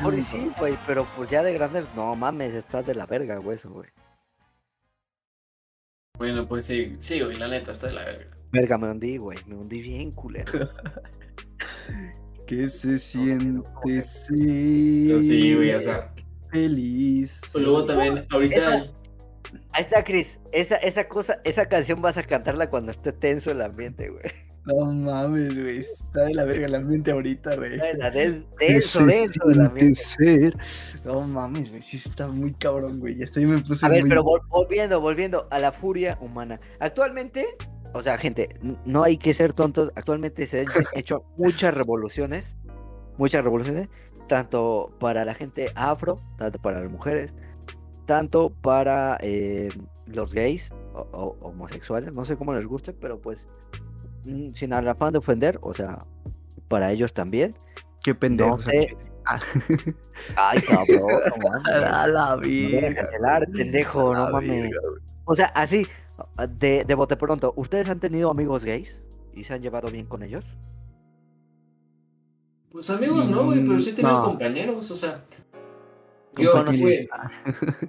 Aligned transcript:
mejor 0.00 0.18
y 0.18 0.22
sí, 0.22 0.50
güey, 0.58 0.76
pero 0.86 1.06
pues 1.16 1.30
ya 1.30 1.42
de 1.42 1.52
grandes, 1.52 1.84
no 1.94 2.14
mames, 2.14 2.54
estás 2.54 2.86
de 2.86 2.94
la 2.94 3.06
verga, 3.06 3.36
güey, 3.36 3.56
eso, 3.56 3.70
güey. 3.70 3.88
Bueno, 6.18 6.46
pues 6.46 6.66
sí, 6.66 6.96
sí, 6.98 7.20
güey, 7.20 7.36
la 7.36 7.48
neta, 7.48 7.70
está 7.70 7.88
de 7.88 7.92
la 7.94 8.04
verga. 8.04 8.36
Verga, 8.52 8.78
me 8.78 8.90
hundí, 8.90 9.16
güey, 9.16 9.38
me 9.46 9.56
hundí 9.56 9.80
bien, 9.80 10.10
culero. 10.12 10.52
¿Qué 12.46 12.68
se 12.68 12.98
siente 12.98 14.00
ser 14.00 15.22
sí, 15.22 15.54
güey, 15.54 15.74
o 15.74 15.80
sea. 15.80 16.12
feliz? 16.50 17.42
Pues 17.52 17.64
luego 17.64 17.84
también, 17.84 18.26
ahorita. 18.30 18.86
Ahí 19.72 19.82
está, 19.82 20.02
Chris, 20.02 20.40
esa, 20.52 20.76
esa 20.76 21.08
cosa, 21.08 21.40
esa 21.44 21.66
canción 21.66 22.00
vas 22.02 22.16
a 22.16 22.22
cantarla 22.22 22.70
cuando 22.70 22.90
esté 22.90 23.12
tenso 23.12 23.50
el 23.50 23.62
ambiente, 23.62 24.08
güey. 24.08 24.22
No 24.66 24.86
mames, 24.92 25.54
güey. 25.54 25.78
Está 25.78 26.24
de 26.24 26.34
la 26.34 26.44
verga 26.44 26.66
el 26.66 26.74
ambiente 26.74 27.10
ahorita, 27.12 27.56
güey. 27.56 27.76
La 27.96 28.10
de- 28.10 28.44
¿Qué 28.58 28.66
denso, 28.74 29.04
denso 29.06 29.48
el 29.48 29.60
ambiente. 29.62 29.94
ser? 29.94 30.56
No 31.04 31.22
mames, 31.22 31.70
güey. 31.70 31.82
Sí 31.82 31.96
está 31.96 32.28
muy 32.28 32.52
cabrón, 32.52 33.00
güey. 33.00 33.16
Ya 33.16 33.24
hasta 33.24 33.40
yo 33.40 33.48
me 33.48 33.58
puse 33.58 33.84
A 33.86 33.88
ver, 33.88 34.02
muy... 34.02 34.10
pero 34.10 34.22
vol- 34.22 34.46
volviendo, 34.48 35.00
volviendo 35.00 35.48
a 35.50 35.58
la 35.58 35.72
furia 35.72 36.18
humana. 36.20 36.60
Actualmente, 36.78 37.46
o 37.94 38.02
sea, 38.02 38.18
gente, 38.18 38.48
no 38.84 39.02
hay 39.02 39.16
que 39.16 39.32
ser 39.34 39.52
tontos. 39.54 39.90
Actualmente 39.96 40.46
se 40.46 40.60
han 40.60 40.66
hecho 40.94 41.24
muchas 41.36 41.72
revoluciones, 41.74 42.54
muchas 43.16 43.42
revoluciones, 43.42 43.88
tanto 44.28 44.92
para 45.00 45.24
la 45.24 45.34
gente 45.34 45.72
afro, 45.74 46.20
tanto 46.36 46.60
para 46.60 46.80
las 46.82 46.90
mujeres, 46.90 47.34
tanto 48.06 48.50
para 48.50 49.16
eh, 49.22 49.70
los 50.06 50.34
gays 50.34 50.70
o, 50.94 51.00
o- 51.12 51.36
homosexuales, 51.48 52.12
no 52.12 52.24
sé 52.24 52.36
cómo 52.36 52.52
les 52.52 52.66
guste, 52.66 52.92
pero 52.92 53.20
pues 53.20 53.48
sin 54.54 54.72
el 54.72 54.88
afán 54.88 55.12
de 55.12 55.18
ofender, 55.18 55.58
o 55.62 55.72
sea, 55.72 56.04
para 56.68 56.92
ellos 56.92 57.12
también. 57.14 57.54
Qué 58.02 58.14
pendejo. 58.14 58.50
No 58.50 58.58
sé. 58.58 58.96
Ay, 60.36 60.60
cabrón, 60.62 61.20
no 61.40 61.50
mames. 61.50 61.68
A 61.92 62.06
la 62.06 62.36
Me 62.36 62.72
van 62.72 62.74
a 62.74 62.80
verga. 62.80 63.02
cancelar, 63.02 63.48
pendejo, 63.50 64.14
no 64.14 64.30
mames. 64.30 64.70
O 65.24 65.34
sea, 65.34 65.46
así, 65.46 65.86
de, 66.58 66.84
de 66.84 66.94
bote 66.94 67.16
pronto, 67.16 67.52
¿ustedes 67.56 67.88
han 67.88 68.00
tenido 68.00 68.30
amigos 68.30 68.64
gays 68.64 68.98
y 69.34 69.44
se 69.44 69.54
han 69.54 69.62
llevado 69.62 69.88
bien 69.90 70.06
con 70.06 70.22
ellos? 70.22 70.44
Pues 72.70 72.88
amigos 72.90 73.28
no, 73.28 73.44
güey, 73.46 73.64
pero 73.66 73.78
sí 73.80 73.90
he 73.90 73.92
tenido 73.92 74.18
No. 74.18 74.24
compañeros, 74.24 74.90
o 74.90 74.94
sea. 74.94 75.24
Yo, 76.36 76.52
güey, 76.64 77.08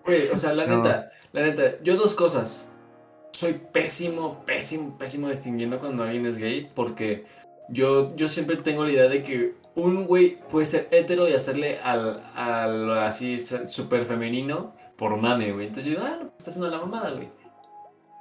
güey, 0.06 0.28
o 0.30 0.38
sea, 0.38 0.54
la 0.54 0.66
No. 0.68 0.78
neta, 0.78 1.12
la 1.32 1.42
neta, 1.44 1.82
yo 1.84 1.96
dos 1.96 2.14
cosas. 2.16 2.71
Soy 3.42 3.54
pésimo, 3.54 4.46
pésimo, 4.46 4.96
pésimo 5.00 5.28
distinguiendo 5.28 5.80
cuando 5.80 6.04
alguien 6.04 6.28
es 6.28 6.38
gay, 6.38 6.70
porque 6.76 7.24
yo, 7.70 8.16
yo 8.16 8.28
siempre 8.28 8.56
tengo 8.58 8.86
la 8.86 8.92
idea 8.92 9.10
de 9.10 9.24
que 9.24 9.56
un 9.74 10.06
güey 10.06 10.38
puede 10.48 10.68
ser 10.68 10.88
hetero 10.92 11.28
y 11.28 11.34
hacerle 11.34 11.80
al, 11.80 12.22
al 12.36 13.00
así 13.00 13.40
súper 13.40 14.06
femenino 14.06 14.76
por 14.96 15.18
mame, 15.18 15.54
güey. 15.54 15.66
Entonces 15.66 15.92
yo 15.92 16.00
ah, 16.04 16.18
no, 16.20 16.30
pues 16.30 16.34
está 16.38 16.52
haciendo 16.52 16.70
la 16.70 16.86
mamada, 16.86 17.14
güey. 17.14 17.30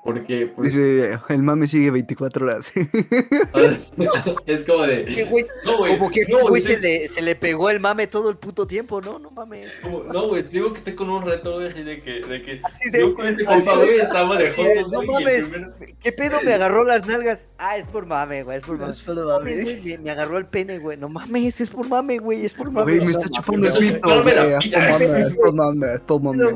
Porque, 0.03 0.51
pues, 0.57 0.73
Dice, 0.75 1.19
el 1.29 1.43
mame 1.43 1.67
sigue 1.67 1.91
24 1.91 2.47
horas. 2.47 2.73
es 4.47 4.65
como 4.65 4.87
de, 4.87 5.05
no, 5.67 5.77
güey, 5.79 5.99
Como 5.99 6.11
que 6.11 6.23
no, 6.23 6.39
este 6.39 6.49
güey 6.49 6.63
se 6.63 6.79
le, 6.79 7.09
se 7.11 7.21
le 7.21 7.37
pegó 7.37 7.69
el 7.69 7.81
mame 7.81 8.07
todo 8.07 8.31
el 8.31 8.37
puto 8.37 8.67
tiempo, 8.67 9.03
¿no? 9.03 9.19
No 9.19 9.31
mames. 9.31 9.71
como- 9.83 10.05
no, 10.05 10.29
güey, 10.29 10.43
digo 10.45 10.73
que 10.73 10.79
estoy 10.79 10.95
con 10.95 11.11
un 11.11 11.23
reto, 11.23 11.55
güey, 11.57 11.69
así 11.69 11.83
de 11.83 12.01
que, 12.01 12.21
de 12.21 12.41
que 12.43 12.61
Así 12.65 12.91
de- 12.91 13.01
yo 13.01 13.15
con 13.15 13.27
este 13.27 13.45
compa, 13.45 13.77
de- 13.77 13.85
güey, 13.85 13.99
estábamos 14.01 14.39
de 14.39 14.51
jotos, 14.53 14.91
no 14.93 15.03
güey, 15.05 15.25
y 15.25 15.29
el 15.29 15.43
mames. 15.43 15.43
primero- 15.51 15.73
¿Qué 16.03 16.13
pedo 16.13 16.39
me 16.47 16.55
agarró 16.55 16.85
las 16.85 17.07
nalgas? 17.07 17.47
Ah, 17.59 17.77
es 17.77 17.87
por 17.87 18.07
mame, 18.07 18.43
güey, 18.43 18.57
es 18.57 18.65
por 18.65 18.79
mame. 18.79 18.95
Mames, 19.07 19.83
güey, 19.83 19.99
me, 19.99 20.11
agarró 20.11 20.39
el 20.39 20.47
pene, 20.47 20.79
güey. 20.79 20.97
No 20.97 21.11
mames, 21.11 21.61
es 21.61 21.69
por 21.69 21.87
mame, 21.87 22.19
güey, 22.19 22.47
es 22.47 22.55
por 22.55 22.71
mame. 22.71 22.93
Güey, 22.97 23.05
me 23.05 23.13
está 23.13 23.29
chupando 23.29 23.67
el 23.69 23.75
pito, 23.75 24.23
güey. 24.23 24.35
Es 24.55 24.67
por 24.73 24.93
mame, 24.95 25.21
es 25.21 25.35
por 25.35 25.53
mame, 25.53 25.95
es 25.95 26.01
por 26.01 26.23
mame. 26.23 26.51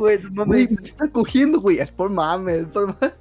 güey, 0.46 0.68
me 0.70 0.82
está 0.82 1.08
cogiendo, 1.08 1.60
güey. 1.60 1.78
Es 1.78 1.92
por 1.92 2.08
mame, 2.08 2.56
es 2.60 2.66
por 2.68 2.86
mame. 2.86 3.12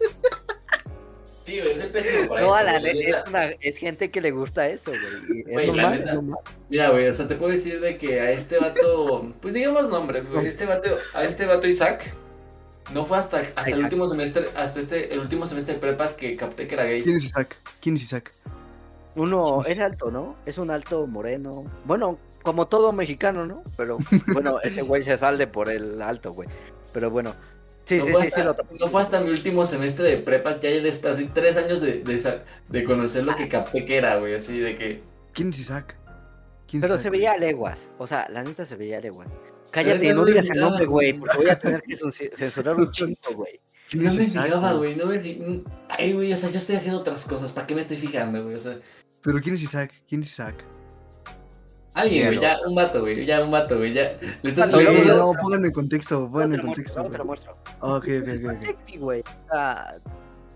Sí, 1.61 1.87
pésimo 1.91 2.29
para 2.29 2.41
No, 2.41 2.47
eso, 2.47 2.55
a 2.55 2.63
la 2.63 2.79
güey, 2.79 3.01
es, 3.01 3.15
una, 3.27 3.45
es 3.45 3.77
gente 3.77 4.11
que 4.11 4.21
le 4.21 4.31
gusta 4.31 4.67
eso, 4.67 4.91
güey. 4.91 5.43
Es 5.47 5.67
normal, 5.67 5.91
neta. 5.99 6.09
es 6.09 6.15
normal. 6.15 6.39
Mira, 6.69 6.89
güey, 6.89 7.07
o 7.07 7.11
sea, 7.11 7.27
te 7.27 7.35
puedo 7.35 7.51
decir 7.51 7.79
de 7.79 7.97
que 7.97 8.19
a 8.19 8.31
este 8.31 8.57
vato, 8.57 9.33
pues 9.41 9.53
digamos 9.53 9.89
nombres, 9.89 10.29
güey, 10.29 10.47
este 10.47 10.65
vato, 10.65 10.89
a 11.13 11.23
este 11.23 11.45
vato 11.45 11.67
Isaac, 11.67 12.13
no 12.93 13.05
fue 13.05 13.17
hasta, 13.17 13.39
hasta 13.39 13.69
el 13.69 13.83
último 13.83 14.05
semestre, 14.05 14.47
hasta 14.55 14.79
este, 14.79 15.13
el 15.13 15.19
último 15.19 15.45
semestre 15.45 15.75
de 15.75 15.79
prepa 15.79 16.15
que 16.15 16.35
capté 16.35 16.67
que 16.67 16.75
era 16.75 16.85
gay. 16.85 17.03
¿Quién 17.03 17.15
es 17.15 17.25
Isaac? 17.25 17.57
¿Quién 17.81 17.95
es 17.95 18.03
Isaac? 18.03 18.31
Uno 19.15 19.61
es 19.65 19.79
alto, 19.79 20.11
¿no? 20.11 20.35
Es 20.45 20.57
un 20.57 20.71
alto 20.71 21.05
moreno. 21.07 21.65
Bueno, 21.85 22.17
como 22.41 22.67
todo 22.67 22.91
mexicano, 22.91 23.45
¿no? 23.45 23.63
Pero 23.77 23.97
bueno, 24.33 24.59
ese 24.61 24.81
güey 24.81 25.03
se 25.03 25.17
sale 25.17 25.47
por 25.47 25.69
el 25.69 26.01
alto, 26.01 26.33
güey. 26.33 26.49
Pero 26.91 27.09
bueno. 27.09 27.33
Sí, 27.85 27.97
no, 27.97 28.05
sí, 28.05 28.11
fue 28.11 28.21
sí, 28.21 28.27
hasta, 28.27 28.39
sí, 28.39 28.45
lo 28.45 28.53
topé. 28.55 28.75
no 28.79 28.87
fue 28.87 29.01
hasta 29.01 29.19
mi 29.19 29.29
último 29.29 29.65
semestre 29.65 30.05
de 30.07 30.17
prepa 30.17 30.59
que 30.59 30.67
hay 30.67 30.81
después, 30.81 31.15
así 31.15 31.29
tres 31.33 31.57
años 31.57 31.81
de, 31.81 32.03
de, 32.69 32.83
conocer 32.83 33.25
lo 33.25 33.35
que 33.35 33.47
capté 33.47 33.83
que 33.83 33.97
era, 33.97 34.15
güey, 34.17 34.35
así 34.35 34.57
de 34.59 34.75
que... 34.75 35.03
¿Quién 35.33 35.49
es 35.49 35.59
Isaac? 35.59 35.97
¿Quién 36.67 36.81
es 36.81 36.87
Pero 36.87 36.93
Isaac, 36.95 37.01
se 37.03 37.09
veía 37.09 37.33
a 37.33 37.37
leguas. 37.37 37.89
O 37.97 38.07
sea, 38.07 38.27
la 38.29 38.43
neta 38.43 38.65
se 38.65 38.75
veía 38.75 38.99
a 38.99 39.01
leguas. 39.01 39.27
Cállate, 39.71 40.13
no 40.13 40.23
digas 40.23 40.49
el 40.49 40.59
nombre, 40.59 40.85
güey, 40.85 41.13
porque 41.13 41.37
voy 41.37 41.49
a 41.49 41.59
tener 41.59 41.81
que 41.81 41.95
censu- 41.95 42.31
censurar 42.35 42.75
un 42.75 42.89
chingo, 42.91 43.17
güey. 43.35 43.59
¿Quién 43.89 44.03
No 44.05 44.13
me 44.13 44.23
fijaba, 44.23 44.73
güey? 44.73 44.95
no 44.95 45.05
me 45.07 45.19
fijaba. 45.19 45.55
Ay, 45.89 46.13
güey, 46.13 46.31
o 46.31 46.37
sea, 46.37 46.49
yo 46.49 46.57
estoy 46.57 46.77
haciendo 46.77 46.99
otras 47.01 47.25
cosas, 47.25 47.51
¿para 47.51 47.67
qué 47.67 47.75
me 47.75 47.81
estoy 47.81 47.97
fijando, 47.97 48.41
güey? 48.43 48.55
O 48.55 48.59
sea, 48.59 48.77
Pero 49.21 49.41
¿quién 49.41 49.55
es 49.55 49.63
Isaac? 49.63 49.91
¿Quién 50.07 50.21
es 50.21 50.29
Isaac? 50.29 50.63
Alguien, 51.93 52.27
güey, 52.27 52.39
ya, 52.39 52.57
un 52.65 52.75
vato, 52.75 53.01
güey, 53.01 53.25
ya, 53.25 53.43
un 53.43 53.51
vato, 53.51 53.77
güey, 53.77 53.93
ya. 53.93 54.17
Le 54.41 54.49
estás 54.49 54.67
estás- 54.73 55.05
no, 55.07 55.33
pónganme 55.41 55.67
en 55.67 55.73
contexto, 55.73 56.29
pónganme 56.31 56.55
en 56.55 56.61
contexto. 56.61 56.99
luego 56.99 57.11
te 57.11 57.17
lo 57.17 57.25
muestro. 57.25 57.55
Ok, 57.81 58.07
ok, 58.21 58.97
güey. 58.99 59.23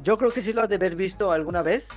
Yo 0.03 0.17
creo 0.17 0.31
que 0.31 0.41
sí 0.41 0.53
lo 0.53 0.61
has 0.61 0.69
de 0.69 0.75
haber 0.75 0.95
visto 0.95 1.31
alguna 1.31 1.61
vez. 1.61 1.87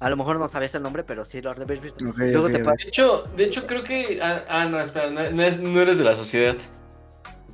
A 0.00 0.10
lo 0.10 0.16
mejor 0.16 0.38
no 0.38 0.48
sabías 0.48 0.74
el 0.74 0.82
nombre, 0.82 1.04
pero 1.04 1.24
sí 1.24 1.40
lo 1.40 1.50
has 1.50 1.56
de 1.56 1.62
haber 1.62 1.78
visto. 1.80 2.04
Ok, 2.08 2.18
Luego 2.18 2.46
ok, 2.46 2.52
te 2.52 2.58
ok. 2.58 2.64
pa- 2.64 2.72
De 2.72 2.82
hecho, 2.88 3.24
de 3.36 3.44
hecho 3.44 3.66
creo 3.66 3.84
que. 3.84 4.18
Ah, 4.20 4.44
ah, 4.48 4.64
no, 4.64 4.80
espera, 4.80 5.10
no, 5.10 5.30
no 5.30 5.42
es- 5.42 5.60
no 5.60 5.80
eres 5.80 5.98
de 5.98 6.04
la 6.04 6.14
sociedad. 6.16 6.56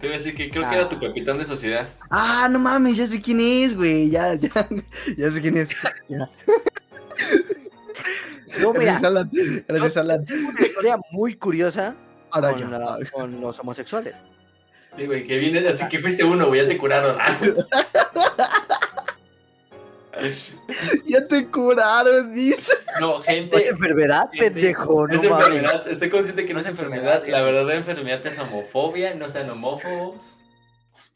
Te 0.01 0.07
voy 0.07 0.15
a 0.15 0.19
decir 0.19 0.35
que 0.35 0.49
creo 0.51 0.63
que 0.63 0.69
Ah. 0.71 0.79
era 0.79 0.89
tu 0.89 0.99
capitán 0.99 1.39
de 1.39 1.45
sociedad. 1.45 1.89
Ah, 2.11 2.49
no 2.51 2.59
mames, 2.59 2.97
ya 2.97 3.07
sé 3.07 3.21
quién 3.21 3.41
es, 3.41 3.75
güey. 3.77 4.09
Ya, 4.11 4.35
ya, 4.35 4.49
ya 5.19 5.31
sé 5.31 5.41
quién 5.43 5.57
es. 5.59 5.69
Ya. 6.09 6.31
No, 8.61 8.73
mira, 8.73 8.85
Gracias, 8.99 9.05
Alan. 9.05 9.31
Gracias, 9.69 9.97
Alan. 9.97 10.25
tengo 10.25 10.49
una 10.51 10.61
historia 10.61 10.97
muy 11.11 11.37
curiosa 11.37 11.95
Ahora 12.31 12.53
con, 12.53 12.71
la- 12.71 12.99
con 13.13 13.41
los 13.41 13.59
homosexuales. 13.59 14.17
Sí, 14.97 15.07
güey, 15.07 15.25
que 15.25 15.37
vienes, 15.39 15.65
así 15.67 15.89
que 15.89 15.99
fuiste 15.99 16.25
uno, 16.25 16.47
güey, 16.49 16.63
ya 16.63 16.69
te 16.69 16.77
curaron. 16.77 17.17
Ya 21.07 21.27
te 21.29 21.47
curaron, 21.47 22.33
dice. 22.33 22.73
No, 23.01 23.19
gente. 23.21 23.57
Es 23.57 23.69
enfermedad, 23.69 24.29
gente, 24.33 24.51
pendejo, 24.51 25.07
no 25.07 25.15
Es 25.15 25.23
enfermedad, 25.23 25.87
estoy 25.89 26.09
consciente 26.09 26.45
que 26.45 26.53
no 26.53 26.59
es 26.61 26.67
enfermedad. 26.67 27.23
La 27.29 27.43
verdadera 27.43 27.75
enfermedad 27.77 28.27
es 28.27 28.37
homofobia, 28.39 29.15
no 29.15 29.29
sean 29.29 29.49
homófobos. 29.51 30.39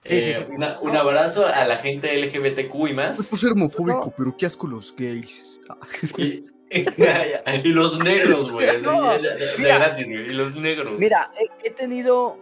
Sí, 0.05 0.09
Eh, 0.19 0.35
sí. 0.39 0.45
una- 0.55 0.79
un 0.81 0.97
abrazo 0.97 1.47
a 1.47 1.65
la 1.65 1.77
gente 1.77 2.15
LGBTQ 2.17 2.75
y 2.75 2.79
No 2.95 3.03
es 3.03 3.19
más. 3.19 3.27
por 3.29 3.39
ser 3.41 3.53
homofóbico, 3.53 4.15
pero 4.17 4.37
qué 4.37 4.47
asco 4.47 4.67
los 4.69 4.95
gays. 4.97 5.61
Ah, 5.69 5.77
Y, 6.19 6.45
y 6.73 7.69
los 7.73 7.99
negros, 7.99 8.51
güey. 8.51 8.67
No. 8.83 9.17
Y 9.19 10.33
los 10.33 10.55
negros. 10.57 10.93
Mira, 10.99 11.31
he, 11.39 11.69
he 11.69 11.71
tenido 11.71 12.39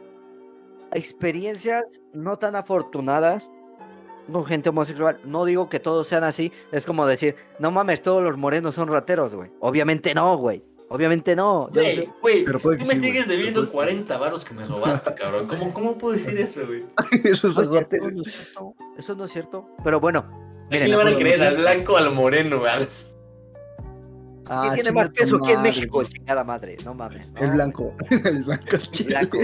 experiencias 0.93 2.01
no 2.13 2.39
tan 2.39 2.57
afortunadas 2.57 3.45
con 4.31 4.45
gente 4.47 4.69
homosexual. 4.69 5.21
No 5.25 5.45
digo 5.45 5.69
que 5.69 5.81
todos 5.81 6.09
sean 6.09 6.25
así. 6.25 6.53
Es 6.73 6.87
como 6.87 7.07
decir, 7.07 7.35
no 7.59 7.71
mames, 7.71 8.03
todos 8.03 8.23
los 8.23 8.37
morenos 8.37 8.75
son 8.75 8.89
rateros, 8.89 9.35
güey. 9.35 9.51
Obviamente 9.61 10.15
no, 10.15 10.37
güey. 10.37 10.63
Obviamente 10.89 11.37
no. 11.37 11.71
Güey, 12.21 12.45
Pero 12.45 12.59
tú 12.59 12.69
me 12.71 12.95
sí, 12.95 13.01
sigues 13.01 13.27
Pero 13.27 13.37
debiendo 13.37 13.61
puede 13.61 13.67
que- 13.69 13.73
40 13.73 14.19
varos 14.19 14.45
que 14.45 14.55
me 14.55 14.65
robaste, 14.65 15.15
cabrón. 15.15 15.47
¿Cómo, 15.47 15.73
cómo 15.73 15.97
puedo 15.99 16.15
decir 16.15 16.37
eso, 16.39 16.67
güey? 16.67 16.85
Eso 17.25 17.49
es 17.49 17.59
Oye, 17.59 17.87
eso 17.89 18.11
no 18.11 18.23
es 18.23 18.33
cierto. 18.33 18.75
Eso 18.99 19.15
no 19.15 19.25
es 19.25 19.31
cierto. 19.33 19.69
Pero 19.85 20.01
bueno. 20.01 20.19
¿A 20.21 20.71
miren, 20.71 20.79
quién 20.79 20.91
le 20.91 20.97
van 20.97 21.09
a 21.09 21.17
creer? 21.17 21.43
¿Al 21.43 21.57
blanco 21.59 21.93
o 21.93 21.97
al 21.97 22.13
moreno, 22.13 22.59
güey? 22.59 22.73
Ah, 24.53 24.63
¿Quién 24.65 24.75
tiene 24.75 24.93
más 24.93 25.11
peso 25.11 25.37
aquí 25.37 25.53
en 25.53 25.63
México? 25.63 26.03
Chingada 26.05 26.43
madre, 26.45 26.77
no 26.85 26.93
mames. 26.95 27.27
El 27.37 27.51
blanco. 27.53 27.95
El 28.11 28.43
blanco. 28.45 28.77
chile. 28.91 29.09
blanco. 29.11 29.39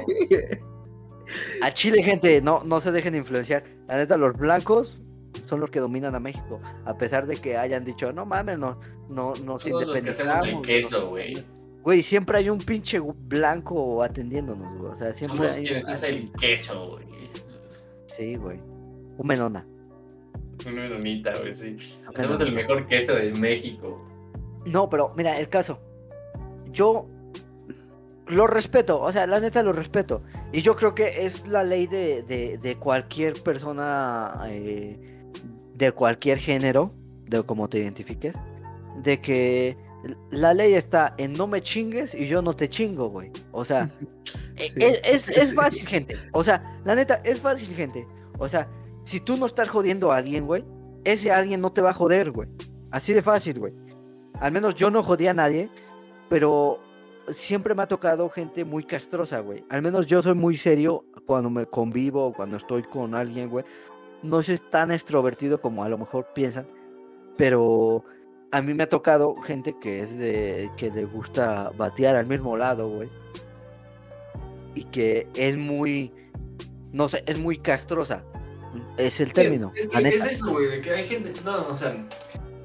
A 1.62 1.72
Chile, 1.72 2.02
gente, 2.02 2.40
no, 2.40 2.62
no 2.64 2.80
se 2.80 2.92
dejen 2.92 3.14
influenciar. 3.14 3.64
La 3.88 3.96
neta, 3.96 4.16
los 4.16 4.36
blancos 4.36 5.00
son 5.48 5.60
los 5.60 5.70
que 5.70 5.80
dominan 5.80 6.14
a 6.14 6.20
México. 6.20 6.58
A 6.84 6.96
pesar 6.96 7.26
de 7.26 7.36
que 7.36 7.56
hayan 7.56 7.84
dicho, 7.84 8.12
no 8.12 8.24
mames, 8.26 8.58
no, 8.58 8.78
no, 9.10 9.32
nos 9.44 9.64
Todos 9.64 9.86
los 9.86 10.00
que 10.00 10.10
hacemos 10.10 10.42
el 10.42 10.50
independizamos. 10.54 10.66
queso, 10.66 11.00
no- 11.02 11.08
güey. 11.10 11.44
Güey, 11.82 12.02
siempre 12.02 12.38
hay 12.38 12.50
un 12.50 12.58
pinche 12.58 12.98
blanco 13.00 14.02
atendiéndonos, 14.02 14.76
güey. 14.78 14.90
O 14.92 14.94
sea, 14.96 15.14
siempre 15.14 15.36
Somos 15.38 15.52
hay. 15.56 15.62
quienes 15.62 15.88
es 15.88 16.02
el 16.02 16.32
queso, 16.32 16.90
güey. 16.90 17.06
Sí, 18.06 18.34
güey. 18.34 18.58
Un 19.18 19.26
menona. 19.26 19.64
Una 20.66 20.82
menonita, 20.82 21.32
güey, 21.38 21.52
sí. 21.52 21.76
Hacemos 22.12 22.40
el 22.40 22.52
mejor 22.52 22.86
queso 22.88 23.14
de 23.14 23.32
México. 23.34 24.04
No, 24.66 24.88
pero 24.90 25.12
mira, 25.16 25.38
el 25.38 25.48
caso. 25.48 25.78
Yo 26.70 27.06
lo 28.26 28.46
respeto, 28.46 29.00
o 29.00 29.12
sea, 29.12 29.26
la 29.26 29.38
neta 29.40 29.62
lo 29.62 29.72
respeto. 29.72 30.22
Y 30.52 30.60
yo 30.62 30.76
creo 30.76 30.94
que 30.94 31.24
es 31.26 31.46
la 31.46 31.62
ley 31.62 31.86
de, 31.86 32.22
de, 32.22 32.58
de 32.58 32.76
cualquier 32.76 33.40
persona, 33.42 34.42
eh, 34.48 34.98
de 35.74 35.92
cualquier 35.92 36.38
género, 36.38 36.92
de 37.26 37.42
cómo 37.44 37.68
te 37.68 37.78
identifiques, 37.78 38.36
de 39.02 39.20
que 39.20 39.76
la 40.30 40.54
ley 40.54 40.74
está 40.74 41.14
en 41.18 41.32
no 41.32 41.46
me 41.46 41.60
chingues 41.62 42.14
y 42.14 42.26
yo 42.26 42.42
no 42.42 42.54
te 42.56 42.68
chingo, 42.68 43.08
güey. 43.08 43.30
O 43.52 43.64
sea, 43.64 43.90
e- 44.56 44.68
Sí. 44.68 44.74
es, 44.80 45.00
es, 45.04 45.28
es 45.38 45.54
fácil, 45.54 45.86
gente. 45.86 46.16
O 46.32 46.42
sea, 46.42 46.80
la 46.84 46.94
neta, 46.94 47.20
es 47.24 47.40
fácil, 47.40 47.74
gente. 47.76 48.06
O 48.38 48.48
sea, 48.48 48.68
si 49.04 49.20
tú 49.20 49.36
no 49.36 49.46
estás 49.46 49.68
jodiendo 49.68 50.10
a 50.12 50.16
alguien, 50.16 50.46
güey, 50.46 50.64
ese 51.04 51.30
alguien 51.30 51.60
no 51.60 51.72
te 51.72 51.80
va 51.80 51.90
a 51.90 51.94
joder, 51.94 52.32
güey. 52.32 52.48
Así 52.90 53.12
de 53.12 53.22
fácil, 53.22 53.58
güey. 53.60 53.72
Al 54.40 54.52
menos 54.52 54.74
yo 54.74 54.90
no 54.90 55.02
jodía 55.02 55.30
a 55.30 55.34
nadie, 55.34 55.68
pero 56.28 56.80
siempre 57.34 57.74
me 57.74 57.82
ha 57.82 57.88
tocado 57.88 58.28
gente 58.30 58.64
muy 58.64 58.84
castrosa, 58.84 59.40
güey. 59.40 59.64
Al 59.68 59.82
menos 59.82 60.06
yo 60.06 60.22
soy 60.22 60.34
muy 60.34 60.56
serio 60.56 61.04
cuando 61.26 61.50
me 61.50 61.66
convivo 61.66 62.26
o 62.26 62.32
cuando 62.32 62.56
estoy 62.56 62.82
con 62.82 63.14
alguien, 63.14 63.48
güey. 63.48 63.64
No 64.22 64.42
soy 64.42 64.58
tan 64.58 64.90
extrovertido 64.90 65.60
como 65.60 65.84
a 65.84 65.88
lo 65.88 65.98
mejor 65.98 66.28
piensan, 66.34 66.66
pero 67.36 68.04
a 68.50 68.62
mí 68.62 68.74
me 68.74 68.84
ha 68.84 68.88
tocado 68.88 69.34
gente 69.36 69.76
que 69.80 70.00
es 70.00 70.16
de 70.16 70.70
que 70.76 70.90
le 70.90 71.04
gusta 71.04 71.70
batear 71.76 72.16
al 72.16 72.26
mismo 72.26 72.56
lado, 72.56 72.88
güey. 72.88 73.08
Y 74.74 74.84
que 74.84 75.26
es 75.34 75.56
muy 75.56 76.12
no 76.96 77.10
sé, 77.10 77.22
es 77.26 77.38
muy 77.38 77.58
castrosa. 77.58 78.24
Es 78.96 79.20
el 79.20 79.32
término. 79.34 79.70
Es 79.74 79.88
que 79.88 79.98
es 79.98 80.24
eso, 80.24 80.50
güey, 80.50 80.68
de 80.68 80.80
que 80.80 80.92
hay 80.92 81.04
gente. 81.04 81.32
No, 81.44 81.68
o 81.68 81.74
sea. 81.74 81.94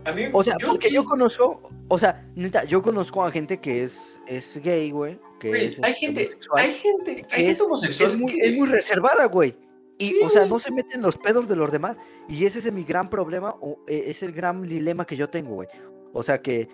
A 0.05 0.11
mí. 0.11 0.29
O 0.33 0.43
sea, 0.43 0.55
porque 0.65 0.87
sí- 0.87 0.93
yo 0.95 1.05
conozco, 1.05 1.69
o 1.87 1.97
sea, 1.99 2.25
neta, 2.35 2.63
yo 2.63 2.81
conozco 2.81 3.23
a 3.23 3.31
gente 3.31 3.59
que 3.59 3.83
es, 3.83 4.19
es 4.27 4.57
gay, 4.63 4.91
güey. 4.91 5.19
Que 5.39 5.49
güey, 5.49 5.65
es 5.67 5.79
hay 5.83 5.91
este, 5.93 6.05
gente. 6.05 6.29
Hay 6.55 6.73
gente. 6.73 7.15
que 7.15 7.35
Hay 7.35 7.45
gente 7.45 7.61
homosexual. 7.63 8.11
es 8.13 8.17
muy, 8.17 8.31
que- 8.33 8.47
es 8.47 8.55
muy 8.57 8.67
reservada, 8.67 9.25
güey. 9.25 9.55
Y, 9.97 10.05
Sí, 10.07 10.19
o 10.23 10.29
sea, 10.31 10.45
no 10.47 10.57
se 10.59 10.71
meten 10.71 11.01
los 11.03 11.15
pedos 11.17 11.47
de 11.47 11.55
los 11.55 11.71
demás. 11.71 11.95
Y 12.27 12.45
ese 12.45 12.57
es 12.59 12.71
mi 12.73 12.83
gran 12.83 13.09
problema, 13.09 13.55
o 13.61 13.77
eh, 13.87 14.05
es 14.07 14.23
el 14.23 14.31
gran 14.31 14.63
dilema 14.63 15.05
que 15.05 15.15
yo 15.15 15.29
tengo, 15.29 15.53
güey. 15.55 15.67
O 16.13 16.23
sea, 16.23 16.41
que, 16.41 16.67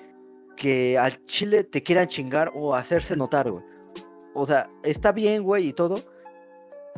que 0.56 0.98
al 0.98 1.26
chile 1.26 1.66
te 1.66 1.84
quieran 1.84 2.08
chingar 2.08 2.52
o 2.56 2.74
hacerse 2.74 3.18
notar, 3.18 3.52
güey. 3.52 3.64
O 4.34 4.46
sea, 4.48 4.70
está 4.84 5.12
bien, 5.12 5.44
güey, 5.44 5.68
y 5.70 5.74
todo. 5.74 6.00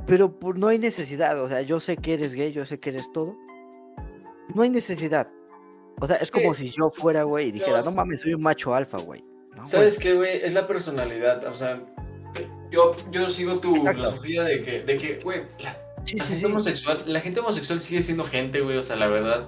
Pero 0.05 0.37
por- 0.39 0.57
no 0.57 0.67
hay 0.67 0.77
necesidad. 0.77 1.41
O 1.41 1.47
sea, 1.49 1.61
yo 1.61 1.79
sé 1.79 1.97
que 1.97 2.13
eres 2.13 2.33
gay, 2.35 2.51
yo 2.51 2.63
sé 2.65 2.79
que 2.79 2.89
eres 2.89 3.11
todo. 3.11 3.35
No 4.53 4.61
hay 4.61 4.69
necesidad. 4.69 5.29
O 6.01 6.07
sea, 6.07 6.15
es, 6.17 6.23
Es 6.23 6.31
como 6.31 6.53
si 6.53 6.69
yo 6.69 6.89
fuera, 6.89 7.23
güey, 7.23 7.49
y 7.49 7.51
dijera, 7.51 7.79
no 7.83 7.91
mames, 7.91 8.21
soy 8.21 8.33
un 8.33 8.41
macho 8.41 8.73
alfa, 8.73 8.97
güey. 8.99 9.21
No, 9.51 9.55
güey. 9.57 9.65
¿Sabes 9.67 9.97
qué, 9.99 10.13
güey? 10.13 10.37
Es 10.43 10.53
la 10.53 10.65
personalidad. 10.67 11.43
O 11.45 11.53
sea, 11.53 11.81
yo, 12.71 12.95
yo 13.11 13.27
sigo 13.27 13.59
tu 13.59 13.75
Exacto. 13.75 13.97
filosofía 14.03 14.43
de 14.43 14.61
que, 14.61 14.81
de 14.83 14.95
que, 14.97 15.19
güey, 15.23 15.43
la, 15.59 15.77
Sí, 16.05 16.15
la 16.15 16.23
sí, 16.23 16.29
gente 16.29 16.39
sí. 16.39 16.45
homosexual, 16.45 17.03
la 17.05 17.19
gente 17.19 17.39
homosexual 17.41 17.79
sigue 17.79 18.01
siendo 18.01 18.23
gente, 18.23 18.61
güey. 18.61 18.77
O 18.77 18.81
sea, 18.81 18.95
la 18.95 19.09
verdad. 19.09 19.45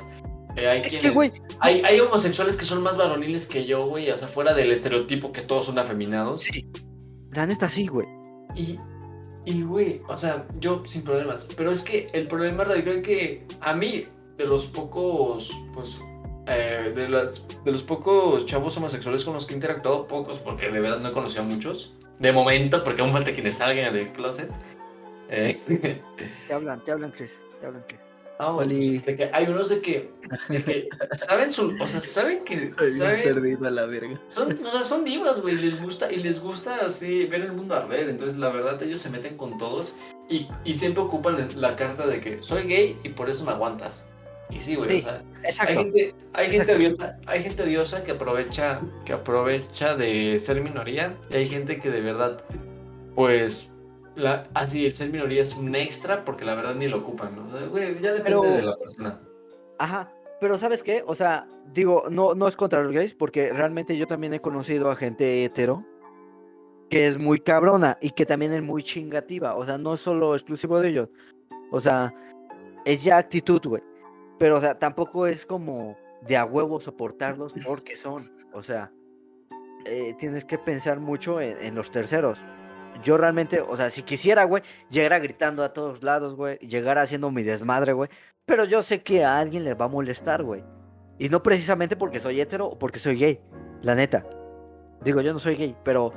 eh, 0.57 0.68
hay 0.68 0.81
Es 0.81 0.98
que, 0.98 1.09
güey, 1.12 1.31
Hay, 1.59 1.81
hay 1.86 2.00
homosexuales 2.01 2.57
que 2.57 2.65
son 2.65 2.81
más 2.83 2.98
varoniles 2.98 3.48
que 3.48 3.65
yo, 3.65 3.86
güey. 3.88 4.09
O 4.12 4.18
sea, 4.18 4.27
fuera 4.27 4.53
del 4.53 4.71
estereotipo 4.71 5.31
que 5.31 5.42
todos 5.42 5.65
son 5.65 5.80
afeminados. 5.80 6.44
sí. 6.44 6.69
La 7.33 7.45
neta 7.45 7.69
sí, 7.69 7.88
güey. 7.88 8.06
Y, 8.57 8.77
y, 9.45 9.62
güey, 9.62 10.01
o 10.09 10.18
sea, 10.18 10.45
yo 10.59 10.83
sin 10.86 11.03
problemas. 11.03 11.48
Pero 11.56 11.71
es 11.71 11.81
que 11.81 12.09
el 12.12 12.27
problema 12.27 12.65
radica 12.65 12.92
en 12.92 13.01
que 13.01 13.45
a 13.62 13.74
mí, 13.74 14.06
de 14.36 14.45
los 14.45 14.68
pocos, 14.68 15.50
pues, 15.74 16.01
eh, 16.47 16.91
de, 16.95 17.07
las, 17.07 17.45
de 17.63 17.71
los 17.71 17.83
pocos 17.83 18.45
chavos 18.45 18.75
homosexuales 18.77 19.23
con 19.23 19.33
los 19.33 19.45
que 19.45 19.53
he 19.53 19.55
interactuado, 19.55 20.07
pocos, 20.07 20.39
porque 20.39 20.71
de 20.71 20.79
verdad 20.79 20.99
no 20.99 21.09
he 21.09 21.11
conocido 21.11 21.43
a 21.43 21.45
muchos. 21.45 21.93
De 22.19 22.31
momento, 22.31 22.83
porque 22.83 23.01
aún 23.01 23.11
falta 23.11 23.31
quienes 23.31 23.57
salgan 23.57 23.93
del 23.93 24.11
closet. 24.11 24.51
Eh, 25.29 25.55
Te 26.47 26.53
hablan, 26.53 26.83
te 26.83 26.91
hablan, 26.91 27.11
Chris. 27.11 27.39
Te 27.59 27.67
hablan, 27.67 27.83
Chris. 27.88 27.99
no, 28.39 28.57
Oli. 28.57 28.99
pues, 28.99 29.05
de 29.05 29.15
que 29.15 29.29
hay 29.33 29.45
unos 29.45 29.69
de 29.69 29.81
que, 29.81 30.11
de 30.49 30.63
que 30.63 30.89
saben 31.11 31.49
su, 31.49 31.75
o 31.79 31.88
sea, 31.88 32.01
saben 32.01 32.43
que, 32.43 32.73
saben, 32.97 33.21
perdido 33.21 33.67
a 33.67 33.71
la 33.71 33.85
verga. 33.85 34.19
son, 34.27 34.51
o 34.51 34.69
sea, 34.71 34.83
son 34.83 35.05
divas, 35.05 35.41
güey, 35.41 35.55
les 35.55 35.81
gusta, 35.81 36.11
y 36.11 36.17
les 36.17 36.41
gusta 36.41 36.85
así 36.85 37.25
ver 37.25 37.41
el 37.41 37.53
mundo 37.53 37.75
arder, 37.75 38.09
entonces 38.09 38.38
la 38.38 38.49
verdad 38.49 38.81
ellos 38.83 38.99
se 38.99 39.09
meten 39.09 39.38
con 39.38 39.57
todos 39.57 39.97
y, 40.29 40.47
y 40.65 40.73
siempre 40.73 41.01
ocupan 41.03 41.38
la 41.55 41.75
carta 41.75 42.05
de 42.07 42.19
que 42.19 42.41
soy 42.43 42.63
gay 42.63 42.99
y 43.03 43.09
por 43.09 43.29
eso 43.29 43.45
me 43.45 43.51
aguantas. 43.51 44.10
Y 44.51 44.59
sí, 44.59 44.75
güey, 44.75 45.01
Sí, 45.01 45.07
o 45.07 45.51
sea, 45.51 45.65
hay 45.65 45.75
gente, 45.75 46.15
hay 46.33 46.51
gente 46.51 46.75
odiosa, 46.75 47.18
hay 47.25 47.44
gente 47.44 47.63
odiosa 47.63 48.03
que 48.03 48.12
aprovecha, 48.12 48.81
que 49.06 49.13
aprovecha 49.13 49.95
de 49.95 50.38
ser 50.39 50.62
minoría, 50.62 51.18
y 51.30 51.36
hay 51.36 51.48
gente 51.48 51.80
que 51.80 51.89
de 51.89 52.01
verdad, 52.01 52.44
pues, 53.15 53.71
la, 54.15 54.44
así 54.53 54.86
el 54.86 54.92
ser 54.92 55.09
minoría 55.09 55.42
es 55.42 55.56
un 55.56 55.74
extra 55.74 56.25
porque 56.25 56.44
la 56.45 56.56
verdad 56.56 56.75
ni 56.75 56.88
lo 56.88 56.98
ocupan, 56.98 57.36
¿no? 57.36 57.48
O 57.48 57.57
sea, 57.57 57.68
güey, 57.68 58.00
ya 58.00 58.13
depende 58.13 58.39
Pero- 58.42 58.42
de 58.42 58.62
la 58.62 58.75
persona. 58.75 59.19
Ajá. 59.80 60.12
Pero 60.42 60.57
¿sabes 60.57 60.81
qué? 60.81 61.03
O 61.06 61.13
sea, 61.13 61.48
digo, 61.71 62.06
no, 62.09 62.33
no 62.33 62.48
es 62.48 62.56
contra 62.56 62.81
los 62.81 62.92
gays, 62.92 63.13
porque 63.13 63.53
realmente 63.53 63.95
yo 63.95 64.07
también 64.07 64.33
he 64.33 64.42
conocido 64.42 64.89
a 64.89 64.95
gente 64.95 65.45
hetero 65.45 65.86
que 66.89 67.07
es 67.07 67.18
muy 67.18 67.39
cabrona 67.39 67.98
y 68.01 68.09
que 68.09 68.25
también 68.25 68.51
es 68.51 68.62
muy 68.62 68.83
chingativa. 68.83 69.56
O 69.56 69.65
sea, 69.65 69.77
no 69.77 69.94
es 69.94 70.01
solo 70.01 70.36
exclusivo 70.36 70.80
de 70.80 70.89
ellos. 70.89 71.09
O 71.71 71.80
sea, 71.80 72.13
es 72.86 73.03
ya 73.03 73.18
actitud, 73.18 73.62
güey. 73.63 73.81
Pero, 74.41 74.57
o 74.57 74.59
sea, 74.59 74.79
tampoco 74.79 75.27
es 75.27 75.45
como 75.45 75.95
de 76.23 76.35
a 76.35 76.45
huevo 76.45 76.81
soportarlos 76.81 77.53
porque 77.63 77.95
son. 77.95 78.31
O 78.53 78.63
sea, 78.63 78.91
eh, 79.85 80.15
tienes 80.17 80.45
que 80.45 80.57
pensar 80.57 80.99
mucho 80.99 81.39
en, 81.39 81.57
en 81.61 81.75
los 81.75 81.91
terceros. 81.91 82.39
Yo 83.03 83.17
realmente, 83.19 83.61
o 83.61 83.77
sea, 83.77 83.91
si 83.91 84.01
quisiera, 84.01 84.43
güey, 84.45 84.63
llegara 84.89 85.19
gritando 85.19 85.63
a 85.63 85.73
todos 85.73 86.01
lados, 86.01 86.35
güey, 86.35 86.57
llegara 86.57 87.03
haciendo 87.03 87.29
mi 87.29 87.43
desmadre, 87.43 87.93
güey. 87.93 88.09
Pero 88.47 88.65
yo 88.65 88.81
sé 88.81 89.03
que 89.03 89.23
a 89.23 89.38
alguien 89.38 89.63
le 89.63 89.75
va 89.75 89.85
a 89.85 89.89
molestar, 89.89 90.41
güey. 90.43 90.63
Y 91.19 91.29
no 91.29 91.43
precisamente 91.43 91.95
porque 91.95 92.19
soy 92.19 92.41
hetero 92.41 92.65
o 92.65 92.79
porque 92.79 92.97
soy 92.97 93.17
gay. 93.17 93.39
La 93.83 93.93
neta. 93.93 94.25
Digo, 95.03 95.21
yo 95.21 95.33
no 95.33 95.39
soy 95.39 95.55
gay, 95.55 95.75
pero 95.83 96.13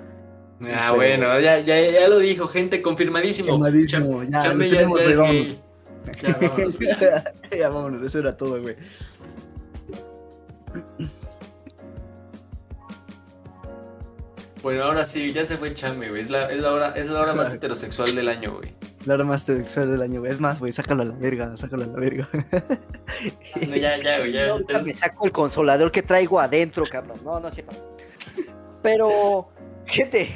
Ah, 0.62 0.86
Pero- 0.92 0.94
bueno, 0.94 1.40
ya, 1.40 1.58
ya, 1.60 1.78
ya 1.90 2.08
lo 2.08 2.20
dijo, 2.20 2.46
gente, 2.48 2.80
confirmadísimo. 2.80 3.58
Cham- 3.58 4.30
ya, 4.30 4.38
Chame 4.38 4.70
ya, 4.70 4.82
ya 4.82 5.04
es 5.04 5.20
gay. 5.20 5.60
Ya, 6.22 6.38
vámonos, 6.40 6.76
güey. 6.78 6.88
ya 7.58 7.68
vámonos, 7.68 8.02
eso 8.02 8.18
era 8.18 8.36
todo, 8.36 8.60
güey. 8.60 8.76
Bueno, 14.62 14.84
ahora 14.84 15.04
sí, 15.04 15.30
ya 15.32 15.44
se 15.44 15.58
fue 15.58 15.74
Chame, 15.74 16.08
güey. 16.08 16.22
Es 16.22 16.30
la, 16.30 16.50
es 16.50 16.58
la 16.58 16.72
hora, 16.72 16.92
es 16.96 17.10
la 17.10 17.20
hora 17.20 17.34
más 17.34 17.52
heterosexual 17.52 18.14
del 18.14 18.28
año, 18.28 18.56
güey. 18.56 18.74
La 19.04 19.14
hora 19.14 19.24
más 19.24 19.42
sexual 19.42 19.90
del 19.90 20.00
año, 20.00 20.20
güey. 20.20 20.32
Es 20.32 20.40
más, 20.40 20.58
güey, 20.58 20.72
sácalo 20.72 21.02
a 21.02 21.04
la 21.04 21.16
verga, 21.16 21.54
sácalo 21.58 21.84
a 21.84 21.86
la 21.88 22.00
verga. 22.00 22.26
No, 23.68 23.76
ya, 23.76 23.98
ya, 23.98 24.18
güey, 24.20 24.32
ya. 24.32 24.56
me 24.82 24.94
saco 24.94 25.26
el 25.26 25.32
consolador 25.32 25.92
que 25.92 26.02
traigo 26.02 26.40
adentro, 26.40 26.84
cabrón. 26.90 27.18
No, 27.22 27.38
no 27.38 27.48
es 27.48 27.54
cierto. 27.54 27.74
Pero, 28.82 29.50
gente. 29.84 30.30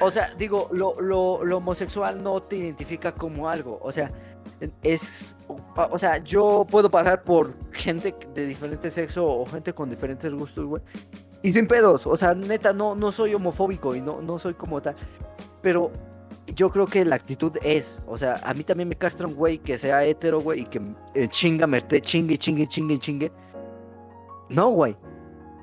O 0.00 0.10
sea, 0.10 0.34
digo, 0.34 0.68
lo, 0.72 1.00
lo, 1.00 1.44
lo 1.44 1.58
homosexual 1.58 2.20
no 2.20 2.42
te 2.42 2.56
identifica 2.56 3.12
como 3.12 3.48
algo. 3.48 3.78
O 3.82 3.92
sea, 3.92 4.10
es. 4.82 5.36
o- 5.48 5.98
sea, 5.98 6.18
yo 6.18 6.66
puedo 6.70 6.90
pasar 6.90 7.22
por 7.22 7.54
gente 7.72 8.14
de 8.34 8.46
diferente 8.46 8.90
sexo 8.90 9.26
o 9.26 9.46
gente 9.46 9.72
con 9.72 9.90
diferentes 9.90 10.32
gustos, 10.34 10.64
güey. 10.66 10.82
Y 11.42 11.52
sin 11.52 11.66
pedos. 11.68 12.06
O 12.06 12.16
sea, 12.16 12.34
neta, 12.34 12.72
no, 12.72 12.94
no 12.94 13.12
soy 13.12 13.34
homofóbico 13.34 13.94
y 13.94 14.00
no, 14.00 14.20
no 14.22 14.38
soy 14.38 14.54
como 14.54 14.80
tal. 14.80 14.96
Pero 15.62 15.90
yo 16.54 16.70
creo 16.70 16.86
que 16.86 17.04
la 17.04 17.16
actitud 17.16 17.52
es. 17.62 17.96
O 18.06 18.16
sea, 18.18 18.40
a 18.44 18.54
mí 18.54 18.64
también 18.64 18.88
me 18.88 18.96
castra 18.96 19.26
un 19.26 19.34
güey 19.34 19.58
que 19.58 19.78
sea 19.78 20.04
hetero, 20.04 20.40
güey, 20.40 20.60
y 20.62 20.64
que 20.66 20.80
eh, 21.14 21.28
chinga, 21.28 21.66
me 21.66 21.86
chingue, 21.86 22.38
chingue, 22.38 22.66
chingue, 22.66 22.98
chingue. 22.98 23.32
No, 24.48 24.70
güey. 24.70 24.96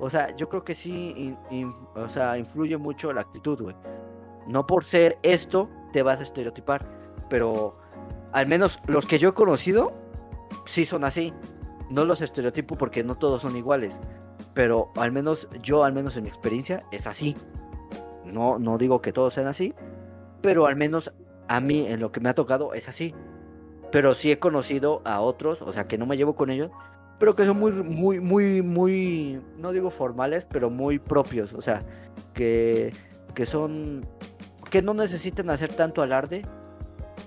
O 0.00 0.10
sea, 0.10 0.34
yo 0.36 0.48
creo 0.48 0.64
que 0.64 0.74
sí, 0.74 1.14
in- 1.16 1.38
in- 1.50 1.74
o 1.94 2.08
sea, 2.08 2.36
influye 2.38 2.76
mucho 2.76 3.12
la 3.12 3.22
actitud, 3.22 3.60
güey. 3.62 3.76
No 4.46 4.66
por 4.66 4.84
ser 4.84 5.18
esto 5.22 5.68
te 5.92 6.02
vas 6.02 6.20
a 6.20 6.24
estereotipar, 6.24 6.86
pero 7.30 7.76
al 8.34 8.48
menos 8.48 8.80
los 8.86 9.06
que 9.06 9.18
yo 9.18 9.30
he 9.30 9.32
conocido 9.32 9.92
sí 10.66 10.84
son 10.84 11.04
así. 11.04 11.32
No 11.88 12.04
los 12.04 12.20
estereotipo 12.20 12.76
porque 12.76 13.04
no 13.04 13.16
todos 13.16 13.42
son 13.42 13.56
iguales, 13.56 14.00
pero 14.54 14.90
al 14.96 15.12
menos 15.12 15.48
yo, 15.62 15.84
al 15.84 15.92
menos 15.92 16.16
en 16.16 16.24
mi 16.24 16.30
experiencia, 16.30 16.82
es 16.90 17.06
así. 17.06 17.36
No, 18.24 18.58
no 18.58 18.76
digo 18.76 19.00
que 19.00 19.12
todos 19.12 19.34
sean 19.34 19.46
así, 19.46 19.72
pero 20.42 20.66
al 20.66 20.74
menos 20.74 21.12
a 21.46 21.60
mí 21.60 21.86
en 21.86 22.00
lo 22.00 22.10
que 22.10 22.20
me 22.20 22.28
ha 22.28 22.34
tocado 22.34 22.74
es 22.74 22.88
así. 22.88 23.14
Pero 23.92 24.14
sí 24.14 24.32
he 24.32 24.40
conocido 24.40 25.00
a 25.04 25.20
otros, 25.20 25.62
o 25.62 25.72
sea, 25.72 25.86
que 25.86 25.96
no 25.96 26.04
me 26.04 26.16
llevo 26.16 26.34
con 26.34 26.50
ellos, 26.50 26.70
pero 27.20 27.36
que 27.36 27.44
son 27.44 27.60
muy, 27.60 27.70
muy, 27.70 28.18
muy, 28.18 28.62
muy, 28.62 29.40
no 29.58 29.70
digo 29.70 29.90
formales, 29.90 30.44
pero 30.44 30.70
muy 30.70 30.98
propios, 30.98 31.52
o 31.52 31.62
sea, 31.62 31.84
que, 32.32 32.92
que 33.32 33.46
son, 33.46 34.04
que 34.70 34.82
no 34.82 34.92
necesitan 34.92 35.50
hacer 35.50 35.72
tanto 35.74 36.02
alarde 36.02 36.44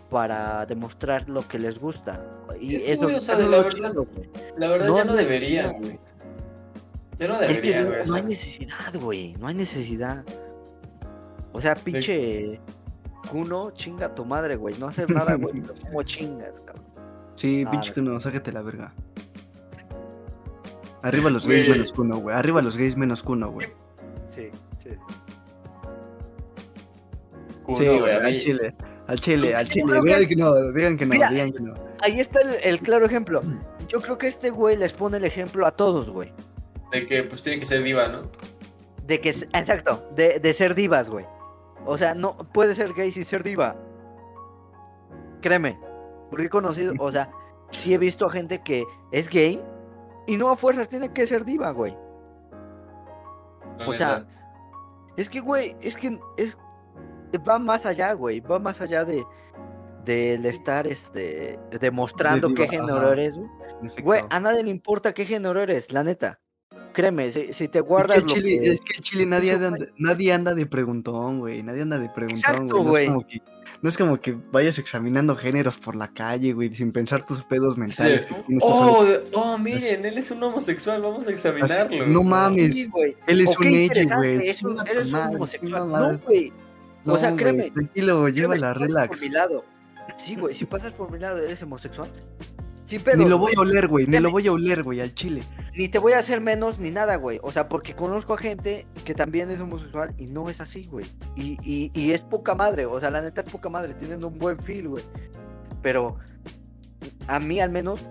para 0.09 0.65
demostrar 0.65 1.27
lo 1.29 1.47
que 1.47 1.59
les 1.59 1.79
gusta. 1.79 2.21
Y 2.59 2.75
Es 2.75 2.85
que, 2.85 2.93
eso, 2.93 3.05
o 3.07 3.19
sea, 3.19 3.35
de 3.35 3.43
es 3.43 3.49
la 3.49 3.57
verdad, 3.57 3.89
chido. 3.91 4.07
La 4.57 4.67
verdad 4.67 4.87
No 4.87 4.97
ya 4.97 5.03
no 5.05 5.13
debería, 5.15 5.71
güey. 5.71 5.99
Ya 7.19 7.27
no 7.27 7.33
Es 7.41 7.59
que 7.59 7.61
debería, 7.73 7.83
no, 7.83 7.89
güey. 7.89 8.01
o 8.01 8.05
no 8.05 8.15
hay 8.15 8.23
necesidad, 8.23 8.95
güey, 9.01 9.33
no 9.39 9.47
hay 9.47 9.55
necesidad. 9.55 10.23
O 11.53 11.61
sea, 11.61 11.75
pinche 11.75 12.59
Kuno, 13.29 13.71
chinga 13.71 14.13
tu 14.15 14.23
madre, 14.23 14.55
güey. 14.55 14.77
No 14.77 14.87
hacer 14.87 15.09
nada, 15.11 15.35
güey. 15.35 15.53
¿Cómo 15.83 16.03
chingas, 16.03 16.59
cabrón? 16.61 16.85
Sí, 17.35 17.63
Ah, 17.67 17.71
pinche 17.71 17.89
no. 17.89 17.95
Kuno, 17.95 18.19
sácate 18.19 18.51
la 18.51 18.61
verga. 18.61 18.93
Arriba 21.03 21.29
los 21.29 21.47
gays 21.47 21.67
menos 21.69 21.91
Kuno, 21.91 22.17
güey. 22.17 22.35
Arriba 22.35 22.61
los 22.61 22.77
gays 22.77 22.95
menos 22.97 23.21
Kuno, 23.23 23.51
güey. 23.51 23.67
Sí, 24.27 24.49
sí. 24.83 24.89
Kuno, 27.63 27.77
Sí, 27.77 27.85
güey, 27.99 28.31
mí- 28.31 28.37
chile. 28.39 28.75
Al 29.07 29.19
chile, 29.19 29.55
al 29.55 29.67
chile. 29.67 29.85
que- 29.93 30.01
Digan 30.01 30.27
que 30.27 30.35
no, 30.35 30.71
digan 30.73 30.97
que 30.97 31.05
no, 31.05 31.13
Mira, 31.13 31.29
digan 31.29 31.51
que 31.53 31.59
no. 31.61 31.73
Ahí 32.01 32.19
está 32.19 32.41
el, 32.41 32.55
el 32.63 32.79
claro 32.79 33.05
ejemplo. 33.05 33.41
Yo 33.87 34.01
creo 34.01 34.17
que 34.17 34.27
este 34.27 34.49
güey 34.49 34.75
les 34.77 34.91
pone 34.93 35.17
el 35.17 35.25
ejemplo 35.25 35.65
a 35.65 35.71
todos, 35.71 36.09
güey. 36.09 36.33
De 36.91 37.05
que 37.05 37.23
pues 37.23 37.41
tiene 37.41 37.59
que 37.59 37.65
ser 37.65 37.83
diva, 37.83 38.07
¿no? 38.09 38.23
De 39.05 39.21
que, 39.21 39.29
exacto, 39.29 40.09
de, 40.15 40.39
de 40.39 40.53
ser 40.53 40.75
divas, 40.75 41.09
güey. 41.09 41.25
O 41.85 41.97
sea, 41.97 42.13
no 42.13 42.35
puede 42.37 42.75
ser 42.75 42.93
gay 42.93 43.11
sin 43.13 43.23
ser 43.23 43.43
diva. 43.43 43.77
Créeme. 45.41 45.79
Porque 46.29 46.47
he 46.47 46.49
conocido, 46.49 46.93
o 46.99 47.09
sea, 47.11 47.29
sí 47.71 47.93
he 47.93 47.97
visto 47.97 48.25
a 48.25 48.29
gente 48.29 48.61
que 48.61 48.83
es 49.13 49.29
gay 49.29 49.61
y 50.27 50.35
no 50.35 50.49
a 50.49 50.57
fuerzas 50.57 50.89
tiene 50.89 51.13
que 51.13 51.25
ser 51.25 51.45
diva, 51.45 51.71
güey. 51.71 51.95
O 53.87 53.93
sea. 53.93 54.25
Es 55.15 55.29
que, 55.29 55.39
güey, 55.39 55.75
es 55.81 55.95
que 55.97 56.19
es 56.37 56.57
va 57.48 57.60
más 57.60 57.86
allá, 57.86 58.13
güey. 58.13 58.39
Va 58.39 58.60
más 58.60 58.81
allá 58.81 59.03
de 59.05 59.24
del 60.05 60.46
estar 60.46 60.88
este 60.88 61.60
demostrando 61.81 62.48
qué 62.53 62.62
diva, 62.63 62.72
género 62.72 62.96
ajá. 62.98 63.12
eres, 63.13 63.36
güey. 63.36 64.22
En 64.22 64.27
a 64.29 64.39
nadie 64.39 64.63
le 64.63 64.69
importa 64.69 65.13
qué 65.13 65.25
género 65.25 65.62
eres, 65.62 65.91
la 65.91 66.03
neta. 66.03 66.39
Créeme, 66.93 67.31
si, 67.31 67.51
si 67.53 67.67
te 67.67 67.79
Es 67.79 67.86
guardas 67.86 68.15
que, 68.15 68.22
el 68.22 68.22
lo 68.24 68.34
chile, 68.34 68.60
que- 68.62 68.72
es 68.72 68.81
que 68.81 68.93
el 68.98 69.03
chile 69.03 69.25
nadie 69.25 69.51
anda, 69.51 69.75
nadie 69.98 70.31
anda 70.34 70.55
de 70.55 70.65
preguntón, 70.65 71.39
güey. 71.39 71.62
Nadie 71.62 71.81
anda 71.81 72.00
de 72.00 72.10
preguntón, 72.10 72.38
Exacto, 72.39 72.84
güey. 72.84 73.07
No, 73.10 73.19
es 73.19 73.25
como 73.25 73.27
que- 73.27 73.41
no 73.81 73.89
es 73.89 73.98
como 73.98 74.19
que 74.19 74.31
vayas 74.51 74.79
examinando 74.79 75.36
géneros 75.36 75.77
por 75.77 75.96
la 75.96 76.07
calle, 76.13 76.53
güey, 76.53 76.74
sin 76.74 76.91
pensar 76.91 77.24
tus 77.25 77.43
pedos 77.43 77.77
mentales. 77.77 78.25
Sí. 78.48 78.57
Oh, 78.62 79.05
oh, 79.34 79.57
miren, 79.60 80.05
él 80.05 80.17
es 80.17 80.31
un 80.31 80.41
homosexual, 80.41 81.01
vamos 81.01 81.27
a 81.27 81.31
examinarlo. 81.31 82.07
no 82.07 82.24
mames. 82.24 82.74
Sí, 82.75 82.88
güey. 82.88 83.15
Él 83.27 83.41
es 83.41 83.55
un 83.60 83.67
ella, 83.67 84.15
güey. 84.17 84.48
es 84.50 84.63
un- 84.63 84.77
tu 84.77 84.86
eres 84.91 85.13
un 85.13 85.19
homosexual. 85.36 85.88
No, 85.91 86.17
güey. 86.19 86.51
No, 87.07 87.13
o 87.13 87.17
sea, 87.17 87.35
créeme, 87.35 87.71
Tranquilo, 87.71 88.27
llévala, 88.27 88.73
si 88.73 88.79
relax. 88.79 89.07
Por 89.07 89.21
mi 89.21 89.33
lado. 89.33 89.63
Sí, 90.17 90.35
güey, 90.35 90.53
si 90.53 90.65
pasas 90.65 90.91
por 90.93 91.09
mi 91.09 91.19
lado 91.19 91.37
eres 91.37 91.61
homosexual. 91.63 92.09
Sin 92.83 93.01
pedo. 93.01 93.17
Ni 93.17 93.25
lo 93.29 93.37
voy 93.37 93.53
a 93.57 93.61
oler, 93.61 93.87
güey. 93.87 94.07
Ni 94.07 94.19
lo 94.19 94.29
voy 94.29 94.47
a 94.47 94.51
oler, 94.51 94.83
güey, 94.83 94.99
al 94.99 95.13
chile. 95.13 95.41
Ni 95.75 95.89
te 95.89 95.99
voy 95.99 96.13
a 96.13 96.19
hacer 96.19 96.41
menos 96.41 96.79
ni 96.79 96.91
nada, 96.91 97.15
güey. 97.15 97.39
O 97.43 97.51
sea, 97.51 97.69
porque 97.69 97.95
conozco 97.95 98.33
a 98.33 98.37
gente 98.37 98.87
que 99.05 99.13
también 99.13 99.49
es 99.51 99.59
homosexual 99.59 100.13
y 100.17 100.27
no 100.27 100.49
es 100.49 100.61
así, 100.61 100.85
güey. 100.85 101.05
Y, 101.35 101.57
y, 101.63 101.91
y 101.93 102.11
es 102.11 102.21
poca 102.21 102.55
madre. 102.55 102.85
O 102.85 102.99
sea, 102.99 103.09
la 103.09 103.21
neta 103.21 103.41
es 103.41 103.49
poca 103.51 103.69
madre. 103.69 103.93
Tienen 103.93 104.23
un 104.23 104.37
buen 104.37 104.59
feel, 104.59 104.89
güey. 104.89 105.03
Pero 105.81 106.17
a 107.27 107.39
mí 107.39 107.59
al 107.59 107.69
menos, 107.69 108.05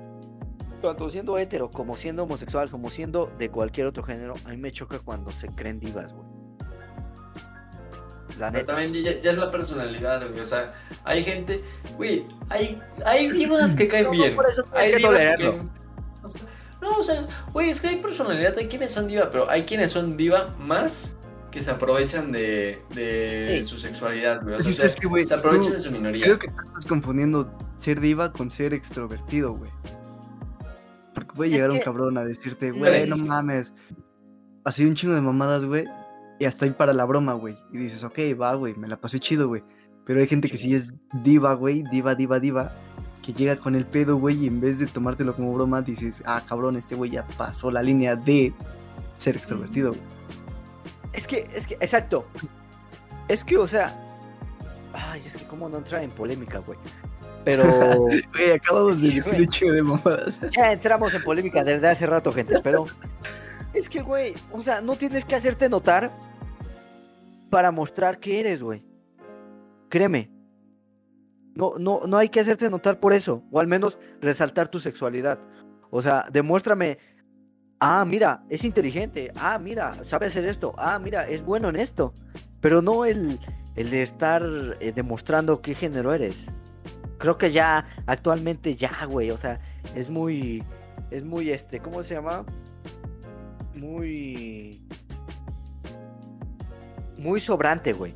tanto 0.81 1.11
siendo 1.11 1.37
hetero 1.39 1.71
como 1.71 1.97
siendo 1.97 2.23
homosexual, 2.25 2.71
como 2.71 2.91
siendo 2.91 3.33
de 3.39 3.51
cualquier 3.51 3.87
otro 3.87 4.03
género, 4.03 4.35
a 4.45 4.51
mí 4.51 4.57
me 4.57 4.73
choca 4.73 4.99
cuando 4.99 5.31
se 5.31 5.49
creen 5.49 5.81
divas, 5.81 6.13
güey. 6.15 6.36
La 8.39 8.51
Pero 8.53 8.63
neta. 8.65 8.75
también 8.77 9.05
ya, 9.05 9.19
ya 9.21 9.31
es 9.31 9.39
la 9.39 9.51
personalidad, 9.51 10.29
güey. 10.29 10.41
O 10.41 10.45
sea, 10.45 10.73
hay 11.05 11.23
gente, 11.25 11.63
güey, 11.97 12.25
hay, 12.51 12.81
hay 13.05 13.31
divas 13.31 13.75
que 13.75 13.89
caen 13.89 14.05
No, 14.05 14.13
no, 14.13 14.17
bien. 14.19 14.35
por 14.35 14.47
eso 14.49 14.65
hay 14.73 14.91
que 14.91 14.97
divas 14.99 15.13
que 15.23 15.25
tolerarlo. 15.37 15.59
caen- 15.59 15.71
o 16.23 16.29
sea, 16.29 16.43
no, 16.83 16.91
o 16.91 17.03
sea, 17.03 17.27
güey, 17.53 17.71
es 17.71 17.81
que 17.81 17.89
hay 17.89 17.97
personalidad, 17.97 18.55
hay 18.59 18.69
quienes 18.69 18.93
son 18.93 19.07
diva, 19.09 19.31
pero 19.31 19.49
hay 19.49 19.63
quienes 19.65 19.91
son 19.91 20.17
diva 20.17 20.55
más 20.59 21.17
que 21.51 21.63
se 21.63 21.71
aprovechan 21.71 22.31
de, 22.33 22.83
de 22.95 23.61
Sí. 23.63 23.65
su 23.65 23.79
sexualidad, 23.79 24.43
güey. 24.43 24.57
O 24.57 24.59
Sí, 24.59 24.65
sea, 24.75 24.87
sabes 24.89 24.97
que, 24.97 25.07
güey, 25.07 25.25
se 25.25 25.33
aprovechan 25.35 25.69
tú- 25.69 25.73
de 25.73 25.79
su 25.79 25.91
minoría. 25.91 26.25
Creo 26.27 26.39
que 26.39 26.49
estás 26.49 26.85
confundiendo 26.87 27.51
ser 27.79 28.01
diva 28.01 28.31
con 28.33 28.51
ser 28.51 28.75
extrovertido, 28.75 29.55
güey. 29.55 29.71
Porque 31.15 31.33
puede 31.35 31.49
Es 31.51 31.55
llegar 31.57 31.71
un 31.71 31.79
que- 31.79 31.85
cabrón 31.85 32.19
a 32.19 32.25
decirte, 32.25 32.71
güey, 32.73 33.09
no 33.09 33.17
mames. 33.17 33.73
Así 34.65 34.85
un 34.85 34.95
chingo 34.95 35.15
de 35.15 35.23
mamadas, 35.23 35.65
güey. 35.65 35.85
Y 36.39 36.45
hasta 36.45 36.65
ahí 36.65 36.73
para 36.73 36.93
la 36.93 37.05
broma, 37.05 37.33
güey. 37.35 37.59
Y 37.73 37.79
dices, 37.79 38.05
ok, 38.05 38.19
va, 38.41 38.55
güey, 38.55 38.75
me 38.77 38.89
la 38.89 38.97
pasé 38.97 39.19
chido, 39.19 39.49
güey. 39.49 39.63
Pero 40.05 40.21
hay 40.21 40.27
gente 40.27 40.49
que 40.49 40.57
sí 40.57 40.75
es 40.75 40.95
diva, 41.25 41.55
güey, 41.55 41.83
diva, 41.91 42.15
diva, 42.15 42.39
diva. 42.39 42.73
Que 43.23 43.33
llega 43.33 43.57
con 43.57 43.75
el 43.75 43.87
pedo, 43.87 44.17
güey, 44.17 44.45
y 44.45 44.47
en 44.47 44.61
vez 44.61 44.79
de 44.79 44.87
tomártelo 44.87 45.35
como 45.35 45.53
broma, 45.53 45.83
dices, 45.83 46.23
ah, 46.27 46.43
cabrón, 46.47 46.77
este 46.77 46.95
güey 46.95 47.11
ya 47.11 47.27
pasó 47.37 47.71
la 47.71 47.83
línea 47.83 48.15
de 48.15 48.55
ser 49.17 49.37
extrovertido, 49.37 49.91
güey. 49.91 50.03
Es 51.13 51.27
que, 51.27 51.49
es 51.53 51.67
que, 51.67 51.75
exacto. 51.75 52.27
Es 53.27 53.43
que, 53.43 53.57
o 53.57 53.67
sea. 53.67 53.99
Ay, 54.93 55.23
es 55.27 55.37
que 55.37 55.47
cómo 55.47 55.69
no 55.69 55.79
entrar 55.79 56.03
en 56.03 56.11
polémica, 56.11 56.59
güey. 56.59 56.79
Pero 57.45 57.65
Güey, 58.33 58.53
acabamos 58.55 59.01
de 59.01 59.11
decir 59.11 59.41
un 59.41 59.49
chingo 59.49 59.73
de 59.73 59.83
mamadas. 59.83 60.41
ya 60.51 60.73
entramos 60.73 61.15
en 61.15 61.23
polémica 61.23 61.65
desde 61.65 61.89
hace 61.89 62.07
rato, 62.07 62.33
gente. 62.33 62.61
Pero 62.63 62.87
es 63.73 63.89
que, 63.89 64.03
güey, 64.03 64.35
o 64.53 64.63
sea, 64.63 64.81
no 64.81 64.97
tienes 64.97 65.25
que 65.25 65.35
hacerte 65.35 65.69
notar 65.69 66.11
para 67.51 67.71
mostrar 67.71 68.19
que 68.19 68.41
eres, 68.41 68.63
güey. 68.63 68.85
Créeme. 69.89 70.31
No, 71.55 71.75
no, 71.79 72.03
no 72.07 72.19
hay 72.19 72.29
que 72.29 72.41
hacerte 72.41 72.69
notar 72.69 73.01
por 73.01 73.13
eso. 73.13 73.43
O 73.51 73.61
al 73.61 73.67
menos 73.67 73.99
resaltar 74.21 74.69
tu 74.69 74.79
sexualidad. 74.79 75.39
O 75.91 76.03
sea, 76.03 76.27
demuéstrame. 76.31 76.99
Ah, 77.81 78.05
mira, 78.05 78.45
es 78.49 78.65
inteligente. 78.65 79.33
Ah, 79.37 79.59
mira, 79.59 80.05
sabe 80.05 80.27
hacer 80.27 80.45
esto. 80.45 80.75
Ah, 80.77 80.99
mira, 80.99 81.29
es 81.29 81.43
bueno 81.45 81.69
en 81.69 81.77
esto. 81.77 82.13
Pero 82.61 82.83
no 82.83 83.05
el, 83.05 83.39
el 83.75 83.91
de 83.91 84.03
estar 84.03 84.43
eh, 84.81 84.93
demostrando 84.95 85.63
qué 85.63 85.75
género 85.75 86.13
eres. 86.13 86.37
Creo 87.19 87.39
que 87.39 87.51
ya, 87.51 87.87
actualmente 88.07 88.77
ya, 88.77 89.07
güey. 89.07 89.31
O 89.31 89.39
sea, 89.39 89.61
es 89.95 90.11
muy. 90.11 90.63
Es 91.11 91.25
muy 91.25 91.51
este. 91.51 91.81
¿Cómo 91.81 92.03
se 92.03 92.15
llama? 92.15 92.45
Muy. 93.75 94.83
Muy 97.27 97.41
sobrante, 97.41 97.93
güey. 97.93 98.15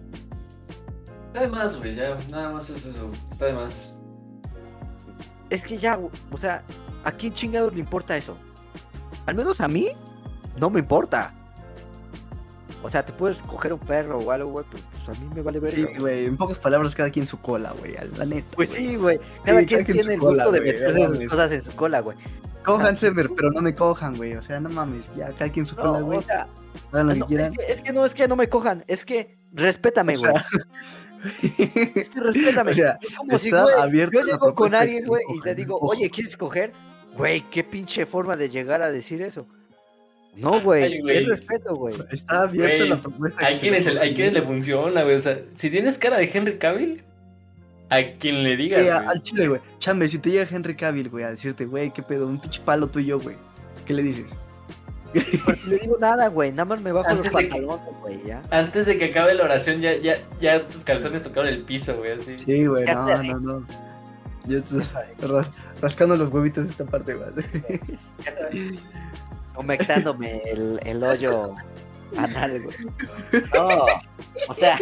Está 1.26 1.40
de 1.40 1.48
más, 1.48 1.76
güey, 1.76 1.96
ya, 1.96 2.16
nada 2.30 2.52
más 2.52 2.70
es 2.70 2.86
eso, 2.86 3.10
está 3.28 3.46
de 3.46 3.54
más. 3.54 3.92
Es 5.50 5.66
que 5.66 5.78
ya, 5.78 5.98
o 6.30 6.38
sea, 6.38 6.62
¿a 7.02 7.10
quién 7.10 7.32
chingados 7.32 7.74
le 7.74 7.80
importa 7.80 8.16
eso? 8.16 8.36
Al 9.26 9.34
menos 9.34 9.60
a 9.60 9.66
mí, 9.66 9.88
no 10.60 10.70
me 10.70 10.78
importa. 10.78 11.34
O 12.84 12.88
sea, 12.88 13.04
te 13.04 13.12
puedes 13.12 13.36
coger 13.38 13.72
un 13.72 13.80
perro 13.80 14.18
o 14.18 14.30
algo, 14.30 14.50
güey, 14.52 14.64
pero 14.70 14.84
pues 15.04 15.18
a 15.18 15.20
mí 15.20 15.28
me 15.34 15.42
vale 15.42 15.58
ver. 15.58 15.72
Sí, 15.72 15.86
güey, 15.98 16.26
en 16.26 16.36
pocas 16.36 16.60
palabras, 16.60 16.94
cada 16.94 17.10
quien 17.10 17.26
su 17.26 17.40
cola, 17.40 17.72
güey, 17.72 17.96
la 18.16 18.24
neta. 18.24 18.46
Pues 18.54 18.68
sí, 18.70 18.94
güey. 18.94 19.18
Cada 19.44 19.58
Sí, 19.58 19.66
quien 19.66 19.80
cada 19.80 19.84
quien 19.86 19.98
tiene 19.98 20.14
el 20.14 20.20
cola, 20.20 20.44
gusto 20.44 20.52
de 20.52 20.60
meterse 20.60 21.08
sus 21.08 21.26
cosas 21.26 21.50
en 21.50 21.62
su 21.62 21.72
cola, 21.72 21.98
güey. 21.98 22.16
Cójanse, 22.64 23.10
pero 23.12 23.34
pero 23.34 23.50
no 23.50 23.62
me 23.62 23.74
cojan, 23.74 24.16
güey. 24.16 24.34
O 24.34 24.42
sea, 24.42 24.60
no 24.60 24.68
mames, 24.68 25.08
ya, 25.16 25.26
cada 25.32 25.50
quien 25.50 25.64
su 25.66 25.74
No, 25.76 25.82
cola, 25.82 26.00
güey. 26.00 26.18
o 26.18 26.22
sea, 26.22 26.46
Hagan 26.92 27.08
lo 27.08 27.14
no, 27.16 27.26
que 27.26 27.34
es, 27.36 27.48
que, 27.50 27.72
es 27.72 27.80
que 27.82 27.92
no 27.92 28.04
es 28.04 28.14
que 28.14 28.28
no 28.28 28.36
me 28.36 28.48
cojan, 28.48 28.84
es 28.86 29.04
que 29.04 29.36
respétame, 29.52 30.16
O 30.16 30.20
güey. 30.20 30.32
sea, 30.32 30.46
Es 31.94 32.08
que 32.10 32.20
respétame. 32.20 32.70
o 32.70 32.74
sea, 32.74 32.98
es 33.02 33.14
como 33.14 33.38
si, 33.38 33.50
güey, 33.50 33.64
yo 34.10 34.22
llego 34.22 34.54
con 34.54 34.74
alguien, 34.74 35.04
güey, 35.06 35.22
y 35.22 35.26
cojan, 35.26 35.42
te 35.42 35.54
digo, 35.54 35.78
oye, 35.80 36.10
¿quieres 36.10 36.36
coger? 36.36 36.72
Güey, 37.16 37.42
qué 37.50 37.64
pinche 37.64 38.06
forma 38.06 38.36
de 38.36 38.48
llegar 38.48 38.82
a 38.82 38.90
decir 38.92 39.20
eso. 39.22 39.46
No, 40.36 40.60
güey, 40.62 41.00
güey. 41.00 41.18
es 41.18 41.26
respeto, 41.28 41.74
güey. 41.74 41.94
está 42.12 42.42
abierta 42.42 42.76
Güey, 42.76 42.88
la 42.88 43.00
propuesta. 43.00 43.46
Hay 43.46 43.56
quienes, 43.56 43.92
le 43.92 44.00
hay 44.00 44.14
quienes 44.14 44.32
le 44.32 44.42
funciona, 44.42 45.02
güey, 45.02 45.16
o 45.16 45.20
sea, 45.20 45.40
si 45.52 45.70
tienes 45.70 45.98
cara 45.98 46.18
de 46.18 46.30
Henry 46.32 46.56
Cavill, 46.56 47.02
a 47.90 48.18
quien 48.18 48.42
le 48.42 48.56
digas, 48.56 48.80
Güey, 48.82 48.90
a- 48.92 48.98
güey. 49.02 49.08
al 49.16 49.22
chile, 49.22 49.48
güey. 49.48 49.60
Chambe, 49.78 50.08
si 50.08 50.18
te 50.18 50.30
llega 50.30 50.46
Henry 50.50 50.76
Cavill, 50.76 51.08
güey, 51.10 51.24
a 51.24 51.30
decirte, 51.30 51.66
güey, 51.66 51.92
qué 51.92 52.02
pedo, 52.02 52.26
un 52.26 52.40
pinche 52.40 52.60
palo 52.62 52.88
tuyo, 52.88 53.20
güey. 53.20 53.36
¿Qué 53.84 53.92
le 53.94 54.02
dices? 54.02 54.34
No 55.12 55.54
le 55.66 55.78
digo 55.78 55.98
nada, 55.98 56.28
güey, 56.28 56.52
nada 56.52 56.66
más 56.66 56.80
me 56.80 56.92
bajo 56.92 57.08
los 57.08 57.18
Antes 57.18 57.32
de 57.32 57.38
que- 57.42 57.48
pantalones, 57.48 58.00
güey, 58.00 58.22
ya. 58.24 58.42
Antes 58.50 58.86
de 58.86 58.96
que 58.96 59.06
acabe 59.06 59.34
la 59.34 59.42
oración, 59.44 59.80
ya, 59.80 59.96
ya, 59.96 60.16
ya 60.40 60.64
tus 60.68 60.84
calzones 60.84 61.22
tocaron 61.24 61.48
el 61.48 61.62
piso, 61.62 61.96
güey, 61.96 62.12
así. 62.12 62.38
Sí, 62.38 62.64
güey, 62.66 62.84
no, 62.84 63.06
te- 63.06 63.28
no, 63.28 63.40
no. 63.40 63.66
Yo 64.46 64.62
te- 64.62 64.76
rascando 65.82 66.16
los 66.16 66.30
huevitos 66.30 66.64
de 66.64 66.70
esta 66.70 66.84
parte, 66.86 67.14
güey. 67.14 67.28
Humectándome 69.56 70.42
el, 70.50 70.80
el 70.84 71.02
hoyo 71.02 71.54
anal, 72.16 72.62
güey. 72.62 72.76
No, 73.52 73.68
o 74.48 74.54
sea, 74.54 74.78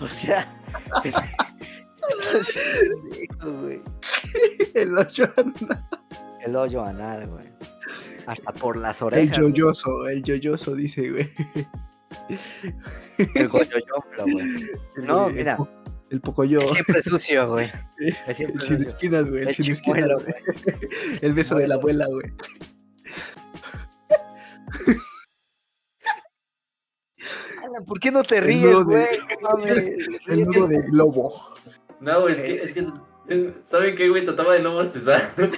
o 0.00 0.08
sea. 0.08 0.46
Estás 2.10 2.48
pendejo, 2.80 3.52
güey. 3.60 3.82
El 4.74 4.96
El 6.44 6.56
hoyo 6.56 6.84
anal, 6.84 7.26
güey. 7.28 7.46
Hasta 8.26 8.52
por 8.52 8.76
las 8.76 9.00
el 9.00 9.06
orejas. 9.08 9.38
güey. 9.38 9.52
yoyoso, 9.52 10.08
el 10.08 10.22
yoyoso, 10.22 10.74
dice, 10.74 11.10
güey. 11.10 11.30
El 13.34 13.48
goyoyoflo, 13.48 14.22
güey. 14.24 14.70
El- 14.96 15.06
No, 15.06 15.26
el 15.28 15.34
mira. 15.34 15.58
El 16.10 16.20
pocoyo. 16.20 16.58
Es 16.60 16.70
siempre 16.72 17.02
sucio, 17.02 17.48
güey. 17.48 17.70
Es 17.98 18.16
El 18.28 18.34
siempre 18.34 18.60
sin 18.64 18.76
sucio. 18.76 18.88
esquinas, 18.88 19.24
güey. 19.28 19.42
El 19.42 19.48
El 19.48 19.54
sin 19.54 19.72
esquinas, 19.72 20.08
güey. 20.08 20.34
El 21.22 21.32
beso 21.34 21.54
de 21.56 21.68
la 21.68 21.74
abuela, 21.76 22.06
güey. 22.06 22.32
¿Por 27.86 28.00
qué 28.00 28.10
no 28.10 28.22
te 28.22 28.38
El 28.38 28.44
ríes, 28.44 28.74
güey? 28.84 29.06
El 30.28 30.44
nudo 30.46 30.66
de 30.68 30.78
globo. 30.82 31.32
No, 32.02 32.20
güey, 32.22 32.32
es 32.34 32.40
que, 32.40 32.62
es 32.62 32.72
que, 32.74 32.86
eh, 33.28 33.54
¿saben 33.64 33.94
qué, 33.94 34.08
güey? 34.08 34.24
Trataba 34.24 34.54
de 34.54 34.60
no 34.60 34.72
bostezar. 34.74 35.32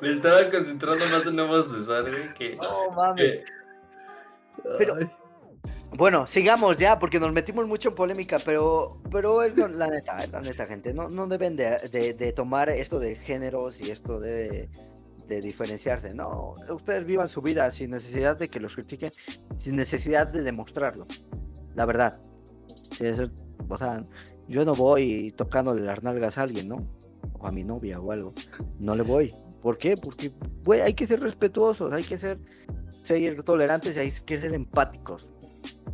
Me 0.00 0.10
estaba 0.10 0.50
concentrando 0.50 1.02
más 1.10 1.26
en 1.26 1.36
no 1.36 1.48
bostezar, 1.48 2.02
güey, 2.10 2.34
que... 2.34 2.54
No 2.56 2.90
mames. 2.94 3.40
Pero- 4.78 4.96
Bueno, 5.92 6.26
sigamos 6.26 6.76
ya, 6.76 6.98
porque 6.98 7.18
nos 7.18 7.32
metimos 7.32 7.66
mucho 7.66 7.88
en 7.88 7.94
polémica, 7.94 8.38
pero, 8.44 9.00
pero 9.10 9.42
es 9.42 9.56
lo- 9.56 9.68
la 9.68 9.88
neta, 9.88 10.26
la 10.26 10.40
neta, 10.42 10.66
gente, 10.66 10.92
no, 10.92 11.08
no 11.08 11.26
deben 11.26 11.54
de, 11.56 11.88
de- 11.90 12.12
de 12.12 12.32
tomar 12.32 12.68
esto 12.68 12.98
de 12.98 13.14
géneros 13.14 13.80
y 13.80 13.90
esto 13.90 14.20
de, 14.20 14.68
de 15.26 15.40
diferenciarse, 15.40 16.12
no, 16.12 16.52
ustedes 16.68 17.06
vivan 17.06 17.28
su 17.30 17.40
vida 17.40 17.70
sin 17.70 17.90
necesidad 17.90 18.36
de 18.36 18.50
que 18.50 18.60
los 18.60 18.74
critiquen, 18.74 19.12
sin 19.58 19.76
necesidad 19.76 20.26
de 20.26 20.42
demostrarlo, 20.42 21.06
la 21.74 21.86
verdad. 21.86 22.18
O 23.68 23.76
sea, 23.76 24.02
yo 24.48 24.64
no 24.64 24.74
voy 24.74 25.32
tocándole 25.32 25.82
las 25.82 26.02
nalgas 26.02 26.38
a 26.38 26.42
alguien, 26.42 26.68
¿no? 26.68 26.76
O 27.38 27.46
a 27.46 27.52
mi 27.52 27.64
novia 27.64 28.00
o 28.00 28.12
algo, 28.12 28.32
no 28.80 28.94
le 28.94 29.02
voy. 29.02 29.34
¿Por 29.62 29.78
qué? 29.78 29.96
Porque, 29.96 30.32
güey, 30.64 30.80
hay 30.80 30.94
que 30.94 31.06
ser 31.06 31.20
respetuosos, 31.20 31.92
hay 31.92 32.04
que 32.04 32.18
ser, 32.18 32.38
ser 33.02 33.42
tolerantes 33.42 33.96
y 33.96 33.98
hay 33.98 34.10
que 34.10 34.40
ser 34.40 34.54
empáticos 34.54 35.28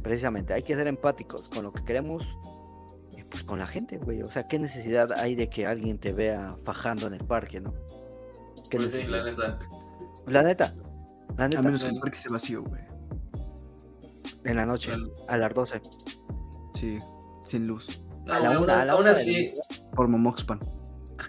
precisamente, 0.03 0.53
hay 0.53 0.63
que 0.63 0.75
ser 0.75 0.87
empáticos 0.87 1.49
con 1.49 1.65
lo 1.65 1.73
que 1.73 1.85
queremos, 1.85 2.25
y 3.17 3.23
pues 3.25 3.45
con 3.45 3.59
la 3.59 3.67
gente, 3.67 3.99
güey. 3.99 4.23
O 4.23 4.31
sea, 4.31 4.47
¿qué 4.49 4.59
necesidad 4.59 5.13
hay 5.13 5.35
de 5.35 5.49
que 5.49 5.67
alguien 5.67 5.99
te 5.99 6.13
vea 6.13 6.51
fajando 6.65 7.07
en 7.07 7.15
el 7.15 7.25
parque, 7.25 7.61
no? 7.61 7.73
¿Qué 8.69 8.79
Pues 8.79 8.93
sí, 8.93 9.07
la 9.07 9.25
necesidad? 9.25 9.59
neta. 9.59 9.69
La 10.27 10.43
neta, 10.43 10.75
la 11.37 11.49
neta, 11.49 11.59
A 11.59 11.63
menos 11.63 11.83
que 11.83 11.91
el 11.91 12.01
parque 12.01 12.17
esté 12.17 12.29
vacío, 12.29 12.63
güey. 12.63 12.83
en 14.45 14.57
la 14.57 14.67
noche, 14.67 14.93
a 15.29 15.37
las 15.37 15.55
12. 15.55 15.81
Sí, 16.83 16.99
sin 17.47 17.69
luz. 17.69 18.03
No, 18.27 18.35
a 18.35 18.41
la 18.41 18.59
una, 18.59 18.81
a 18.81 18.85
la 18.85 18.93
aún 18.95 19.03
una 19.03 19.13
así, 19.13 19.55
Por 19.95 20.09
Momoxpan. 20.09 20.59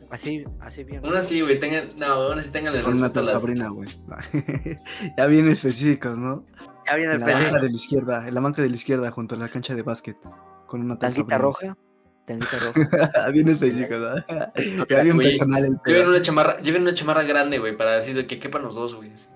Así, 0.09 0.43
así 0.59 0.83
bien. 0.83 1.05
aún 1.05 1.15
así, 1.15 1.41
güey, 1.41 1.59
tengan, 1.59 1.89
no, 1.95 2.07
aún 2.07 2.39
así 2.39 2.49
tengan 2.49 2.75
el 2.75 2.81
Con 2.81 2.95
una 2.95 3.13
tal. 3.13 3.27
Sabrina, 3.27 3.69
güey. 3.69 3.87
ya 5.17 5.25
bien 5.27 5.47
específicos, 5.47 6.17
¿no? 6.17 6.43
Ya 6.87 6.95
viene 6.95 7.13
En 7.13 7.21
el 7.21 7.27
la 7.27 7.33
banca 7.39 7.59
de 7.59 7.69
la 7.69 7.75
izquierda, 7.75 8.27
en 8.27 8.33
la 8.33 8.41
banca 8.41 8.61
de 8.63 8.69
la 8.69 8.75
izquierda, 8.75 9.11
junto 9.11 9.35
a 9.35 9.37
la 9.37 9.49
cancha 9.49 9.75
de 9.75 9.83
básquet. 9.83 10.17
Con 10.65 10.81
una 10.81 10.97
tal 10.97 11.13
Tanguita 11.13 11.37
roja. 11.37 11.77
Tanguita 12.25 12.57
roja. 12.57 13.29
bien 13.31 13.49
específicos, 13.49 13.99
¿no? 13.99 14.85
ya 14.89 15.03
bien 15.03 15.15
Güey, 15.17 15.27
personal 15.27 15.63
el 15.65 15.77
Lleven 15.85 16.01
pedo. 16.01 16.09
una 16.09 16.21
chamarra, 16.23 16.59
lleven 16.61 16.81
una 16.81 16.95
chamarra 16.95 17.21
grande, 17.21 17.59
güey, 17.59 17.77
para 17.77 17.91
decir 17.91 18.15
de 18.15 18.25
que 18.25 18.39
quepan 18.39 18.63
los 18.63 18.73
dos, 18.73 18.95
güey. 18.95 19.15
Sí, 19.15 19.27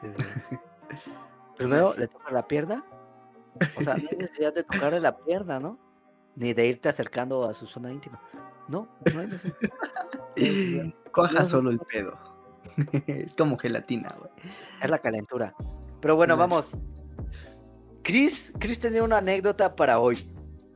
sí. 0.00 0.56
Primero 1.58 1.94
le 1.98 2.08
toca 2.08 2.32
la 2.32 2.48
pierna. 2.48 2.82
O 3.76 3.82
sea, 3.82 3.96
no 3.96 4.08
hay 4.10 4.16
necesidad 4.16 4.54
de 4.54 4.64
tocarle 4.64 5.00
la 5.00 5.16
pierna, 5.16 5.60
¿no? 5.60 5.78
Ni 6.36 6.52
de 6.52 6.66
irte 6.66 6.88
acercando 6.88 7.48
a 7.48 7.54
su 7.54 7.66
zona 7.66 7.92
íntima. 7.92 8.20
No, 8.68 8.88
no 9.12 9.20
hay 9.20 9.26
necesidad. 9.26 9.68
No, 11.16 11.46
solo 11.46 11.70
el 11.70 11.78
pedo. 11.78 12.12
es 13.06 13.36
como 13.36 13.56
gelatina, 13.56 14.16
güey. 14.18 14.30
Es 14.82 14.90
la 14.90 14.98
calentura. 14.98 15.54
Pero 16.00 16.16
bueno, 16.16 16.36
vamos. 16.36 16.76
Chris, 18.02 18.52
Chris 18.58 18.80
tenía 18.80 19.04
una 19.04 19.18
anécdota 19.18 19.74
para 19.74 20.00
hoy. 20.00 20.28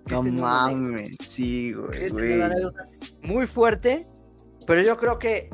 Chris 0.04 0.22
No 0.22 0.42
mames, 0.42 1.16
sí, 1.24 1.72
güey. 1.72 1.90
Chris 1.90 2.14
tenía 2.14 2.36
una 2.36 2.46
güey. 2.46 2.56
anécdota 2.56 2.88
muy 3.22 3.46
fuerte, 3.48 4.06
pero 4.66 4.80
yo 4.82 4.96
creo 4.96 5.18
que 5.18 5.50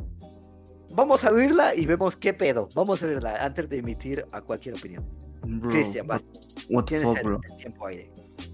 vamos 0.90 1.24
a 1.24 1.30
oírla 1.30 1.74
y 1.74 1.86
vemos 1.86 2.16
qué 2.16 2.32
pedo. 2.32 2.68
Vamos 2.74 3.02
a 3.02 3.06
oírla 3.06 3.36
antes 3.44 3.68
de 3.68 3.78
emitir 3.78 4.24
a 4.32 4.40
cualquier 4.40 4.76
opinión. 4.76 5.04
Cristian, 5.70 6.06
what, 6.08 6.20
vas. 6.22 6.53
What 6.70 6.84
the 6.84 7.00
fuck, 7.00 7.22
bro. 7.22 7.40
el 7.50 7.56
tiempo 7.56 7.86
aire. 7.86 8.10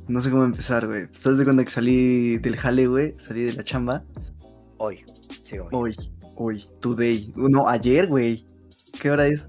No 0.09 0.21
sé 0.21 0.31
cómo 0.31 0.45
empezar, 0.45 0.87
güey. 0.87 1.07
Pues 1.07 1.27
haz 1.27 1.39
de 1.39 1.45
cuenta 1.45 1.65
que 1.65 1.71
salí 1.71 2.39
del 2.39 2.57
jale, 2.57 2.87
güey. 2.87 3.15
Salí 3.19 3.45
de 3.45 3.53
la 3.53 3.65
chamba. 3.65 4.05
Hoy. 4.79 5.05
Sí, 5.43 5.59
hoy. 5.59 5.69
Hoy, 5.73 5.97
hoy, 6.37 6.65
today. 6.81 7.33
No, 7.37 7.69
ayer, 7.69 8.07
güey. 8.07 8.45
¿Qué 9.01 9.11
hora 9.11 9.27
es? 9.27 9.49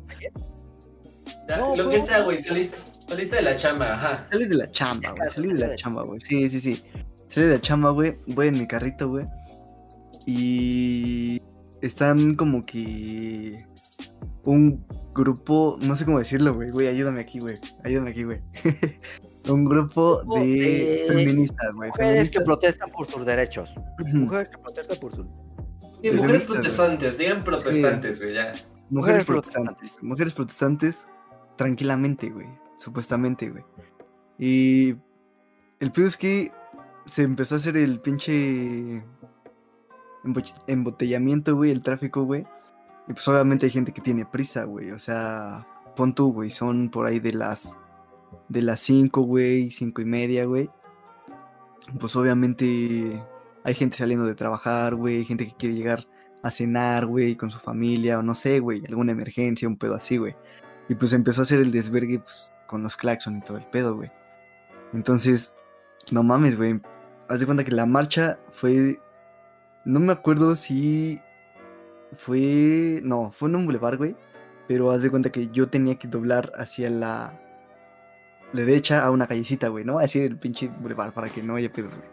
Ya, 1.48 1.58
No, 1.58 1.76
lo 1.76 1.86
fue 1.86 1.94
que 1.94 2.00
sea, 2.00 2.22
güey, 2.22 2.38
saliste, 2.38 2.78
saliste 3.08 3.38
de 3.38 3.42
la 3.42 3.56
chamba, 3.56 3.94
ajá. 3.94 4.26
Salí 4.30 4.46
de 4.46 4.56
la 4.56 4.72
chamba, 4.72 5.12
güey. 5.12 5.30
Salí 5.30 5.48
de 5.54 5.68
la 5.68 5.76
chamba, 5.76 6.04
güey. 6.04 6.22
Sí, 6.22 6.50
sí, 6.50 6.60
sí. 6.60 6.84
Salí 7.28 7.48
de 7.48 7.54
la 7.54 7.62
chamba, 7.62 7.90
güey. 7.92 8.18
Voy 8.28 8.48
en 8.48 8.60
mi 8.60 8.68
carrito, 8.68 9.10
güey. 9.10 9.26
Y 10.26 11.42
están 11.82 12.36
como 12.36 12.62
que 12.64 13.66
un 14.44 14.86
grupo, 15.14 15.78
no 15.82 15.96
sé 15.96 16.06
cómo 16.06 16.20
decirlo, 16.20 16.54
güey. 16.56 16.72
Güey, 16.72 16.88
ayúdame 16.88 17.22
aquí, 17.22 17.40
güey. 17.40 17.60
Ayúdame 17.84 18.12
aquí, 18.12 18.24
güey. 18.24 18.42
un 19.50 19.66
grupo 19.66 20.24
de 20.36 20.40
de 20.46 21.06
feministas, 21.08 21.74
güey. 21.76 21.90
Mujeres 21.90 21.96
que 21.96 22.14
Feministas. 22.40 22.44
protestan 22.44 22.92
por 22.92 23.08
sus 23.08 23.26
derechos. 23.26 23.74
Mujeres 24.14 24.50
que 24.50 24.58
protestan 24.58 25.00
por 25.00 25.16
sus 25.16 25.26
Y 26.02 26.10
De 26.10 26.16
mujeres 26.16 26.44
protestantes, 26.44 27.18
digan 27.18 27.44
protestantes, 27.44 28.20
güey, 28.22 28.34
ya. 28.34 28.52
Mujeres 28.52 28.66
Mujeres 28.90 29.26
protestantes. 29.26 29.92
Mujeres 30.02 30.34
protestantes 30.34 31.08
tranquilamente, 31.58 32.30
güey. 32.30 32.48
Supuestamente, 32.78 33.50
güey. 33.50 33.64
Y 34.40 34.96
el 35.80 35.92
pedo 35.92 36.08
es 36.08 36.18
que 36.18 36.52
se 37.06 37.24
empezó 37.24 37.56
a 37.56 37.58
hacer 37.58 37.78
el 37.78 38.00
pinche 38.00 39.04
embo- 40.24 40.64
embotellamiento, 40.68 41.56
güey, 41.56 41.72
el 41.72 41.82
tráfico, 41.82 42.24
güey. 42.26 42.46
Y 43.12 43.14
pues 43.14 43.28
obviamente 43.28 43.66
hay 43.66 43.72
gente 43.74 43.92
que 43.92 44.00
tiene 44.00 44.26
prisa, 44.26 44.64
güey. 44.64 44.92
O 44.92 44.98
sea, 44.98 45.68
pon 45.98 46.16
tú, 46.16 46.32
güey, 46.32 46.50
son 46.50 46.90
por 46.90 47.06
ahí 47.06 47.20
de 47.20 47.34
las 47.34 47.78
de 48.48 48.62
las 48.62 48.80
5, 48.80 49.24
güey, 49.24 49.70
cinco 49.70 50.02
y 50.02 50.06
media, 50.06 50.46
güey. 50.46 50.70
Pues 52.00 52.16
obviamente 52.16 53.22
hay 53.66 53.76
gente 53.76 53.98
saliendo 53.98 54.26
de 54.26 54.34
trabajar, 54.34 54.96
güey, 54.96 55.26
gente 55.26 55.46
que 55.46 55.54
quiere 55.54 55.76
llegar 55.76 56.08
a 56.42 56.52
cenar, 56.52 57.06
güey, 57.06 57.36
con 57.36 57.50
su 57.50 57.60
familia, 57.60 58.18
o 58.18 58.24
no 58.24 58.34
sé, 58.34 58.62
güey, 58.62 58.82
alguna 58.88 59.12
emergencia, 59.12 59.68
un 59.68 59.76
pedo 59.76 59.96
así, 59.96 60.16
güey. 60.16 60.38
Y 60.88 60.96
pues 60.96 61.12
empezó 61.12 61.42
a 61.42 61.44
hacer 61.44 61.60
el 61.60 61.72
desvergue, 61.72 62.20
pues, 62.20 62.54
con 62.66 62.82
los 62.82 62.96
claxon 62.96 63.40
y 63.40 63.42
todo 63.42 63.58
el 63.58 63.66
pedo, 63.66 63.98
güey. 63.98 64.10
Entonces, 64.94 65.54
no 66.12 66.24
mames, 66.24 66.56
güey. 66.56 66.80
Haz 67.28 67.42
de 67.42 67.46
cuenta 67.46 67.66
que 67.66 67.72
la 67.72 67.86
marcha 67.86 68.40
fue. 68.52 69.02
No 69.84 70.00
me 70.00 70.14
acuerdo 70.14 70.56
si. 70.56 71.20
Fue. 72.14 73.02
No, 73.04 73.32
fue 73.32 73.50
en 73.50 73.56
un 73.56 73.66
bulevar, 73.66 73.98
güey. 73.98 74.16
Pero 74.68 74.92
haz 74.92 75.02
de 75.02 75.10
cuenta 75.10 75.32
que 75.32 75.50
yo 75.50 75.70
tenía 75.70 75.98
que 75.98 76.08
doblar 76.08 76.52
hacia 76.56 76.90
la. 76.90 77.40
Derecha 78.54 79.06
a 79.06 79.12
una 79.12 79.28
callecita, 79.28 79.70
güey. 79.70 79.86
No 79.86 79.94
voy 79.94 80.02
a 80.02 80.04
decir 80.04 80.24
el 80.24 80.38
pinche 80.38 80.68
bulevar 80.68 81.14
para 81.14 81.30
que 81.30 81.42
no 81.42 81.56
haya 81.56 81.72
pedos, 81.72 81.96
güey. 81.96 82.10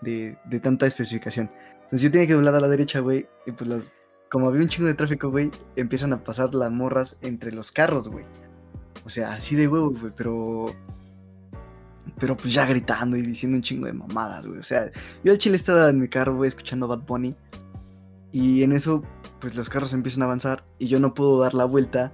De, 0.00 0.38
de 0.44 0.60
tanta 0.60 0.86
especificación. 0.86 1.50
Entonces 1.74 2.02
yo 2.02 2.10
tenía 2.10 2.26
que 2.26 2.34
doblar 2.34 2.54
a 2.54 2.60
la 2.60 2.68
derecha, 2.68 3.00
güey. 3.00 3.28
Y 3.46 3.52
pues 3.52 3.68
las. 3.68 3.94
Como 4.30 4.48
había 4.48 4.60
un 4.60 4.68
chingo 4.68 4.88
de 4.88 4.94
tráfico, 4.94 5.30
güey, 5.30 5.50
empiezan 5.76 6.12
a 6.12 6.22
pasar 6.22 6.54
las 6.54 6.70
morras 6.70 7.16
entre 7.22 7.50
los 7.50 7.72
carros, 7.72 8.08
güey. 8.08 8.26
O 9.04 9.08
sea, 9.08 9.32
así 9.32 9.56
de 9.56 9.68
huevos, 9.68 10.00
güey, 10.00 10.12
pero. 10.14 10.74
Pero 12.18 12.36
pues 12.36 12.52
ya 12.52 12.66
gritando 12.66 13.16
y 13.16 13.22
diciendo 13.22 13.56
un 13.56 13.62
chingo 13.62 13.86
de 13.86 13.92
mamadas, 13.92 14.44
güey. 14.46 14.58
O 14.58 14.62
sea, 14.62 14.90
yo 15.24 15.32
al 15.32 15.38
chile 15.38 15.56
estaba 15.56 15.88
en 15.88 16.00
mi 16.00 16.08
carro, 16.08 16.36
güey, 16.36 16.48
escuchando 16.48 16.88
Bad 16.88 17.06
Bunny. 17.06 17.34
Y 18.32 18.62
en 18.62 18.72
eso, 18.72 19.02
pues 19.40 19.54
los 19.54 19.68
carros 19.68 19.92
empiezan 19.92 20.22
a 20.22 20.26
avanzar 20.26 20.64
y 20.78 20.88
yo 20.88 21.00
no 21.00 21.14
puedo 21.14 21.38
dar 21.40 21.54
la 21.54 21.64
vuelta 21.64 22.12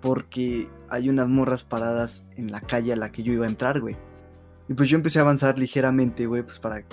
porque 0.00 0.68
hay 0.88 1.08
unas 1.08 1.28
morras 1.28 1.64
paradas 1.64 2.26
en 2.36 2.52
la 2.52 2.60
calle 2.60 2.92
a 2.92 2.96
la 2.96 3.10
que 3.10 3.22
yo 3.22 3.32
iba 3.32 3.46
a 3.46 3.48
entrar, 3.48 3.80
güey. 3.80 3.96
Y 4.68 4.74
pues 4.74 4.88
yo 4.88 4.96
empecé 4.96 5.18
a 5.18 5.22
avanzar 5.22 5.58
ligeramente, 5.58 6.26
güey, 6.26 6.42
pues 6.42 6.58
para... 6.58 6.84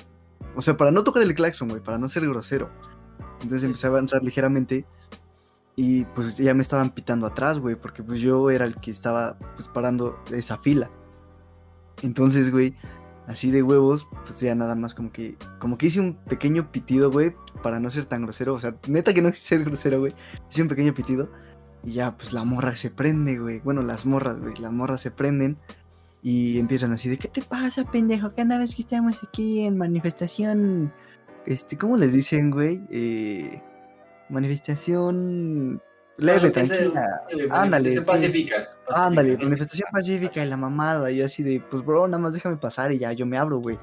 O 0.55 0.61
sea, 0.61 0.77
para 0.77 0.91
no 0.91 1.03
tocar 1.03 1.23
el 1.23 1.33
claxon, 1.33 1.69
güey, 1.69 1.81
para 1.81 1.97
no 1.97 2.07
ser 2.07 2.27
grosero. 2.27 2.69
Entonces 3.41 3.63
empecé 3.63 3.87
a 3.87 3.89
avanzar 3.89 4.23
ligeramente 4.23 4.85
y 5.75 6.05
pues 6.05 6.37
ya 6.37 6.53
me 6.53 6.61
estaban 6.61 6.91
pitando 6.91 7.25
atrás, 7.25 7.59
güey, 7.59 7.75
porque 7.75 8.03
pues 8.03 8.19
yo 8.19 8.49
era 8.51 8.65
el 8.65 8.75
que 8.75 8.91
estaba 8.91 9.37
pues 9.55 9.67
parando 9.69 10.19
esa 10.31 10.57
fila. 10.57 10.91
Entonces, 12.01 12.51
güey, 12.51 12.75
así 13.27 13.51
de 13.51 13.63
huevos, 13.63 14.07
pues 14.25 14.39
ya 14.39 14.55
nada 14.55 14.75
más 14.75 14.93
como 14.93 15.11
que 15.11 15.37
como 15.59 15.77
que 15.77 15.87
hice 15.87 15.99
un 15.99 16.15
pequeño 16.15 16.71
pitido, 16.71 17.11
güey, 17.11 17.33
para 17.61 17.79
no 17.79 17.89
ser 17.89 18.05
tan 18.05 18.21
grosero, 18.23 18.53
o 18.53 18.59
sea, 18.59 18.75
neta 18.87 19.13
que 19.13 19.21
no 19.21 19.31
quise 19.31 19.43
ser 19.43 19.63
grosero, 19.63 19.99
güey. 19.99 20.13
Hice 20.49 20.61
un 20.61 20.67
pequeño 20.67 20.93
pitido 20.93 21.29
y 21.83 21.93
ya 21.93 22.15
pues 22.15 22.33
la 22.33 22.43
morra 22.43 22.75
se 22.75 22.89
prende, 22.89 23.37
güey. 23.39 23.59
Bueno, 23.61 23.81
las 23.81 24.05
morras, 24.05 24.39
güey, 24.39 24.55
las 24.57 24.71
morras 24.71 25.01
se 25.01 25.11
prenden 25.11 25.57
y 26.21 26.57
empiezan 26.59 26.93
así 26.93 27.09
de, 27.09 27.17
¿qué 27.17 27.27
te 27.27 27.41
pasa, 27.41 27.83
pendejo? 27.83 28.33
Cada 28.33 28.57
vez 28.57 28.75
que 28.75 28.81
estamos 28.81 29.19
aquí 29.23 29.65
en 29.65 29.77
manifestación 29.77 30.93
este, 31.45 31.77
¿cómo 31.77 31.97
les 31.97 32.13
dicen, 32.13 32.51
güey? 32.51 32.81
Eh, 32.89 33.61
manifestación 34.29 35.81
leve, 36.17 36.47
se- 36.47 36.51
tranquila. 36.51 37.07
Ándale, 37.51 37.59
manifestación 37.59 38.05
pacífica. 38.05 38.55
Ándale, 38.89 39.37
manifestación 39.37 39.89
pacífica 39.91 40.45
y 40.45 40.49
la 40.49 40.57
mamada. 40.57 41.11
Y 41.11 41.17
yo 41.17 41.25
así 41.25 41.43
de, 41.43 41.59
pues 41.69 41.83
bro, 41.85 42.07
nada 42.07 42.21
más 42.21 42.33
déjame 42.33 42.57
pasar 42.57 42.91
y 42.91 42.99
ya, 42.99 43.13
yo 43.13 43.25
me 43.25 43.37
abro, 43.37 43.59
güey. 43.59 43.79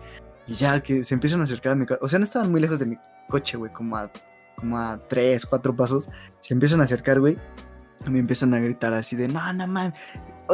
Y 0.47 0.55
ya 0.55 0.81
que 0.81 1.05
se 1.05 1.14
empiezan 1.14 1.40
a 1.40 1.45
acercar 1.45 1.73
a 1.73 1.75
mi 1.77 1.87
coche. 1.87 2.01
O 2.03 2.09
sea, 2.09 2.19
no 2.19 2.25
estaban 2.25 2.51
muy 2.51 2.61
lejos 2.61 2.79
de 2.79 2.87
mi 2.87 2.97
coche, 3.29 3.57
güey, 3.57 3.73
como 3.73 3.97
a, 3.97 4.11
como 4.57 4.79
a 4.79 4.99
tres, 5.09 5.47
cuatro 5.47 5.75
pasos. 5.77 6.09
Se 6.40 6.55
empiezan 6.55 6.81
a 6.81 6.85
acercar, 6.85 7.21
güey. 7.21 7.37
Y 8.07 8.11
me 8.11 8.19
empiezan 8.19 8.55
a 8.55 8.59
gritar 8.61 8.93
así 8.95 9.14
de, 9.16 9.29
no, 9.29 9.53
no 9.53 9.66
mames. 9.66 9.93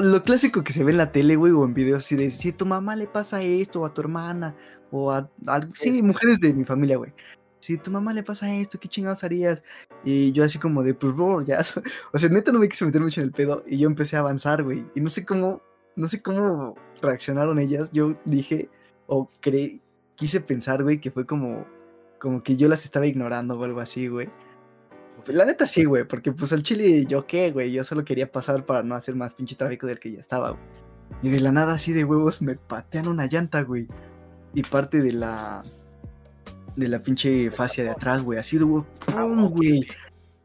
lo 0.03 0.23
clásico 0.23 0.65
que 0.65 0.73
se 0.73 0.83
ve 0.83 0.91
en 0.93 0.99
la 0.99 1.11
tele, 1.11 1.37
güey, 1.37 1.53
o 1.53 1.65
en 1.65 1.75
videos 1.75 2.05
así 2.05 2.17
de 2.17 2.31
si 2.31 2.53
tu 2.53 2.67
mamá 2.67 2.97
le 2.97 3.07
pasa 3.07 3.41
esto, 3.41 3.83
o 3.83 3.87
a 3.87 3.95
tu 3.95 4.01
hermana, 4.01 4.55
o 4.91 5.13
a, 5.13 5.31
a- 5.47 5.61
sí, 5.79 5.97
Es- 5.99 6.03
mujeres 6.03 6.41
de 6.41 6.53
mi 6.53 6.65
familia, 6.65 6.97
güey. 6.97 7.13
Si 7.67 7.79
tu 7.79 7.91
mamá 7.91 8.13
le 8.13 8.23
pasa 8.23 8.55
esto, 8.55 8.79
¿qué 8.79 8.87
chingados 8.87 9.25
harías? 9.25 9.61
Y 10.05 10.31
yo 10.31 10.45
así 10.45 10.57
como 10.57 10.85
de, 10.85 10.95
pues, 10.95 11.13
bro, 11.15 11.43
ya. 11.43 11.63
O 12.13 12.17
sea, 12.17 12.31
neta 12.31 12.53
no 12.53 12.61
me 12.61 12.69
quise 12.69 12.85
meter 12.85 13.01
mucho 13.01 13.21
en 13.21 13.27
el 13.27 13.33
pedo 13.33 13.65
y 13.67 13.79
yo 13.79 13.89
empecé 13.89 14.15
a 14.15 14.21
avanzar, 14.21 14.63
güey. 14.63 14.87
Y 14.95 15.01
no 15.01 15.11
sé 15.11 15.25
cómo, 15.25 15.61
no 15.97 16.07
sé 16.07 16.23
cómo 16.23 16.77
reaccionaron 17.03 17.59
ellas. 17.59 17.91
Yo 17.91 18.17
dije, 18.25 18.71
o 19.09 19.29
creí, 19.41 19.83
quise 20.15 20.41
pensar, 20.41 20.85
güey, 20.85 21.01
que 21.01 21.11
fue 21.11 21.27
como, 21.27 21.67
como 22.21 22.41
que 22.45 22.57
yo 22.57 22.69
las 22.69 22.85
estaba 22.85 23.09
ignorando 23.09 23.59
o 23.59 23.65
algo 23.65 23.81
así, 23.81 24.07
güey. 24.07 24.31
Pues, 25.17 25.35
La 25.35 25.45
neta 25.45 25.67
sí, 25.67 25.87
güey, 25.87 26.05
porque 26.07 26.31
pues 26.31 26.53
al 26.53 26.63
chile 26.63 27.05
yo 27.07 27.27
qué, 27.27 27.51
güey, 27.51 27.73
yo 27.73 27.83
solo 27.83 28.05
quería 28.05 28.31
pasar 28.31 28.65
para 28.65 28.85
no 28.85 28.95
hacer 28.95 29.17
más 29.17 29.35
pinche 29.35 29.57
tráfico 29.57 29.89
del 29.89 29.99
que 29.99 30.13
ya 30.13 30.21
estaba, 30.21 30.51
güey. 30.51 30.63
Y 31.21 31.31
de 31.31 31.41
la 31.41 31.51
nada 31.51 31.75
así 31.75 31.93
de 31.93 32.05
huevos 32.05 32.43
me 32.43 32.55
patean 32.55 33.09
una 33.09 33.27
llanta, 33.27 33.63
güey. 33.63 33.89
Y 34.55 34.63
parte 34.63 35.01
de 35.01 35.13
la 35.15 35.65
de 36.77 36.89
la 36.89 37.01
pinche 37.01 37.51
fascia 37.51 37.85
de 37.85 37.91
atrás, 37.91 38.23
güey, 38.23 38.39
así 38.39 38.59
de 38.59 38.65
huevo, 38.65 38.87
¡pum, 39.07 39.49
güey! 39.49 39.81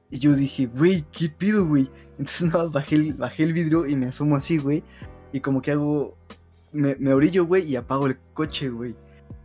Y 0.10 0.20
yo 0.20 0.34
dije, 0.34 0.66
güey, 0.66 1.06
¿qué 1.12 1.30
pido, 1.30 1.66
güey? 1.68 1.90
Entonces 2.18 2.42
nada, 2.54 2.64
más 2.66 2.74
bajé 2.74 2.96
el, 2.96 3.14
bajé 3.14 3.44
el 3.44 3.54
vidrio 3.54 3.86
y 3.86 3.96
me 3.96 4.08
asomo 4.08 4.36
así, 4.36 4.58
güey. 4.58 4.84
Y 5.34 5.40
como 5.40 5.62
que 5.62 5.72
hago, 5.72 6.18
me, 6.72 6.96
me 6.96 7.14
orillo, 7.14 7.46
güey, 7.46 7.66
y 7.70 7.76
apago 7.76 8.08
el 8.08 8.18
coche, 8.34 8.70
güey. 8.70 8.96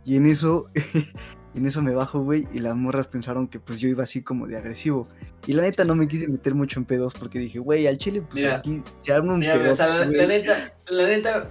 Y 0.05 0.15
en 0.15 0.25
eso, 0.25 0.69
en 1.55 1.65
eso 1.65 1.81
me 1.81 1.93
bajo, 1.93 2.21
güey, 2.21 2.47
y 2.53 2.59
las 2.59 2.75
morras 2.75 3.07
pensaron 3.07 3.47
que 3.47 3.59
pues 3.59 3.79
yo 3.79 3.89
iba 3.89 4.03
así 4.03 4.21
como 4.21 4.47
de 4.47 4.57
agresivo. 4.57 5.07
Y 5.45 5.53
la 5.53 5.63
neta 5.63 5.85
no 5.85 5.95
me 5.95 6.07
quise 6.07 6.27
meter 6.27 6.55
mucho 6.55 6.79
en 6.79 6.85
pedos 6.85 7.13
porque 7.13 7.39
dije, 7.39 7.59
güey, 7.59 7.87
al 7.87 7.97
chile, 7.97 8.21
pues 8.21 8.35
Mira, 8.35 8.55
aquí 8.57 8.83
se 8.97 9.13
arma 9.13 9.33
un 9.33 9.39
Mira, 9.39 9.55
pedo. 9.55 9.71
o 9.71 9.75
sea, 9.75 9.87
la, 9.87 10.05
la 10.05 10.27
neta, 10.27 10.69
la 10.89 11.07
neta, 11.07 11.49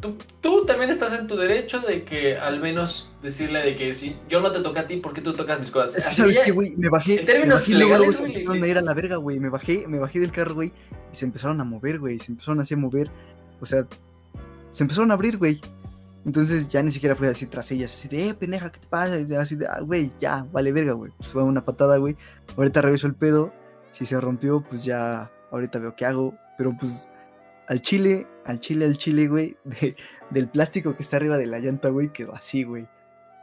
tú, 0.00 0.16
tú 0.40 0.64
también 0.64 0.90
estás 0.90 1.12
en 1.18 1.26
tu 1.26 1.36
derecho 1.36 1.80
de 1.80 2.04
que 2.04 2.36
al 2.36 2.60
menos 2.60 3.12
decirle 3.22 3.62
de 3.62 3.74
que 3.74 3.92
si 3.92 4.16
yo 4.28 4.40
no 4.40 4.52
te 4.52 4.60
toqué 4.60 4.80
a 4.80 4.86
ti, 4.86 4.96
¿por 4.96 5.12
qué 5.12 5.20
tú 5.20 5.32
tocas 5.32 5.58
mis 5.60 5.70
cosas? 5.70 5.96
Es 5.96 6.06
que 6.06 6.12
sabes 6.12 6.40
que, 6.40 6.52
güey, 6.52 6.74
me 6.76 6.88
bajé. 6.88 7.20
en 7.20 7.26
términos 7.26 7.46
me 7.46 7.54
bajé 7.54 7.72
y 7.72 7.74
luego, 7.74 8.04
luego 8.04 8.26
legales, 8.26 8.56
se 8.60 8.64
a 8.64 8.68
ir 8.68 8.78
a 8.78 8.82
la 8.82 8.94
verga, 8.94 9.16
güey. 9.16 9.40
Me 9.40 9.48
bajé, 9.48 9.86
me 9.88 9.98
bajé 9.98 10.20
del 10.20 10.32
carro, 10.32 10.54
güey, 10.54 10.72
y 11.12 11.16
se 11.16 11.24
empezaron 11.24 11.60
a 11.60 11.64
mover, 11.64 11.98
güey. 11.98 12.18
Se 12.18 12.30
empezaron 12.30 12.60
así 12.60 12.74
a 12.74 12.76
mover. 12.76 13.10
O 13.60 13.66
sea, 13.66 13.86
se 14.72 14.84
empezaron 14.84 15.10
a 15.10 15.14
abrir, 15.14 15.36
güey. 15.36 15.60
Entonces 16.24 16.68
ya 16.68 16.82
ni 16.82 16.90
siquiera 16.90 17.16
fue 17.16 17.28
así 17.28 17.46
tras 17.46 17.70
ellas, 17.70 17.92
así 17.92 18.08
de, 18.08 18.28
eh, 18.28 18.34
pendeja, 18.34 18.70
¿qué 18.70 18.80
te 18.80 18.86
pasa? 18.86 19.18
Y 19.18 19.34
Así 19.34 19.56
de, 19.56 19.66
ah, 19.66 19.80
güey, 19.80 20.12
ya, 20.20 20.46
vale 20.52 20.72
verga, 20.72 20.92
güey. 20.92 21.10
Pues 21.16 21.30
fue 21.30 21.42
una 21.42 21.64
patada, 21.64 21.96
güey. 21.96 22.16
Ahorita 22.56 22.82
reviso 22.82 23.06
el 23.06 23.14
pedo. 23.14 23.52
Si 23.90 24.04
se 24.04 24.20
rompió, 24.20 24.62
pues 24.62 24.84
ya, 24.84 25.30
ahorita 25.50 25.78
veo 25.78 25.96
qué 25.96 26.04
hago. 26.04 26.34
Pero 26.58 26.76
pues, 26.78 27.08
al 27.68 27.80
chile, 27.80 28.26
al 28.48 28.60
chile, 28.60 28.84
al 28.86 28.96
chile, 28.96 29.28
güey, 29.28 29.56
de- 29.64 29.94
del 30.30 30.48
plástico 30.48 30.96
que 30.96 31.02
está 31.02 31.16
arriba 31.18 31.38
de 31.38 31.46
la 31.46 31.58
llanta, 31.60 31.88
güey, 31.90 32.12
quedó 32.12 32.34
así, 32.34 32.64
güey. 32.64 32.86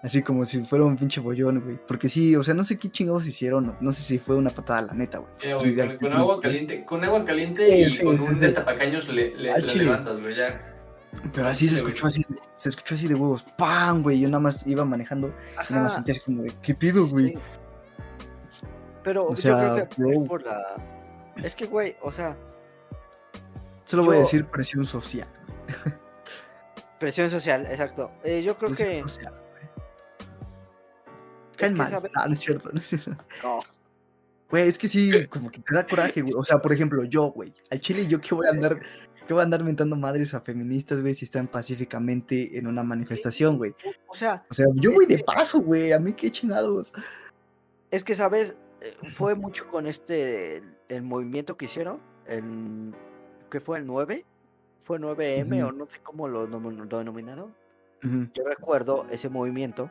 Así 0.03 0.21
como 0.21 0.45
si 0.45 0.63
fuera 0.63 0.85
un 0.85 0.97
pinche 0.97 1.19
bollón, 1.19 1.61
güey. 1.61 1.79
Porque 1.87 2.09
sí, 2.09 2.35
o 2.35 2.43
sea, 2.43 2.53
no 2.53 2.63
sé 2.63 2.77
qué 2.77 2.89
chingados 2.89 3.25
hicieron. 3.25 3.65
No, 3.65 3.77
no 3.81 3.91
sé 3.91 4.03
si 4.03 4.19
fue 4.19 4.35
una 4.35 4.51
patada, 4.51 4.81
la 4.83 4.93
neta, 4.93 5.17
güey. 5.17 5.31
Ya, 5.75 5.97
con, 5.97 6.13
agua 6.13 6.39
caliente, 6.39 6.85
con 6.85 7.03
agua 7.03 7.25
caliente 7.25 7.65
Sí, 7.65 7.73
y 7.81 7.89
sí, 7.89 8.03
con 8.03 8.19
sí, 8.19 8.25
un 8.27 8.35
sí. 8.35 8.41
destapacaños 8.41 9.07
le, 9.09 9.35
le, 9.35 9.51
Al 9.51 9.61
la 9.61 9.67
chile. 9.67 9.85
levantas, 9.85 10.19
güey, 10.21 10.35
ya. 10.35 10.73
Pero 11.33 11.47
así 11.47 11.67
se 11.67 11.77
escuchó 11.77 12.05
así, 12.07 12.23
se 12.55 12.69
escuchó 12.69 12.93
así 12.93 13.07
de 13.07 13.15
huevos. 13.15 13.43
¡Pam, 13.57 14.03
güey! 14.03 14.19
Yo 14.19 14.27
nada 14.27 14.41
más 14.41 14.67
iba 14.67 14.85
manejando 14.85 15.33
y 15.69 15.73
nada 15.73 15.85
más 15.85 15.95
sentía 15.95 16.11
así 16.11 16.21
como 16.21 16.43
de, 16.43 16.51
¿qué 16.61 16.75
pido, 16.75 17.07
güey? 17.07 17.29
sí. 17.29 17.37
Pero 19.03 19.25
O 19.27 19.29
yo 19.31 19.35
sea, 19.37 19.57
creo 19.57 19.75
que 19.89 19.95
fue 19.95 20.05
bro. 20.17 20.25
por 20.25 20.43
la. 20.43 20.75
Es 21.43 21.55
que, 21.55 21.65
güey, 21.65 21.95
o 22.01 22.11
sea, 22.11 22.37
Solo 23.85 24.03
voy 24.03 24.15
a 24.15 24.19
yo- 24.19 24.25
decir 24.25 24.45
presión 24.45 24.83
social. 24.85 25.27
presión 26.99 27.29
social, 27.29 27.65
exacto. 27.67 28.11
Eh, 28.23 28.43
yo 28.43 28.57
creo 28.57 28.69
presión 28.71 28.89
que. 28.89 29.01
social, 29.01 29.33
güey. 29.51 29.63
es 31.51 31.57
que, 31.57 31.71
mal. 31.71 32.09
Ah, 32.15 32.25
no 32.27 32.33
es 32.33 32.39
cierto, 32.39 32.69
no 32.71 32.79
es 32.79 32.87
cierto. 32.87 33.11
No, 33.43 33.61
Güey, 34.49 34.67
es 34.67 34.77
que 34.77 34.87
sí, 34.87 35.25
como 35.29 35.49
que 35.49 35.59
te 35.59 35.73
da 35.73 35.85
coraje, 35.87 36.21
güey. 36.21 36.33
O 36.35 36.43
sea, 36.43 36.59
por 36.59 36.71
ejemplo, 36.73 37.03
yo, 37.03 37.31
güey. 37.31 37.53
Al 37.71 37.79
chile, 37.79 38.05
yo 38.07 38.21
que 38.21 38.35
voy 38.35 38.45
a 38.47 38.51
andar, 38.51 38.79
que 39.27 39.33
voy 39.33 39.41
a 39.41 39.43
andar 39.43 39.63
mentando 39.63 39.95
madres 39.95 40.33
a 40.33 40.41
feministas, 40.41 41.01
güey, 41.01 41.13
si 41.15 41.25
están 41.25 41.47
pacíficamente 41.47 42.57
en 42.57 42.67
una 42.67 42.83
manifestación, 42.83 43.57
güey. 43.57 43.73
O 44.07 44.13
sea, 44.15 44.45
O 44.49 44.53
sea, 44.53 44.65
yo 44.75 44.91
voy 44.93 45.05
de 45.07 45.19
paso, 45.19 45.59
güey. 45.61 45.91
A 45.93 45.99
mí 45.99 46.13
qué 46.13 46.31
chingados. 46.31 46.93
es 47.91 48.03
que, 48.03 48.15
¿sabes? 48.15 48.55
Eh, 48.81 48.95
Fue 49.15 49.35
mucho 49.35 49.67
con 49.67 49.87
este. 49.87 50.63
El 50.89 51.01
movimiento 51.01 51.57
que 51.57 51.65
hicieron. 51.65 51.99
El, 52.27 52.93
¿Qué 53.55 53.61
fue? 53.61 53.77
¿El 53.77 53.87
9? 53.87 54.25
¿Fue 54.81 54.99
9M 54.99 55.59
Ujú. 55.61 55.69
o 55.69 55.71
no 55.71 55.85
sé 55.85 55.99
cómo 56.03 56.27
lo, 56.27 56.45
lo 56.45 56.97
denominaron? 56.97 57.55
Ujú. 58.03 58.27
Yo 58.33 58.43
recuerdo 58.43 59.05
ese 59.09 59.29
movimiento. 59.29 59.89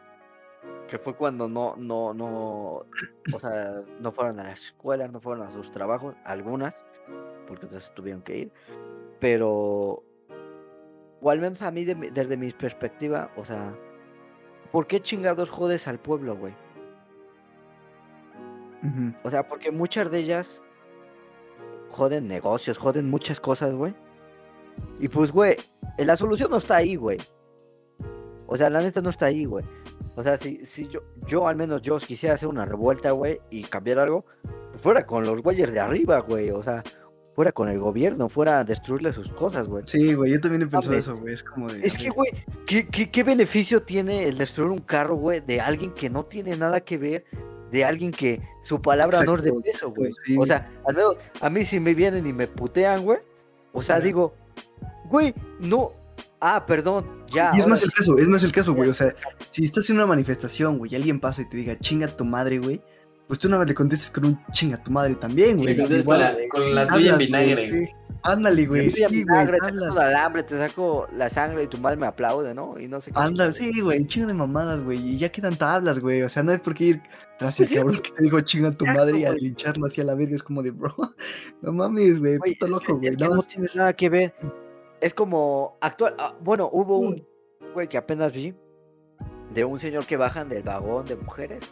Que 0.87 0.98
fue 0.98 1.16
cuando 1.16 1.48
no, 1.48 1.74
no, 1.79 2.12
no. 2.12 2.85
O 3.33 3.40
sea, 3.40 3.81
no 4.00 4.12
fueron 4.12 4.38
a 4.38 4.44
la 4.44 4.53
escuela, 4.53 5.09
no 5.09 5.18
fueron 5.18 5.46
a 5.46 5.50
sus 5.50 5.72
trabajos. 5.72 6.14
Algunas. 6.27 6.85
Porque 7.48 7.64
otras 7.64 7.90
tuvieron 7.94 8.20
que 8.20 8.37
ir. 8.37 8.53
Pero. 9.18 10.05
O 11.22 11.31
al 11.31 11.40
menos 11.40 11.62
a 11.62 11.70
mí, 11.70 11.87
de 11.87 11.94
desde 12.11 12.37
mi 12.37 12.50
perspectiva, 12.50 13.31
o 13.38 13.46
sea. 13.46 13.74
¿Por 14.72 14.87
qué 14.87 15.00
chingados 15.00 15.48
jodes 15.48 15.88
al 15.88 15.98
pueblo, 15.98 16.37
güey? 16.37 16.53
Ujú. 18.83 19.14
O 19.22 19.31
sea, 19.31 19.48
porque 19.48 19.70
muchas 19.70 20.11
de 20.11 20.18
ellas 20.18 20.61
joden 21.94 22.26
negocios, 22.26 22.76
joden 22.76 23.09
muchas 23.09 23.40
cosas, 23.40 23.72
güey. 23.72 23.94
Y 24.98 25.09
pues, 25.09 25.30
güey, 25.30 25.57
eh, 25.96 26.04
la 26.04 26.16
solución 26.16 26.50
no 26.50 26.59
está 26.59 26.76
ahí, 26.76 26.96
güey. 26.96 27.18
O 28.46 28.57
sea, 28.57 28.68
la 28.68 28.83
neta 28.83 29.00
no 29.00 29.11
está 29.11 29.26
ahí, 29.26 29.44
güey. 29.44 29.64
O 30.16 30.22
sea, 30.22 30.37
si, 30.37 30.66
si 30.66 30.88
yo, 30.88 31.00
yo 31.26 31.48
al 31.48 31.57
menos 31.57 31.83
yo 31.83 31.96
quisiera 31.98 32.35
hacer 32.35 32.48
una 32.48 32.64
revuelta, 32.64 33.12
güey, 33.12 33.40
y 33.50 33.62
cambiar 33.62 34.00
algo, 34.00 34.26
fuera 34.74 35.07
con 35.07 35.24
los 35.24 35.40
güeyes 35.40 35.72
de 35.72 35.80
arriba, 35.80 36.18
güey. 36.18 36.50
O 36.50 36.62
sea, 36.62 36.83
fuera 37.35 37.52
con 37.52 37.68
el 37.68 37.78
gobierno, 37.78 38.28
fuera 38.28 38.61
a 38.61 38.64
destruirle 38.64 39.12
sus 39.12 39.30
cosas, 39.30 39.68
güey. 39.68 39.85
Sí, 39.87 40.14
güey, 40.14 40.33
yo 40.33 40.40
también 40.40 40.62
he 40.62 40.66
pensado 40.66 40.94
eso, 40.94 41.16
güey. 41.16 41.35
Es 41.35 41.42
como 41.44 41.72
de. 41.72 41.87
Es 41.87 41.96
que, 41.96 42.11
güey, 42.11 42.30
¿qué, 42.66 42.87
qué, 42.87 43.11
qué 43.11 43.22
beneficio 43.22 43.83
tiene 43.83 44.24
el 44.28 44.38
destruir 44.38 44.70
un 44.70 44.78
carro, 44.78 45.16
güey, 45.16 45.40
de 45.40 45.61
alguien 45.61 45.92
que 45.92 46.11
no 46.11 46.24
tiene 46.24 46.57
nada 46.57 46.80
que 46.80 46.98
ver, 46.98 47.24
de 47.70 47.85
alguien 47.85 48.11
que 48.12 48.40
su 48.62 48.81
palabra 48.81 49.22
no 49.22 49.37
es 49.37 49.44
de 49.44 49.53
peso, 49.53 49.90
güey? 49.90 50.12
sí. 50.24 50.37
O 50.38 50.46
sea, 50.46 50.70
al 50.87 50.94
menos 50.94 51.16
a 51.40 51.50
mí 51.50 51.64
si 51.64 51.81
me 51.81 51.94
vienen 51.94 52.27
y 52.27 52.33
me 52.33 52.46
putean, 52.46 53.05
güey, 53.05 53.18
o 53.72 53.83
sea, 53.83 54.00
digo, 54.00 54.35
güey, 55.07 55.35
no, 55.59 55.92
ah, 56.40 56.64
perdón, 56.66 57.24
ya. 57.33 57.53
Y 57.55 57.59
es 57.59 57.66
más 57.66 57.83
el 57.83 57.90
sí, 57.90 57.96
caso, 57.96 58.18
es 58.18 58.29
más 58.29 58.44
el 58.44 58.53
caso, 58.53 58.74
güey. 58.74 58.88
O 58.88 58.94
sea, 58.94 59.14
si 59.50 59.64
estás 59.64 59.88
en 59.90 59.96
una 59.96 60.07
manifestación, 60.07 60.79
güey, 60.79 60.92
y 60.92 60.96
alguien 60.96 61.20
pasa 61.20 61.42
y 61.42 61.48
te 61.48 61.57
diga 61.57 61.79
chinga 61.79 62.09
tu 62.09 62.24
madre, 62.24 62.59
güey, 62.59 62.81
pues 63.27 63.38
tú 63.38 63.48
nada 63.48 63.61
más 63.61 63.68
le 63.68 63.74
contestes 63.74 64.11
con 64.11 64.27
un 64.27 64.40
chinga 64.53 64.83
tu 64.83 64.90
madre 64.90 65.14
también, 65.16 65.59
Sí, 65.59 65.64
güey. 65.64 65.98
Igual, 65.98 66.05
con 66.05 66.18
la, 66.18 66.48
con 66.48 66.74
la 66.74 66.87
tuya 66.88 67.12
en 67.12 67.18
vinagre, 67.18 67.64
sí. 67.64 67.70
güey. 67.70 68.03
Ándale, 68.26 68.66
güey, 68.66 68.90
sí, 68.90 69.04
güey, 69.22 69.46
te 69.46 69.58
saco 69.60 70.00
alambre, 70.00 70.42
te 70.44 70.56
saco 70.56 71.06
la 71.12 71.28
sangre 71.28 71.64
y 71.64 71.66
tu 71.66 71.76
madre 71.76 71.98
me 71.98 72.06
aplaude, 72.06 72.54
¿no? 72.54 72.78
Y 72.80 72.88
no 72.88 73.00
sé 73.00 73.12
qué. 73.12 73.20
Ándale, 73.20 73.52
sí, 73.52 73.80
güey, 73.82 74.04
chingo 74.06 74.28
de 74.28 74.34
mamadas, 74.34 74.80
güey, 74.80 74.98
y 74.98 75.18
ya 75.18 75.30
quedan 75.30 75.56
tablas, 75.58 75.98
güey, 75.98 76.22
o 76.22 76.28
sea, 76.30 76.42
no 76.42 76.52
hay 76.52 76.58
por 76.58 76.72
qué 76.74 76.84
ir 76.84 77.02
tras 77.38 77.60
el 77.60 77.66
Pues 77.66 77.72
es 77.72 77.78
cabrón 77.78 78.00
que 78.02 78.10
te 78.12 78.22
dijo 78.22 78.40
chinga 78.40 78.70
tu 78.72 78.87
Exacto, 78.87 79.00
madre 79.00 79.18
y 79.18 79.24
a 79.26 79.30
güey. 79.30 79.42
lincharlo 79.42 79.87
así 79.87 80.00
a 80.00 80.04
la 80.04 80.14
verga, 80.14 80.37
es 80.37 80.42
como 80.42 80.62
de, 80.62 80.70
bro, 80.70 80.94
no 81.62 81.72
mames, 81.72 82.18
güey, 82.18 82.38
puto 82.38 82.66
loco, 82.66 82.96
güey, 82.98 83.14
no, 83.16 83.28
no 83.28 83.42
tiene 83.42 83.68
nada 83.74 83.92
que 83.92 84.08
ver. 84.08 84.34
Es 85.02 85.12
como 85.12 85.76
actual. 85.82 86.16
ah, 86.18 86.34
bueno, 86.40 86.70
hubo 86.72 86.98
un 86.98 87.26
güey 87.74 87.88
que 87.88 87.98
apenas 87.98 88.32
vi 88.32 88.54
de 89.52 89.64
un 89.66 89.78
señor 89.78 90.06
que 90.06 90.16
bajan 90.16 90.48
del 90.48 90.62
vagón 90.62 91.04
de 91.06 91.16
mujeres. 91.16 91.62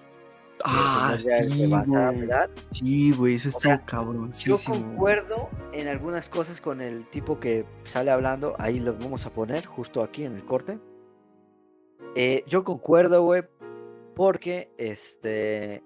El 0.64 0.72
ah, 0.74 1.16
sí, 1.18 1.66
güey, 1.68 2.48
sí, 2.72 3.12
güey, 3.12 3.34
eso 3.34 3.48
estuvo 3.48 4.30
sea, 4.30 4.44
Yo 4.44 4.56
concuerdo 4.64 5.48
en 5.72 5.88
algunas 5.88 6.28
cosas 6.28 6.60
con 6.60 6.80
el 6.80 7.06
tipo 7.06 7.40
que 7.40 7.66
sale 7.84 8.10
hablando. 8.10 8.54
Ahí 8.58 8.78
los 8.78 8.98
vamos 8.98 9.26
a 9.26 9.30
poner 9.30 9.66
justo 9.66 10.02
aquí 10.02 10.24
en 10.24 10.36
el 10.36 10.44
corte. 10.44 10.78
Eh, 12.14 12.44
yo 12.46 12.64
concuerdo, 12.64 13.22
güey, 13.22 13.42
porque 14.14 14.70
este. 14.78 15.82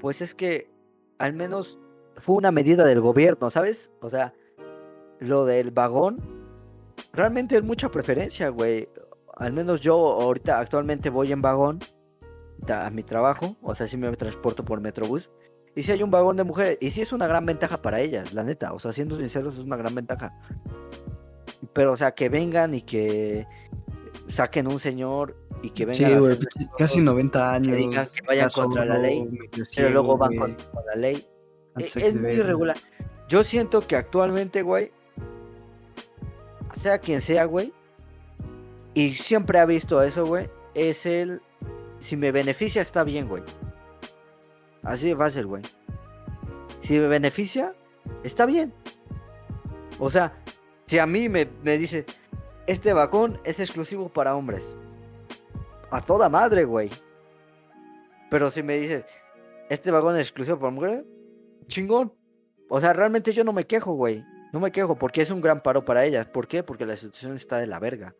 Pues 0.00 0.20
es 0.20 0.34
que 0.34 0.70
al 1.18 1.32
menos 1.32 1.78
fue 2.16 2.36
una 2.36 2.50
medida 2.50 2.84
del 2.84 3.00
gobierno, 3.00 3.50
¿sabes? 3.50 3.90
O 4.00 4.08
sea, 4.08 4.34
lo 5.18 5.44
del 5.44 5.70
vagón 5.70 6.16
realmente 7.12 7.56
es 7.56 7.62
mucha 7.62 7.88
preferencia, 7.90 8.48
güey. 8.48 8.88
Al 9.36 9.52
menos 9.52 9.80
yo 9.80 9.94
ahorita 9.96 10.58
actualmente 10.58 11.10
voy 11.10 11.32
en 11.32 11.42
vagón 11.42 11.80
a 12.68 12.90
mi 12.90 13.02
trabajo, 13.02 13.56
o 13.62 13.74
sea, 13.74 13.86
sí 13.86 13.96
me 13.96 14.14
transporto 14.16 14.62
por 14.64 14.80
Metrobús. 14.80 15.30
Y 15.76 15.82
si 15.82 15.90
hay 15.92 16.02
un 16.02 16.10
vagón 16.10 16.36
de 16.36 16.44
mujeres, 16.44 16.78
y 16.80 16.90
sí 16.92 17.00
es 17.02 17.12
una 17.12 17.26
gran 17.26 17.44
ventaja 17.46 17.82
para 17.82 18.00
ellas, 18.00 18.32
la 18.32 18.44
neta, 18.44 18.72
o 18.72 18.78
sea, 18.78 18.92
siendo 18.92 19.16
sinceros, 19.16 19.54
es 19.54 19.60
una 19.60 19.76
gran 19.76 19.94
ventaja. 19.94 20.32
Pero, 21.72 21.92
o 21.92 21.96
sea, 21.96 22.12
que 22.12 22.28
vengan 22.28 22.74
y 22.74 22.82
que 22.82 23.44
saquen 24.28 24.68
un 24.68 24.78
señor 24.78 25.36
y 25.62 25.70
que 25.70 25.84
vengan 25.84 26.10
Sí, 26.12 26.16
güey, 26.18 26.36
cosas, 26.36 26.68
casi 26.78 27.00
90 27.00 27.54
años. 27.54 27.76
digan 27.76 28.06
que 28.14 28.22
vayan 28.26 28.48
ya 28.48 28.54
contra 28.54 28.84
la 28.84 28.98
ley, 28.98 29.28
pero 29.74 29.90
luego 29.90 30.16
van 30.16 30.36
contra 30.36 30.82
la 30.86 30.94
ley. 30.94 31.26
E- 31.76 31.84
Es 31.84 32.20
muy 32.20 32.30
irregular. 32.32 32.76
Yo 33.28 33.42
siento 33.42 33.84
que 33.86 33.96
actualmente, 33.96 34.62
güey, 34.62 34.92
sea 36.74 36.98
quien 36.98 37.20
sea, 37.20 37.44
güey, 37.46 37.72
y 38.94 39.14
siempre 39.14 39.58
ha 39.58 39.64
visto 39.66 40.02
eso, 40.02 40.26
güey, 40.26 40.48
es 40.74 41.06
el, 41.06 41.40
si 41.98 42.16
me 42.16 42.32
beneficia 42.32 42.82
está 42.82 43.04
bien, 43.04 43.28
güey. 43.28 43.42
Así 44.82 45.08
de 45.08 45.16
fácil, 45.16 45.46
güey. 45.46 45.62
Si 46.82 46.94
me 46.94 47.08
beneficia, 47.08 47.74
está 48.22 48.46
bien. 48.46 48.72
O 49.98 50.10
sea, 50.10 50.32
si 50.86 50.98
a 50.98 51.06
mí 51.06 51.28
me, 51.28 51.48
me 51.62 51.78
dice, 51.78 52.04
este 52.66 52.92
vagón 52.92 53.40
es 53.44 53.60
exclusivo 53.60 54.08
para 54.08 54.36
hombres. 54.36 54.74
A 55.90 56.00
toda 56.00 56.28
madre, 56.28 56.64
güey. 56.64 56.90
Pero 58.30 58.50
si 58.50 58.62
me 58.62 58.76
dices, 58.76 59.04
este 59.70 59.90
vagón 59.90 60.16
es 60.16 60.22
exclusivo 60.22 60.58
para 60.58 60.70
mujeres, 60.70 61.04
chingón. 61.68 62.12
O 62.68 62.80
sea, 62.80 62.92
realmente 62.92 63.32
yo 63.32 63.44
no 63.44 63.52
me 63.52 63.66
quejo, 63.66 63.92
güey. 63.92 64.24
No 64.52 64.60
me 64.60 64.72
quejo 64.72 64.96
porque 64.96 65.22
es 65.22 65.30
un 65.30 65.40
gran 65.40 65.62
paro 65.62 65.84
para 65.84 66.04
ellas. 66.04 66.26
¿Por 66.26 66.46
qué? 66.46 66.62
Porque 66.62 66.86
la 66.86 66.96
situación 66.96 67.36
está 67.36 67.58
de 67.58 67.66
la 67.66 67.78
verga. 67.78 68.14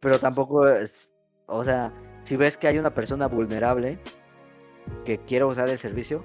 Pero 0.00 0.18
tampoco 0.18 0.68
es, 0.68 1.10
o 1.46 1.64
sea, 1.64 1.92
si 2.28 2.36
ves 2.36 2.58
que 2.58 2.68
hay 2.68 2.78
una 2.78 2.92
persona 2.92 3.26
vulnerable 3.26 3.98
que 5.06 5.16
quiere 5.18 5.46
usar 5.46 5.66
el 5.70 5.78
servicio, 5.78 6.22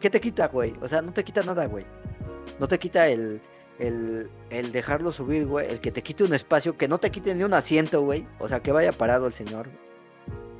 ¿qué 0.00 0.08
te 0.08 0.20
quita, 0.22 0.48
güey? 0.48 0.74
O 0.80 0.88
sea, 0.88 1.02
no 1.02 1.12
te 1.12 1.22
quita 1.22 1.42
nada, 1.42 1.66
güey. 1.66 1.84
No 2.58 2.66
te 2.66 2.78
quita 2.78 3.06
el, 3.08 3.42
el, 3.78 4.30
el 4.48 4.72
dejarlo 4.72 5.12
subir, 5.12 5.44
güey. 5.46 5.68
El 5.68 5.80
que 5.80 5.90
te 5.90 6.02
quite 6.02 6.24
un 6.24 6.32
espacio, 6.32 6.78
que 6.78 6.88
no 6.88 6.96
te 6.98 7.10
quite 7.10 7.34
ni 7.34 7.44
un 7.44 7.52
asiento, 7.52 8.00
güey. 8.00 8.26
O 8.38 8.48
sea, 8.48 8.60
que 8.60 8.72
vaya 8.72 8.92
parado 8.92 9.26
el 9.26 9.34
señor. 9.34 9.68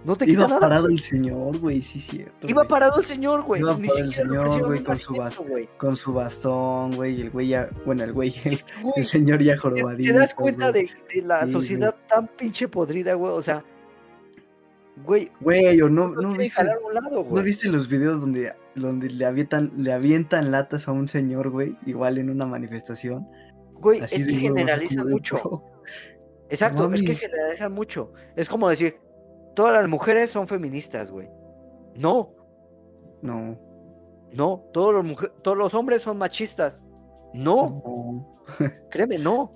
No 0.04 0.16
te 0.16 0.30
Iba 0.30 0.46
nada. 0.48 0.60
parado 0.60 0.82
güey. 0.84 0.94
el 0.96 1.00
señor, 1.00 1.58
güey, 1.58 1.80
sí, 1.80 1.98
cierto. 1.98 2.46
Iba 2.46 2.62
güey. 2.62 2.68
parado 2.68 2.98
el 3.00 3.06
señor, 3.06 3.42
güey. 3.42 3.62
Iba 3.62 3.74
Ni 3.78 3.88
parado 3.88 4.04
el 4.06 4.12
señor, 4.14 4.66
güey, 4.66 4.82
con 4.84 4.98
su 4.98 5.22
asiento, 5.22 5.50
güey. 5.50 5.68
Con 5.78 5.96
su 5.96 6.12
bastón, 6.12 6.96
güey, 6.96 7.14
y 7.16 7.20
el 7.22 7.30
güey 7.30 7.48
ya, 7.48 7.70
bueno, 7.86 8.04
el 8.04 8.12
güey, 8.12 8.34
el, 8.44 8.58
el 8.96 9.06
señor 9.06 9.42
ya 9.42 9.52
¿Te, 9.54 9.58
jorobadito. 9.58 10.12
te 10.12 10.18
das 10.18 10.34
cuenta 10.34 10.72
de, 10.72 10.90
de 11.14 11.22
la 11.22 11.46
Sí, 11.46 11.52
sociedad 11.52 11.94
tan 12.06 12.28
pinche 12.28 12.68
podrida, 12.68 13.12
güey? 13.14 13.32
O 13.32 13.42
sea, 13.42 13.62
güey, 15.04 15.30
Güey, 15.40 15.80
o 15.82 15.88
no, 15.88 16.08
no, 16.08 16.34
viste, 16.34 16.62
lado, 16.64 17.26
¿no 17.28 17.42
viste 17.42 17.68
los 17.68 17.88
videos 17.88 18.20
donde, 18.20 18.52
donde 18.74 19.08
le 19.10 19.24
avientan, 19.24 19.72
le 19.76 19.92
avientan 19.92 20.50
latas 20.50 20.88
a 20.88 20.92
un 20.92 21.08
señor, 21.08 21.50
güey, 21.50 21.76
igual 21.86 22.18
en 22.18 22.30
una 22.30 22.46
manifestación? 22.46 23.26
Güey, 23.74 24.00
Así 24.00 24.16
es 24.16 24.26
que 24.26 24.50
de, 24.50 25.04
mucho. 25.10 25.64
Exacto, 26.50 26.84
es 26.92 27.00
que 27.00 27.06
mames. 27.06 27.20
generalizan 27.20 27.72
mucho. 27.72 28.12
Es 28.36 28.48
como 28.48 28.68
decir, 28.68 28.96
todas 29.54 29.72
las 29.72 29.88
mujeres 29.88 30.30
son 30.30 30.46
feministas, 30.48 31.10
güey. 31.10 31.28
No, 31.96 32.34
No, 33.22 33.58
no, 34.32 34.64
todos 34.72 34.92
los, 34.94 35.04
mujer- 35.04 35.32
todos 35.42 35.56
los 35.56 35.74
hombres 35.74 36.02
son 36.02 36.18
machistas. 36.18 36.78
No, 37.32 37.82
no. 37.84 38.42
créeme, 38.90 39.18
no. 39.18 39.54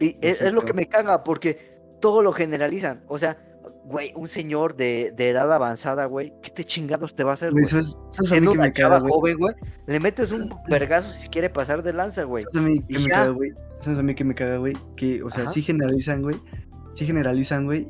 Y 0.00 0.16
es, 0.20 0.40
es 0.40 0.52
lo 0.52 0.62
que 0.62 0.72
me 0.72 0.88
caga, 0.88 1.22
porque 1.22 1.78
todo 2.00 2.22
lo 2.22 2.32
generalizan. 2.32 3.04
O 3.06 3.18
sea, 3.18 3.36
güey, 3.84 4.12
un 4.14 4.28
señor 4.28 4.76
de, 4.76 5.12
de 5.16 5.30
edad 5.30 5.52
avanzada, 5.52 6.06
güey, 6.06 6.32
¿qué 6.42 6.50
te 6.50 6.64
chingados 6.64 7.14
te 7.14 7.24
va 7.24 7.32
a 7.32 7.34
hacer, 7.34 7.52
Güey? 7.52 7.64
¿sabes, 7.64 7.98
sabes 8.10 8.32
a 8.32 8.36
mí 8.36 8.52
que 8.52 8.58
me 8.58 8.72
caga, 8.72 8.98
güey? 8.98 9.12
joven, 9.12 9.38
güey, 9.38 9.54
le 9.86 10.00
metes 10.00 10.32
un 10.32 10.54
vergazo 10.68 11.12
si 11.12 11.28
quiere 11.28 11.50
pasar 11.50 11.82
de 11.82 11.92
lanza, 11.92 12.24
güey. 12.24 12.44
¿Sabes 12.52 12.56
a 12.56 12.68
mí 12.68 12.82
que 12.82 12.98
me 12.98 13.08
caga, 13.08 13.30
güey? 13.30 13.50
¿Sabes 13.80 13.98
a 13.98 14.02
mí 14.02 14.14
que 14.14 14.24
me 14.24 14.34
caga, 14.34 14.56
güey? 14.58 14.76
Que, 14.96 15.22
o 15.22 15.30
sea, 15.30 15.44
Ajá. 15.44 15.52
sí 15.52 15.62
generalizan, 15.62 16.22
güey. 16.22 16.36
Sí 16.94 17.04
generalizan, 17.06 17.64
güey. 17.64 17.88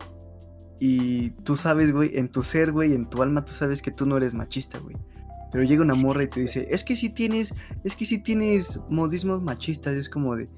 Y 0.81 1.31
tú 1.45 1.57
sabes, 1.57 1.93
güey, 1.93 2.17
en 2.17 2.29
tu 2.29 2.43
ser, 2.43 2.73
güey, 2.73 2.95
en 2.95 3.09
tu 3.09 3.23
alma, 3.23 3.45
tú 3.45 3.53
sabes 3.53 3.83
que 3.83 3.91
tú 3.91 4.07
no 4.07 4.17
eres 4.17 4.35
machista, 4.35 4.79
güey. 4.79 4.97
Pero 5.53 5.65
llega 5.65 5.83
una 5.83 5.95
morra 5.95 6.23
y 6.23 6.27
te 6.29 6.41
dice, 6.41 6.67
es 6.71 6.83
que 6.83 6.97
si 6.97 7.11
tienes, 7.11 7.55
es 7.85 7.95
que 7.95 8.07
si 8.07 8.19
tienes 8.19 8.81
modismos 8.89 9.43
machistas, 9.43 9.95
es 9.95 10.09
como 10.09 10.35
de... 10.35 10.49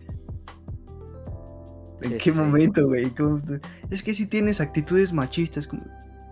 ¿En 2.05 2.11
Sí, 2.13 2.19
qué 2.19 2.31
sí, 2.33 2.39
momento, 2.39 2.87
güey? 2.87 3.11
¿Cómo 3.15 3.41
te- 3.41 3.61
Es 3.91 4.03
que 4.03 4.15
si 4.15 4.27
tienes 4.27 4.61
actitudes 4.61 5.13
machistas, 5.13 5.67
como... 5.67 5.83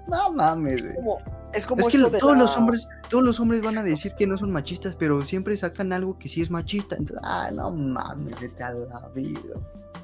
No 0.08 0.32
mames, 0.32 0.82
güey. 0.85 0.96
Como, 0.96 1.18
es 1.54 1.64
como 1.66 1.80
Es 1.80 1.88
que 1.88 1.98
lo- 1.98 2.11
todos 2.11 2.37
los 2.37 2.56
hombres, 2.56 2.88
todos 3.08 3.24
los 3.24 3.38
hombres 3.40 3.62
van 3.62 3.78
a 3.78 3.82
decir 3.82 4.12
que 4.18 4.26
no 4.26 4.37
son 4.37 4.50
machistas, 4.50 4.96
pero 4.96 5.24
siempre 5.24 5.56
sacan 5.56 5.92
algo 5.92 6.18
que 6.18 6.28
sí 6.28 6.42
es 6.42 6.50
machista. 6.50 6.96
Entonces, 6.96 7.24
ah, 7.24 7.50
no 7.52 7.70
mames, 7.70 8.38
vete 8.40 8.62
a 8.62 8.72
la 8.72 9.08
vida. 9.14 9.40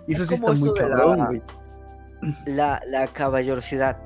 Y 0.07 0.12
eso 0.14 0.22
Es 0.22 0.28
sí 0.28 0.35
está 0.37 0.52
muy 0.52 0.72
cabrón, 0.74 1.26
güey. 1.26 1.42
la, 2.46 2.81
la 2.87 3.07
caballerosidad. 3.09 3.96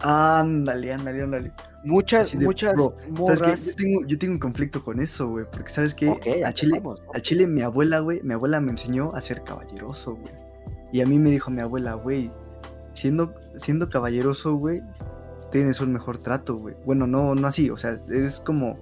Ándale, 0.00 0.92
ándale, 0.92 1.22
ándale. 1.22 1.52
Muchas, 1.84 2.36
de, 2.38 2.44
muchas 2.44 2.72
bro, 2.72 2.96
¿Sabes 3.26 3.40
qué? 3.40 3.46
morras. 3.48 3.64
Yo 3.66 3.74
tengo, 3.76 4.06
yo 4.06 4.18
tengo 4.18 4.32
un 4.34 4.38
conflicto 4.40 4.82
con 4.82 5.00
eso, 5.00 5.28
güey. 5.28 5.44
Porque, 5.50 5.70
¿sabes 5.70 5.94
qué? 5.94 6.08
Ok, 6.08 6.26
al, 6.44 6.54
chile, 6.54 6.82
al 7.12 7.20
chile, 7.22 7.46
mi 7.46 7.60
abuela, 7.62 7.98
güey, 7.98 8.20
mi 8.22 8.32
abuela 8.34 8.60
me 8.60 8.70
enseñó 8.70 9.14
a 9.14 9.20
ser 9.20 9.42
caballeroso, 9.44 10.16
güey. 10.16 10.32
Y 10.94 11.00
a 11.00 11.06
mí 11.06 11.18
me 11.18 11.28
dijo 11.28 11.50
mi 11.50 11.60
abuela, 11.60 11.94
güey, 11.94 12.30
siendo, 12.92 13.34
siendo 13.56 13.88
caballeroso, 13.88 14.54
güey, 14.54 14.80
tienes 15.50 15.80
un 15.80 15.92
mejor 15.92 16.18
trato, 16.18 16.54
güey. 16.54 16.76
Bueno, 16.86 17.08
no, 17.08 17.34
no 17.34 17.48
así, 17.48 17.68
o 17.68 17.76
sea, 17.76 18.00
es 18.08 18.38
como, 18.38 18.78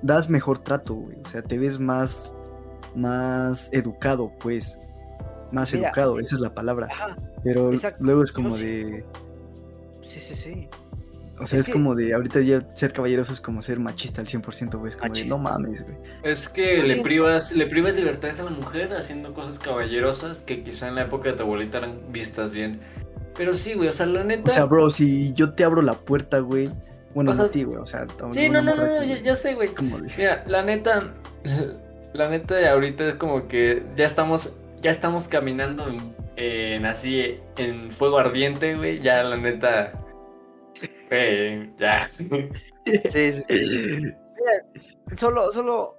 das 0.00 0.30
mejor 0.30 0.60
trato, 0.60 0.94
güey. 0.94 1.18
O 1.26 1.28
sea, 1.28 1.42
te 1.42 1.58
ves 1.58 1.80
más, 1.80 2.32
más 2.94 3.68
educado, 3.72 4.30
pues. 4.38 4.78
Más 5.50 5.74
Mira, 5.74 5.88
educado, 5.88 6.20
esa 6.20 6.36
es 6.36 6.40
la 6.40 6.54
palabra. 6.54 6.86
Ajá, 6.88 7.16
Pero 7.42 7.72
exacto, 7.72 8.04
luego 8.04 8.22
es 8.22 8.30
como 8.30 8.56
de. 8.56 9.04
sí, 10.06 10.20
sí, 10.20 10.36
sí. 10.36 10.68
O 11.38 11.46
sea, 11.46 11.56
Es 11.58 11.62
es, 11.62 11.66
que- 11.66 11.72
como 11.72 11.94
de. 11.94 12.14
Ahorita 12.14 12.40
ya 12.40 12.66
ser 12.74 12.92
caballeroso 12.92 13.32
es 13.32 13.40
como 13.40 13.60
ser 13.62 13.78
machista 13.78 14.20
al 14.20 14.26
100%, 14.26 14.78
güey. 14.78 14.90
Es 14.90 14.96
como 14.96 15.12
de, 15.12 15.24
no 15.26 15.38
mames, 15.38 15.82
güey. 15.82 15.96
Es 16.22 16.48
que 16.48 16.82
le 16.82 16.96
privas, 17.02 17.52
le 17.52 17.66
privas 17.66 17.94
libertades 17.94 18.40
a 18.40 18.44
la 18.44 18.50
mujer 18.50 18.92
haciendo 18.94 19.32
cosas 19.34 19.58
caballerosas 19.58 20.42
que 20.42 20.62
quizá 20.62 20.88
en 20.88 20.94
la 20.94 21.02
época 21.02 21.30
de 21.30 21.36
tu 21.36 21.42
abuelita 21.42 21.78
eran 21.78 22.00
vistas 22.10 22.52
bien. 22.52 22.80
Pero 23.36 23.52
sí, 23.52 23.74
güey, 23.74 23.88
o 23.88 23.92
sea, 23.92 24.06
la 24.06 24.24
neta. 24.24 24.44
O 24.50 24.50
sea, 24.50 24.64
bro, 24.64 24.88
si 24.88 25.32
yo 25.34 25.52
te 25.52 25.64
abro 25.64 25.82
la 25.82 25.94
puerta, 25.94 26.38
güey. 26.38 26.70
Bueno, 27.14 27.32
no 27.34 27.42
a 27.44 27.50
ti, 27.50 27.64
güey. 27.64 27.78
O 27.78 27.86
sea, 27.86 28.06
sí, 28.30 28.48
no, 28.48 28.60
no, 28.62 28.74
no, 28.74 28.86
no, 28.86 29.02
ya 29.04 29.34
sé, 29.34 29.54
güey. 29.54 29.70
Mira, 30.18 30.44
la 30.46 30.62
neta, 30.62 31.14
la 32.14 32.28
neta 32.28 32.54
de 32.54 32.68
ahorita 32.68 33.08
es 33.08 33.14
como 33.14 33.46
que 33.46 33.82
ya 33.94 34.04
estamos, 34.06 34.56
ya 34.80 34.90
estamos 34.90 35.28
caminando 35.28 35.88
en, 35.88 36.14
en 36.36 36.86
así, 36.86 37.38
en 37.56 37.90
fuego 37.90 38.18
ardiente, 38.18 38.74
güey. 38.76 39.00
Ya 39.00 39.22
la 39.22 39.36
neta, 39.36 39.92
ya. 41.78 42.08
Sí, 42.08 42.28
sí, 43.10 43.32
sí. 43.32 43.44
Mira, 43.48 45.16
solo, 45.16 45.52
solo. 45.52 45.96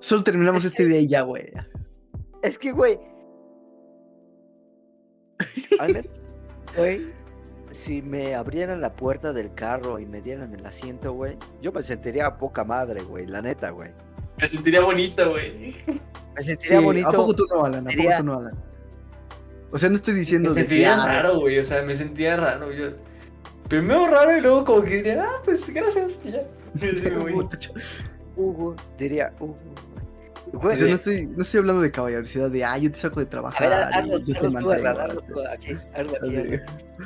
Solo 0.00 0.22
terminamos 0.22 0.64
este 0.64 0.84
día 0.84 1.00
y 1.00 1.08
ya, 1.08 1.22
güey. 1.22 1.52
Es 2.42 2.58
que, 2.58 2.72
güey. 2.72 2.98
Güey, 6.76 7.06
si 7.72 8.02
me 8.02 8.34
abrieran 8.34 8.80
la 8.80 8.94
puerta 8.94 9.32
del 9.32 9.54
carro 9.54 9.98
y 9.98 10.06
me 10.06 10.20
dieran 10.20 10.52
el 10.54 10.64
asiento, 10.66 11.12
güey, 11.12 11.36
yo 11.62 11.72
me 11.72 11.82
sentiría 11.82 12.26
a 12.26 12.38
poca 12.38 12.64
madre, 12.64 13.02
güey, 13.02 13.26
la 13.26 13.42
neta, 13.42 13.70
güey. 13.70 13.90
Me 14.40 14.46
sentiría 14.46 14.80
bonito, 14.80 15.30
güey. 15.30 15.74
Me 16.36 16.42
sentiría 16.42 16.78
Sí, 16.78 16.84
bonito. 16.84 17.08
¿A 17.08 17.12
poco 17.12 17.34
tú 17.34 17.44
no, 17.52 17.64
Alan? 17.64 17.88
¿A 17.88 17.90
poco 17.90 18.10
tú 18.18 18.24
no, 18.24 18.38
Alan? 18.38 18.64
O 19.70 19.78
sea, 19.78 19.88
no 19.88 19.96
estoy 19.96 20.14
Me 20.14 20.20
diciendo 20.20 20.48
de 20.50 20.54
que, 20.54 20.60
sentiría 20.60 21.02
ah, 21.02 21.06
raro, 21.06 21.40
güey, 21.40 21.58
o 21.58 21.64
sea, 21.64 21.82
me 21.82 21.94
sentía 21.94 22.36
raro. 22.36 22.72
Yo, 22.72 22.90
primero 23.68 24.06
raro 24.06 24.36
y 24.36 24.40
luego 24.40 24.64
como 24.64 24.82
que 24.82 24.96
diría, 24.96 25.24
ah, 25.28 25.42
pues 25.44 25.68
gracias, 25.72 26.20
y 26.24 26.32
ya. 26.32 26.42
Hugo, 28.36 28.76
diría, 28.98 29.32
Hugo. 29.40 29.56
O 30.52 30.58
Güey, 30.60 30.76
sea, 30.78 30.88
no 30.88 30.94
estoy, 30.94 31.26
no 31.26 31.42
estoy 31.42 31.58
hablando 31.58 31.82
de 31.82 31.90
caballerosidad, 31.90 32.50
de, 32.50 32.64
ah, 32.64 32.78
yo 32.78 32.90
te 32.90 32.98
saco 32.98 33.20
de 33.20 33.26
a 33.26 33.30
trabajar 33.30 33.68
ver, 33.68 33.94
hazlo, 33.94 34.18
y 34.18 34.24
yo 34.32 34.40
te 34.40 34.48
mantengo. 34.48 35.20
Tú, 35.22 35.40
aquí, 35.46 35.76
hazlo 35.94 36.16
aquí, 36.16 36.36
Así. 36.36 36.54
hazlo. 36.54 36.64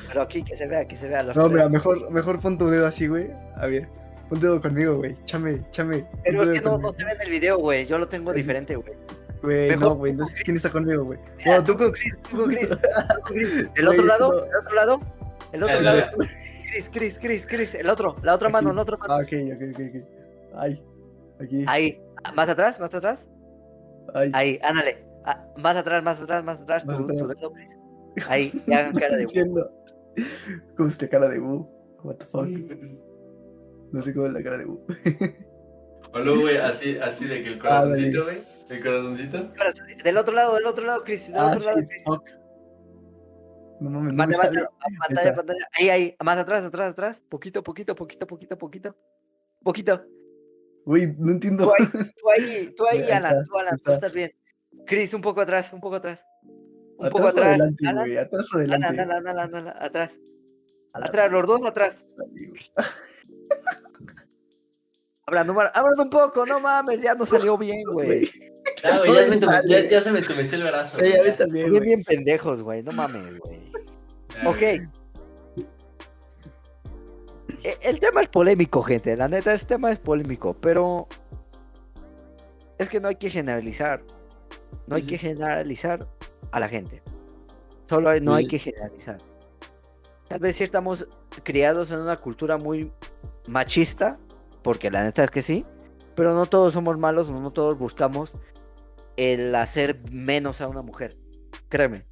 Pero 0.08 0.22
aquí, 0.22 0.42
que 0.44 0.56
se 0.56 0.66
vea, 0.68 0.86
que 0.86 0.96
se 0.96 1.08
vea. 1.08 1.22
Los 1.24 1.36
No, 1.36 1.48
mira, 1.48 1.68
mejor, 1.68 2.10
mejor 2.10 2.38
pon 2.38 2.56
tu 2.56 2.68
dedo 2.68 2.86
así, 2.86 3.08
güey. 3.08 3.30
A 3.56 3.66
ver, 3.66 3.88
pon 4.28 4.38
tu 4.38 4.46
dedo 4.46 4.60
conmigo, 4.60 4.96
güey. 4.98 5.16
Chame, 5.24 5.60
chame. 5.72 6.06
Pero 6.22 6.42
es 6.44 6.50
que 6.50 6.60
no, 6.60 6.78
no 6.78 6.92
se 6.92 7.04
ve 7.04 7.12
en 7.12 7.20
el 7.22 7.30
video, 7.30 7.58
güey. 7.58 7.84
Yo 7.86 7.98
lo 7.98 8.06
tengo 8.06 8.32
diferente, 8.32 8.76
güey. 8.76 8.92
Güey, 9.42 9.70
mejor 9.70 9.88
no, 9.88 9.94
güey. 9.96 10.12
Entonces, 10.12 10.40
¿quién 10.44 10.56
está 10.56 10.70
conmigo, 10.70 11.04
güey? 11.04 11.18
Bueno, 11.44 11.64
tú 11.64 11.76
con 11.76 11.90
Chris, 11.90 12.16
tú 12.30 12.36
con 12.36 12.48
Chris, 12.48 12.68
tú 12.70 12.76
con 13.24 13.34
Chris. 13.34 13.66
El 13.74 13.88
otro 13.88 14.04
lado, 14.04 14.46
el 14.46 14.56
otro 14.56 14.74
lado, 14.74 15.00
el 15.52 15.62
otro 15.64 15.78
El 15.78 15.84
lado. 15.84 16.02
Chris, 16.72 16.88
Chris, 16.90 17.18
Chris, 17.18 17.46
Chris. 17.46 17.74
El 17.74 17.88
otro, 17.90 18.16
la 18.22 18.34
otra 18.34 18.48
mano, 18.48 18.70
Aquí. 18.70 18.76
la 18.76 18.82
otra 18.82 18.96
mano. 18.96 19.12
Ah, 19.14 19.18
ok, 19.18 19.32
ok, 19.54 19.62
ok, 19.72 19.80
ok. 19.88 20.08
Ay, 20.54 20.82
aquí. 21.40 21.64
Ahí, 21.66 22.02
más 22.34 22.48
atrás, 22.48 22.80
más 22.80 22.94
atrás. 22.94 23.26
Ahí, 24.32 24.58
ándale. 24.62 25.04
Ah, 25.24 25.44
más 25.58 25.76
atrás, 25.76 26.02
más 26.02 26.18
atrás, 26.20 26.42
más 26.44 26.60
atrás. 26.60 26.86
Más 26.86 26.96
tu, 26.96 27.06
tu 27.06 27.12
atrás. 27.14 27.36
dedo, 27.38 27.52
Chris. 27.52 27.78
Ahí, 28.28 28.52
y 28.66 28.72
hagan 28.72 28.94
cara 28.94 29.16
de. 29.16 29.22
Diciendo. 29.22 29.70
¿Cómo 30.76 30.88
es 30.88 31.00
la 31.00 31.08
cara 31.08 31.28
de 31.28 31.38
Boo? 31.38 31.68
What 32.04 32.16
the 32.16 32.24
fuck? 32.26 32.48
No 33.92 34.02
sé 34.02 34.14
cómo 34.14 34.26
es 34.26 34.32
la 34.32 34.42
cara 34.42 34.58
de 34.58 34.64
Boo. 34.64 34.84
O 36.14 36.18
luego, 36.20 36.40
güey, 36.42 36.56
así, 36.56 36.96
así 36.98 37.26
de 37.26 37.42
que 37.42 37.48
el 37.50 37.54
Ah, 37.56 37.58
corazoncito, 37.60 38.24
güey. 38.24 38.42
El 38.70 38.82
corazoncito. 38.82 39.50
Del 40.02 40.16
otro 40.16 40.34
lado, 40.34 40.54
del 40.54 40.66
otro 40.66 40.84
lado, 40.86 41.04
Chris. 41.04 41.26
Del 41.28 41.36
Ah, 41.36 41.52
otro 41.54 41.64
lado, 41.66 41.86
Chris. 41.86 42.04
fuck. 42.04 42.24
No 43.90 44.00
mames, 44.00 44.14
no 44.14 44.36
sale. 44.42 44.60
manda, 44.60 44.70
pantalla, 45.06 45.34
pantalla. 45.34 45.68
Ahí, 45.78 45.88
ahí. 45.90 46.16
Más 46.22 46.38
atrás, 46.38 46.64
atrás, 46.64 46.92
atrás. 46.92 47.22
Poquito, 47.28 47.62
poquito, 47.62 47.94
poquito, 47.94 48.26
poquito, 48.26 48.58
poquito. 48.58 48.96
Poquito. 49.62 50.04
Güey, 50.84 51.14
no 51.18 51.32
entiendo. 51.32 51.64
Tú 51.66 51.72
ahí, 51.72 51.82
tú 52.16 52.30
ahí, 52.30 52.74
tú 52.76 52.86
ahí, 52.86 53.02
Ahí 53.02 53.10
Alan, 53.10 53.32
está, 53.38 53.44
tú, 53.46 53.58
Alan, 53.58 53.70
tú 53.70 53.74
está. 53.76 53.94
estás 53.94 54.12
bien. 54.12 54.32
Chris, 54.86 55.14
un 55.14 55.20
poco 55.20 55.40
atrás, 55.40 55.72
un 55.72 55.80
poco 55.80 55.96
atrás. 55.96 56.24
Un 56.98 57.06
atrás 57.06 57.10
poco 57.12 57.24
o 57.24 57.28
atrás. 57.28 57.46
adelante, 57.46 57.86
Alan, 57.88 58.04
güey. 58.06 58.18
Atrás 58.18 58.46
o 58.52 58.58
Alan, 58.58 58.84
adelante. 58.84 59.02
Alan, 59.02 59.26
Alan, 59.28 59.54
Alan, 59.54 59.74
atrás. 59.80 60.20
A 60.94 60.98
la 61.00 61.06
Atrás, 61.06 61.32
los 61.32 61.46
dos 61.46 61.66
atrás. 61.66 62.06
Hablando, 65.26 65.58
hablando 65.72 66.02
un 66.02 66.10
poco, 66.10 66.44
no 66.44 66.60
mames, 66.60 67.00
ya 67.00 67.14
no 67.14 67.24
salió 67.24 67.56
bien, 67.56 67.82
güey. 67.92 68.28
No 68.84 69.04
ya, 69.06 69.60
ya- 69.66 69.86
ya 69.88 70.00
se 70.00 70.10
me 70.10 70.20
tumeció 70.20 70.58
el 70.58 70.64
brazo. 70.64 70.98
Sí, 70.98 71.16
a 71.16 71.22
mí 71.22 71.30
también, 71.38 71.70
Bien, 71.70 71.82
bien 71.84 72.04
pendejos, 72.04 72.60
güey, 72.60 72.82
no 72.82 72.90
mames, 72.92 73.38
güey. 73.38 73.71
Ok. 74.46 74.62
E- 77.64 77.78
El 77.82 78.00
tema 78.00 78.22
es 78.22 78.28
polémico, 78.28 78.82
gente. 78.82 79.16
La 79.16 79.28
neta, 79.28 79.54
este 79.54 79.74
tema 79.74 79.92
es 79.92 79.98
polémico, 79.98 80.54
pero 80.54 81.08
es 82.78 82.88
que 82.88 83.00
no 83.00 83.08
hay 83.08 83.16
que 83.16 83.30
generalizar. 83.30 84.02
No 84.86 84.96
hay 84.96 85.02
Sí, 85.02 85.10
que 85.10 85.18
generalizar 85.18 86.08
a 86.50 86.60
la 86.60 86.68
gente. 86.68 87.02
Solo 87.88 88.08
hay- 88.10 88.20
no 88.20 88.34
hay 88.34 88.46
que 88.48 88.58
generalizar. 88.58 89.18
Tal 90.28 90.40
vez 90.40 90.56
sí 90.56 90.64
estamos 90.64 91.06
criados 91.42 91.90
en 91.90 91.98
una 92.00 92.16
cultura 92.16 92.56
muy 92.56 92.90
machista, 93.46 94.18
porque 94.62 94.90
la 94.90 95.04
neta 95.04 95.24
es 95.24 95.30
que 95.30 95.42
sí, 95.42 95.66
pero 96.14 96.34
no 96.34 96.46
todos 96.46 96.72
somos 96.72 96.96
malos, 96.98 97.28
no 97.28 97.50
todos 97.50 97.78
buscamos 97.78 98.32
el 99.16 99.54
hacer 99.54 100.00
menos 100.10 100.60
a 100.62 100.68
una 100.68 100.80
mujer. 100.82 101.16
Créeme. 101.68 102.06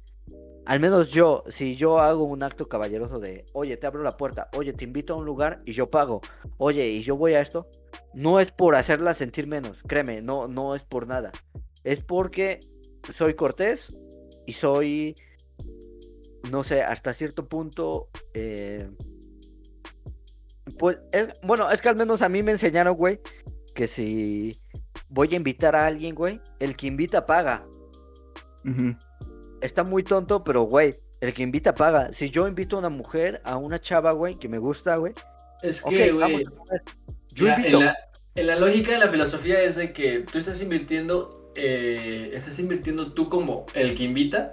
Al 0.71 0.79
menos 0.79 1.11
yo, 1.11 1.43
si 1.49 1.75
yo 1.75 1.99
hago 1.99 2.23
un 2.23 2.43
acto 2.43 2.69
caballeroso 2.69 3.19
de, 3.19 3.45
oye, 3.51 3.75
te 3.75 3.87
abro 3.87 4.03
la 4.03 4.15
puerta, 4.15 4.47
oye, 4.55 4.71
te 4.71 4.85
invito 4.85 5.13
a 5.13 5.17
un 5.17 5.25
lugar 5.25 5.61
y 5.65 5.73
yo 5.73 5.89
pago, 5.89 6.21
oye, 6.59 6.87
y 6.87 7.03
yo 7.03 7.17
voy 7.17 7.33
a 7.33 7.41
esto, 7.41 7.69
no 8.13 8.39
es 8.39 8.53
por 8.53 8.75
hacerla 8.75 9.13
sentir 9.13 9.47
menos, 9.47 9.83
créeme, 9.85 10.21
no, 10.21 10.47
no 10.47 10.73
es 10.73 10.83
por 10.83 11.07
nada. 11.07 11.33
Es 11.83 11.99
porque 11.99 12.61
soy 13.13 13.33
cortés 13.33 13.99
y 14.47 14.53
soy, 14.53 15.17
no 16.49 16.63
sé, 16.63 16.83
hasta 16.83 17.13
cierto 17.13 17.49
punto, 17.49 18.07
eh, 18.33 18.89
pues, 20.79 20.99
es, 21.11 21.33
bueno, 21.43 21.69
es 21.69 21.81
que 21.81 21.89
al 21.89 21.97
menos 21.97 22.21
a 22.21 22.29
mí 22.29 22.43
me 22.43 22.53
enseñaron, 22.53 22.95
güey, 22.95 23.19
que 23.75 23.87
si 23.87 24.55
voy 25.09 25.33
a 25.33 25.35
invitar 25.35 25.75
a 25.75 25.85
alguien, 25.85 26.15
güey, 26.15 26.39
el 26.59 26.77
que 26.77 26.87
invita 26.87 27.25
paga. 27.25 27.67
Está 29.61 29.83
muy 29.83 30.03
tonto, 30.03 30.43
pero 30.43 30.63
güey, 30.63 30.95
el 31.19 31.33
que 31.33 31.43
invita 31.43 31.75
paga. 31.75 32.11
Si 32.13 32.29
yo 32.29 32.47
invito 32.47 32.75
a 32.75 32.79
una 32.79 32.89
mujer, 32.89 33.41
a 33.43 33.57
una 33.57 33.79
chava, 33.79 34.11
güey, 34.11 34.35
que 34.35 34.47
me 34.49 34.57
gusta, 34.57 34.95
güey, 34.97 35.13
Es 35.61 35.81
que, 35.81 36.11
güey. 36.11 36.43
Yo 37.29 37.45
la- 37.47 37.57
invito. 37.59 37.79
en, 37.79 37.85
la, 37.85 37.97
en 38.35 38.47
la 38.47 38.55
lógica 38.55 38.91
de 38.93 38.97
la 38.99 39.07
filosofía 39.07 39.61
es 39.61 39.75
de 39.75 39.93
que 39.93 40.19
tú 40.31 40.37
estás 40.37 40.61
invirtiendo, 40.61 41.51
eh, 41.55 42.31
estás 42.33 42.57
invirtiendo 42.59 43.13
tú 43.13 43.29
como 43.29 43.65
el 43.73 43.93
que 43.95 44.03
invita, 44.03 44.51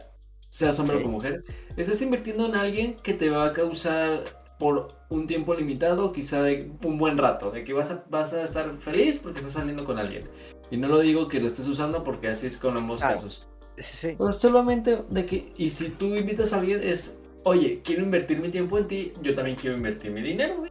seas 0.51 0.79
hombre 0.81 0.97
o 0.97 1.09
mujer, 1.09 1.42
estás 1.77 2.01
invirtiendo 2.03 2.47
en 2.47 2.55
alguien 2.55 2.97
que 3.03 3.14
te 3.14 3.31
va 3.31 3.47
a 3.47 3.53
causar 3.53 4.25
por 4.59 4.88
un 5.09 5.27
tiempo 5.29 5.55
limitado, 5.55 6.11
quizá 6.12 6.42
de 6.42 6.73
un 6.85 6.99
buen 6.99 7.16
rato, 7.16 7.51
de 7.53 7.62
que 7.62 7.73
vas 7.73 7.90
a, 7.92 8.05
vas 8.11 8.33
a 8.33 8.42
estar 8.42 8.73
feliz 8.73 9.21
porque 9.23 9.38
estás 9.38 9.53
saliendo 9.55 9.85
con 9.85 9.99
alguien. 9.99 10.25
Y 10.71 10.77
no 10.77 10.88
lo 10.88 10.99
digo 10.99 11.29
que 11.29 11.40
lo 11.40 11.47
estés 11.47 11.66
usando 11.68 12.03
porque 12.03 12.27
así 12.29 12.47
es 12.47 12.59
con 12.59 12.77
ambos 12.77 13.01
Claro. 13.01 13.14
casos. 13.14 13.47
Sí. 13.83 14.14
Pues 14.17 14.37
solamente 14.37 15.05
de 15.09 15.27
que, 15.27 15.53
y 15.57 15.69
si 15.69 15.91
tú 15.91 16.14
invitas 16.14 16.53
a 16.53 16.59
alguien, 16.61 16.81
es, 16.83 17.21
oye, 17.45 17.81
quiero 17.85 18.03
invertir 18.03 18.38
mi 18.41 18.49
tiempo 18.51 18.79
en 18.79 18.87
ti, 18.87 19.12
yo 19.23 19.35
también 19.35 19.57
quiero 19.57 19.77
invertir 19.77 20.12
mi 20.12 20.23
dinero, 20.23 20.64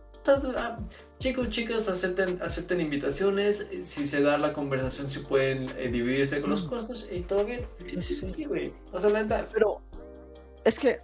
ah, 0.55 0.77
Chicos, 1.19 1.49
chicas, 1.49 1.89
acepten, 1.89 2.39
acepten 2.43 2.79
invitaciones. 2.79 3.67
eh, 3.71 3.81
Si 3.81 4.05
se 4.05 4.21
da 4.21 4.37
la 4.37 4.53
conversación, 4.53 5.09
si 5.09 5.19
pueden 5.19 5.67
eh, 5.77 5.89
dividirse 5.91 6.41
con 6.41 6.51
los 6.51 6.61
costos 6.61 7.09
y 7.11 7.21
todo 7.21 7.43
bien. 7.43 7.65
Sí, 8.27 8.45
güey. 8.45 8.71
O 8.93 9.01
sea, 9.01 9.09
la 9.09 9.23
neta, 9.23 9.47
Pero 9.51 9.81
es 10.63 10.77
que, 10.77 10.99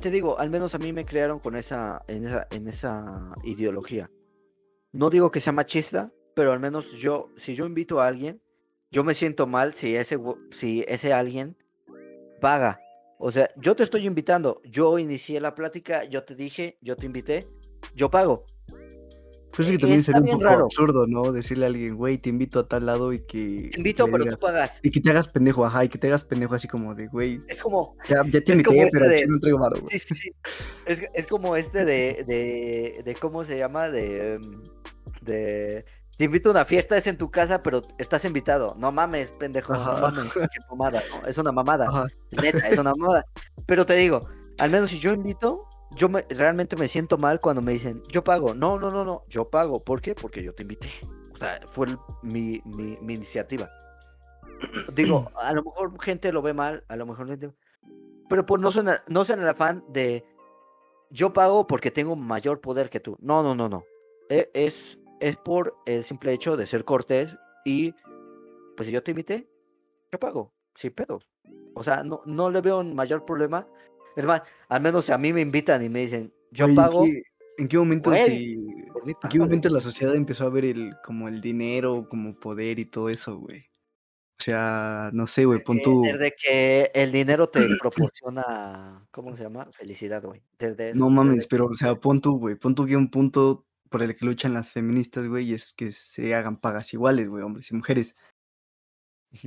te 0.00 0.10
digo, 0.10 0.38
al 0.38 0.50
menos 0.50 0.74
a 0.74 0.78
mí 0.78 0.92
me 0.92 1.04
crearon 1.04 1.40
con 1.40 1.56
esa, 1.56 2.02
en 2.06 2.26
esa, 2.28 2.46
en 2.50 2.68
esa 2.68 3.32
ideología. 3.42 4.08
No 4.92 5.10
digo 5.10 5.32
que 5.32 5.40
sea 5.40 5.52
machista, 5.52 6.12
pero 6.34 6.52
al 6.52 6.60
menos 6.60 6.92
yo, 6.92 7.30
si 7.36 7.56
yo 7.56 7.66
invito 7.66 8.00
a 8.00 8.06
alguien, 8.06 8.40
yo 8.90 9.04
me 9.04 9.14
siento 9.14 9.46
mal 9.46 9.74
si 9.74 9.94
ese, 9.96 10.18
si 10.56 10.84
ese 10.88 11.12
alguien 11.12 11.56
paga. 12.40 12.80
O 13.18 13.30
sea, 13.30 13.50
yo 13.56 13.76
te 13.76 13.82
estoy 13.82 14.06
invitando, 14.06 14.62
yo 14.64 14.98
inicié 14.98 15.40
la 15.40 15.54
plática, 15.54 16.04
yo 16.04 16.24
te 16.24 16.34
dije, 16.34 16.78
yo 16.80 16.96
te 16.96 17.06
invité, 17.06 17.46
yo 17.94 18.10
pago. 18.10 18.44
Pues 19.52 19.66
es 19.68 19.72
que 19.72 19.78
también 19.78 19.98
Está 20.00 20.12
sería 20.12 20.32
un 20.32 20.38
poco 20.38 20.44
raro. 20.50 20.64
absurdo, 20.66 21.06
¿no? 21.08 21.32
Decirle 21.32 21.64
a 21.66 21.68
alguien, 21.68 21.96
güey, 21.96 22.18
te 22.18 22.30
invito 22.30 22.60
a 22.60 22.68
tal 22.68 22.86
lado 22.86 23.12
y 23.12 23.18
que. 23.26 23.68
Te 23.72 23.78
invito, 23.78 24.06
pero 24.06 24.18
digas- 24.24 24.38
tú 24.38 24.46
pagas. 24.46 24.80
Y 24.82 24.90
que 24.90 25.00
te 25.00 25.10
hagas 25.10 25.26
pendejo, 25.28 25.66
ajá, 25.66 25.84
y 25.84 25.88
que 25.88 25.98
te 25.98 26.06
hagas 26.06 26.24
pendejo 26.24 26.54
así 26.54 26.68
como 26.68 26.94
de, 26.94 27.08
güey, 27.08 27.40
Es 27.48 27.60
como, 27.60 27.96
ya, 28.08 28.22
ya 28.26 28.40
te 28.44 28.52
invité, 28.52 28.78
este 28.78 28.90
pero 28.98 29.08
de- 29.10 29.16
chile 29.18 29.28
no 29.28 29.40
traigo 29.40 29.58
varo, 29.58 29.80
güey. 29.80 29.98
Sí, 29.98 30.06
sí, 30.08 30.14
sí. 30.14 30.30
Es, 30.86 31.02
es 31.12 31.26
como 31.26 31.56
este 31.56 31.84
de, 31.84 32.24
de, 32.26 33.02
de, 33.04 33.14
¿cómo 33.16 33.44
se 33.44 33.58
llama? 33.58 33.90
De, 33.90 34.34
em, 34.34 34.62
de, 35.20 35.84
te 36.20 36.24
invito 36.26 36.50
a 36.50 36.52
una 36.52 36.66
fiesta, 36.66 36.98
es 36.98 37.06
en 37.06 37.16
tu 37.16 37.30
casa, 37.30 37.62
pero 37.62 37.80
estás 37.96 38.26
invitado. 38.26 38.74
No 38.76 38.92
mames, 38.92 39.32
pendejo, 39.32 39.72
no 39.72 40.00
mames, 40.02 40.30
qué 40.34 40.40
¿no? 40.68 41.26
Es 41.26 41.38
una 41.38 41.50
mamada, 41.50 41.88
Ajá. 41.88 42.08
neta, 42.30 42.68
es 42.68 42.76
una 42.76 42.92
mamada. 42.94 43.24
Pero 43.64 43.86
te 43.86 43.94
digo, 43.94 44.28
al 44.58 44.68
menos 44.70 44.90
si 44.90 44.98
yo 44.98 45.14
invito, 45.14 45.66
yo 45.92 46.10
me, 46.10 46.26
realmente 46.28 46.76
me 46.76 46.88
siento 46.88 47.16
mal 47.16 47.40
cuando 47.40 47.62
me 47.62 47.72
dicen, 47.72 48.02
yo 48.10 48.22
pago. 48.22 48.52
No, 48.52 48.78
no, 48.78 48.90
no, 48.90 49.02
no, 49.02 49.22
yo 49.30 49.48
pago. 49.48 49.82
¿Por 49.82 50.02
qué? 50.02 50.14
Porque 50.14 50.42
yo 50.42 50.54
te 50.54 50.60
invité. 50.62 50.90
O 51.32 51.38
sea, 51.38 51.58
fue 51.68 51.86
el- 51.86 51.98
mi, 52.22 52.60
mi, 52.66 52.98
mi 53.00 53.14
iniciativa. 53.14 53.70
Digo, 54.94 55.32
a 55.36 55.54
lo 55.54 55.62
mejor 55.62 55.98
gente 56.02 56.34
lo 56.34 56.42
ve 56.42 56.52
mal, 56.52 56.84
a 56.88 56.96
lo 56.96 57.06
mejor 57.06 57.28
gente... 57.28 57.50
Pero 58.28 58.44
pues 58.44 58.60
no 58.60 58.70
son, 58.72 58.90
no 59.08 59.24
son 59.24 59.40
el 59.40 59.48
afán 59.48 59.82
de 59.88 60.22
yo 61.08 61.32
pago 61.32 61.66
porque 61.66 61.90
tengo 61.90 62.14
mayor 62.14 62.60
poder 62.60 62.90
que 62.90 63.00
tú. 63.00 63.16
No, 63.22 63.42
no, 63.42 63.54
no, 63.54 63.70
no. 63.70 63.84
E- 64.28 64.50
Es, 64.54 64.99
es 65.20 65.36
por 65.36 65.76
el 65.86 66.04
simple 66.04 66.32
hecho 66.32 66.56
de 66.56 66.66
ser 66.66 66.84
cortés 66.84 67.36
y 67.64 67.92
pues 68.76 68.86
si 68.86 68.92
yo 68.92 69.02
te 69.02 69.10
invité, 69.12 69.48
yo 70.10 70.18
pago, 70.18 70.52
sin 70.74 70.92
pedo. 70.92 71.20
O 71.74 71.84
sea, 71.84 72.02
no, 72.02 72.22
no 72.26 72.50
le 72.50 72.60
veo 72.60 72.80
un 72.80 72.94
mayor 72.94 73.24
problema. 73.24 73.66
Más, 74.16 74.42
al 74.68 74.80
menos 74.80 75.04
si 75.04 75.12
a 75.12 75.18
mí 75.18 75.32
me 75.32 75.40
invitan 75.40 75.82
y 75.82 75.88
me 75.88 76.00
dicen, 76.00 76.32
yo 76.50 76.66
Güey, 76.66 76.76
¿en 76.76 76.82
pago, 76.82 77.04
qué- 77.04 77.22
¿En 77.58 77.68
qué 77.68 77.78
momento 77.78 78.14
si- 78.14 78.56
mí 78.56 79.14
¿En 79.22 79.28
qué 79.30 79.38
momento 79.38 79.68
la 79.68 79.80
sociedad 79.80 80.14
empezó 80.14 80.44
a 80.44 80.50
ver 80.50 80.64
el, 80.64 80.94
como 81.04 81.28
el 81.28 81.40
dinero, 81.40 82.06
como 82.08 82.34
poder 82.34 82.78
y 82.78 82.86
todo 82.86 83.08
eso, 83.10 83.36
güey? 83.38 83.60
O 84.40 84.42
sea, 84.42 85.10
no 85.12 85.26
sé, 85.26 85.44
güey, 85.44 85.62
pon 85.62 85.80
tú. 85.82 86.02
Desde 86.02 86.34
que 86.34 86.90
el 86.94 87.12
dinero 87.12 87.48
te 87.48 87.60
proporciona, 87.80 89.06
¿cómo 89.10 89.36
se 89.36 89.42
llama? 89.42 89.68
Felicidad, 89.72 90.22
güey. 90.24 90.42
Desde 90.58 90.94
No 90.94 91.10
mames, 91.10 91.36
desde- 91.36 91.48
pero, 91.50 91.66
o 91.66 91.74
sea, 91.74 91.94
pon 91.94 92.20
tú, 92.22 92.38
güey, 92.38 92.54
pon 92.56 92.74
tú 92.74 92.86
que 92.86 92.96
un 92.96 93.10
punto 93.10 93.66
por 93.90 94.02
el 94.02 94.16
que 94.16 94.24
luchan 94.24 94.54
las 94.54 94.72
feministas, 94.72 95.26
güey, 95.28 95.52
es 95.52 95.72
que 95.74 95.90
se 95.92 96.34
hagan 96.34 96.56
pagas 96.56 96.92
iguales, 96.94 97.28
güey, 97.28 97.42
hombres 97.44 97.70
y 97.70 97.74
mujeres. 97.74 98.16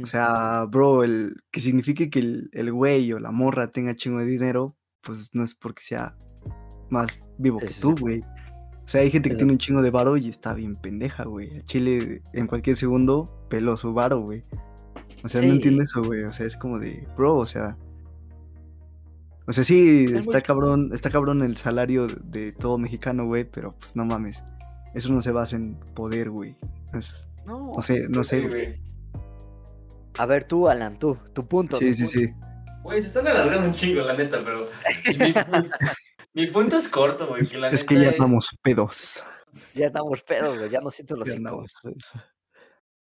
O 0.01 0.06
sea, 0.06 0.65
bro, 0.65 1.03
el 1.03 1.43
que 1.51 1.60
signifique 1.60 2.10
que 2.10 2.19
el, 2.19 2.49
el 2.53 2.71
güey 2.71 3.12
o 3.13 3.19
la 3.19 3.32
morra 3.32 3.71
tenga 3.71 3.95
chingo 3.95 4.19
de 4.19 4.25
dinero, 4.25 4.77
pues 5.01 5.32
no 5.34 5.43
es 5.43 5.56
porque 5.56 5.82
sea 5.82 6.15
más 6.89 7.08
vivo 7.38 7.60
que 7.60 7.69
tú, 7.82 7.95
güey. 7.99 8.21
O 8.21 8.88
sea, 8.88 9.01
hay 9.01 9.12
gente 9.12 9.29
que 9.29 9.36
tiene 9.36 9.51
un 9.53 9.58
chingo 9.58 9.82
de 9.82 9.91
varo 9.91 10.15
y 10.17 10.29
está 10.29 10.53
bien 10.53 10.75
pendeja, 10.75 11.23
güey. 11.25 11.58
A 11.58 11.62
Chile 11.63 12.21
en 12.34 12.47
cualquier 12.47 12.77
segundo 12.77 13.45
peló 13.49 13.75
su 13.77 13.93
varo, 13.93 14.19
güey. 14.21 14.43
O 15.23 15.29
sea, 15.29 15.41
no 15.41 15.47
Sí. 15.47 15.53
entiendo 15.53 15.84
eso, 15.84 16.03
güey. 16.03 16.23
O 16.23 16.34
sea, 16.34 16.45
es 16.45 16.56
como 16.58 16.79
de, 16.79 17.08
bro, 17.17 17.36
o 17.36 17.45
sea. 17.45 17.77
O 19.45 19.51
sea, 19.53 19.63
sí, 19.63 20.06
está 20.15 20.41
cabrón, 20.41 20.91
está 20.93 21.10
cabrón 21.10 21.41
el 21.43 21.58
salario 21.58 22.08
de, 22.08 22.15
de 22.23 22.51
todo 22.53 22.77
mexicano, 22.77 23.25
güey, 23.25 23.43
pero 23.43 23.75
pues 23.77 23.95
no 23.95 24.06
mames. 24.06 24.43
Eso 24.93 25.12
no 25.12 25.21
se 25.21 25.32
basa 25.32 25.56
en 25.58 25.76
poder, 25.93 26.30
güey. 26.30 26.55
Es- 26.93 27.28
No, 27.45 27.74
no 27.76 27.82
sé, 27.82 28.07
no 28.07 28.24
sé, 28.24 28.38
sí, 28.39 28.47
güey. 28.47 28.65
güey. 28.67 28.82
A 30.17 30.26
ver 30.26 30.45
tú, 30.45 30.70
Alan, 30.70 30.97
tú, 30.99 31.17
tu 31.34 31.45
punto. 31.47 31.78
Sí, 31.78 31.88
tu 31.89 31.93
sí, 31.93 32.03
punto. 32.03 32.20
sí. 32.20 32.47
Güey, 32.84 32.99
se 32.99 33.07
están 33.07 33.28
alargando 33.28 33.67
un 33.67 33.74
chingo, 33.74 34.01
la 34.01 34.13
neta, 34.15 34.41
pero. 34.43 34.70
Mi, 36.34 36.47
punto 36.51 36.78
es 36.78 36.88
corto, 36.88 37.28
güey. 37.28 37.41
Es, 37.43 37.51
Que 37.51 37.57
la 37.57 37.70
es 37.70 37.84
que 37.84 37.95
neta 37.95 38.03
ya 38.05 38.09
es- 38.11 38.20
andamos 38.20 38.49
pedos. 38.61 39.24
Ya 39.76 39.88
estamos 39.88 40.22
pedos, 40.24 40.57
güey, 40.57 40.70
ya 40.70 40.80
no 40.82 40.89
siento 40.91 41.15
los 41.15 41.28
Ya 41.28 41.36
cinco. 41.36 41.65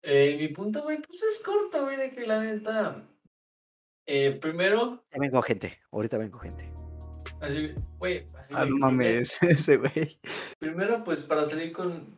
eh, 0.03 0.37
mi 0.39 0.47
punto, 0.49 0.83
güey, 0.83 0.97
pues 1.01 1.21
es 1.23 1.41
corto, 1.43 1.83
güey, 1.83 1.97
de 1.97 2.11
que 2.11 2.25
la 2.27 2.41
neta. 2.41 3.03
Eh, 4.07 4.31
primero, 4.41 5.03
Ya 5.11 5.19
vengo 5.19 5.41
gente, 5.41 5.77
ahorita 5.91 6.17
vengo 6.17 6.39
gente. 6.39 6.71
así, 7.41 7.73
güey, 7.99 8.25
así. 8.37 8.53
Ah, 8.57 8.65
no 8.65 8.75
mames, 8.77 9.37
ese 9.43 9.77
güey. 9.77 10.19
Primero, 10.59 11.03
pues 11.03 11.23
para 11.23 11.45
salir 11.45 11.71
con. 11.71 12.17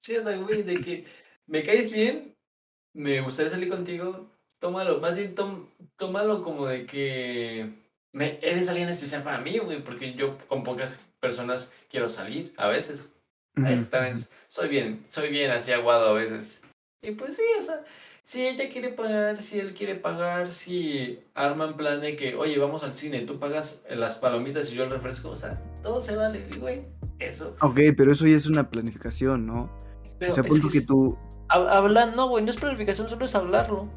Sí, 0.00 0.16
o 0.16 0.22
sea, 0.22 0.36
güey, 0.36 0.62
de 0.62 0.80
que 0.80 1.04
me 1.46 1.64
caes 1.64 1.90
bien, 1.92 2.36
me 2.94 3.20
gustaría 3.20 3.50
salir 3.50 3.68
contigo, 3.68 4.30
tómalo, 4.60 5.00
más 5.00 5.16
bien 5.16 5.34
tom- 5.34 5.68
tómalo 5.96 6.42
como 6.42 6.66
de 6.66 6.84
que 6.86 7.70
me, 8.12 8.38
eres 8.42 8.68
alguien 8.68 8.88
especial 8.88 9.22
para 9.22 9.40
mí, 9.40 9.58
güey, 9.58 9.82
porque 9.82 10.14
yo 10.14 10.36
con 10.48 10.62
pocas 10.62 10.98
personas 11.20 11.74
quiero 11.90 12.08
salir 12.08 12.52
a 12.56 12.68
veces. 12.68 13.12
A 13.56 13.70
veces 13.70 13.88
también 13.88 14.14
soy 14.48 14.68
bien, 14.68 15.00
soy 15.08 15.30
bien 15.30 15.50
así 15.50 15.72
aguado 15.72 16.10
a 16.10 16.12
veces. 16.12 16.62
Y 17.00 17.12
pues 17.12 17.36
sí, 17.36 17.42
o 17.58 17.62
sea, 17.62 17.82
si 18.26 18.44
ella 18.44 18.68
quiere 18.68 18.88
pagar, 18.88 19.36
si 19.36 19.60
él 19.60 19.72
quiere 19.72 19.94
pagar, 19.94 20.48
si 20.48 21.20
arman 21.32 21.76
plan 21.76 22.00
de 22.00 22.16
que, 22.16 22.34
oye, 22.34 22.58
vamos 22.58 22.82
al 22.82 22.92
cine, 22.92 23.20
tú 23.20 23.38
pagas 23.38 23.84
las 23.88 24.16
palomitas 24.16 24.72
y 24.72 24.74
yo 24.74 24.82
el 24.82 24.90
refresco, 24.90 25.30
o 25.30 25.36
sea, 25.36 25.62
todo 25.80 26.00
se 26.00 26.16
vale, 26.16 26.44
güey, 26.58 26.86
eso. 27.20 27.54
Ok, 27.60 27.78
pero 27.96 28.10
eso 28.10 28.26
ya 28.26 28.34
es 28.34 28.48
una 28.48 28.68
planificación, 28.68 29.46
¿no? 29.46 29.70
Pero 30.18 30.32
o 30.32 30.34
sea, 30.34 30.42
es 30.42 30.48
punto 30.48 30.66
que 30.70 30.80
que 30.80 30.86
tú. 30.86 31.16
hab- 31.50 31.68
hablar, 31.70 32.16
no, 32.16 32.28
güey, 32.28 32.42
no 32.42 32.50
es 32.50 32.56
planificación, 32.56 33.08
solo 33.08 33.24
es 33.26 33.34
hablarlo. 33.36 33.88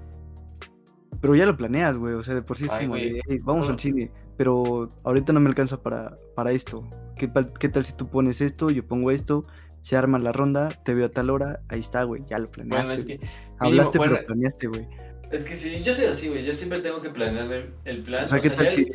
Pero 1.21 1.36
ya 1.36 1.47
lo 1.47 1.57
planeas, 1.57 1.97
güey. 1.97 2.13
O 2.13 2.21
sea, 2.21 2.36
de 2.36 2.43
por 2.43 2.55
sí 2.55 2.65
es 2.65 2.71
Ay, 2.73 2.86
como 2.86 2.97
de, 2.97 3.19
"Hey, 3.27 3.39
vamos 3.41 3.67
al 3.67 3.80
cine. 3.80 4.11
Pero 4.38 4.89
ahorita 5.03 5.34
no 5.34 5.39
me 5.39 5.49
alcanza 5.49 5.82
para, 5.82 6.15
para 6.36 6.51
esto. 6.51 6.88
¿Qué 7.17 7.27
tal, 7.27 7.51
¿Qué 7.53 7.67
tal 7.67 7.84
si 7.84 7.93
tú 7.97 8.07
pones 8.07 8.41
esto, 8.41 8.69
yo 8.69 8.88
pongo 8.88 9.09
esto? 9.09 9.45
Se 9.82 9.95
arma 9.95 10.19
la 10.19 10.32
ronda, 10.32 10.69
te 10.84 10.93
veo 10.93 11.05
a 11.07 11.09
tal 11.09 11.30
hora, 11.30 11.61
ahí 11.69 11.80
está, 11.80 12.03
güey. 12.03 12.23
Ya 12.30 12.38
lo 12.39 12.51
planeaste. 12.51 13.03
Bueno, 13.17 13.23
es 13.23 13.30
Hablaste, 13.59 13.97
bueno, 13.97 14.13
pero 14.15 14.27
planeaste, 14.27 14.67
güey. 14.67 14.88
es 15.32 15.43
que 15.43 15.55
sí, 15.55 15.82
yo 15.84 15.93
soy 15.93 16.05
así, 16.05 16.27
güey, 16.30 16.43
yo 16.45 16.53
siempre 16.53 16.80
tengo 16.82 17.01
que 17.01 17.09
planear 17.09 17.51
el, 17.51 17.73
el 17.86 18.03
plan. 18.03 18.25
O 18.25 18.27
sea, 18.27 18.39
¿qué 18.39 18.49
tal 18.49 18.67
ya- 18.67 18.71
si. 18.71 18.86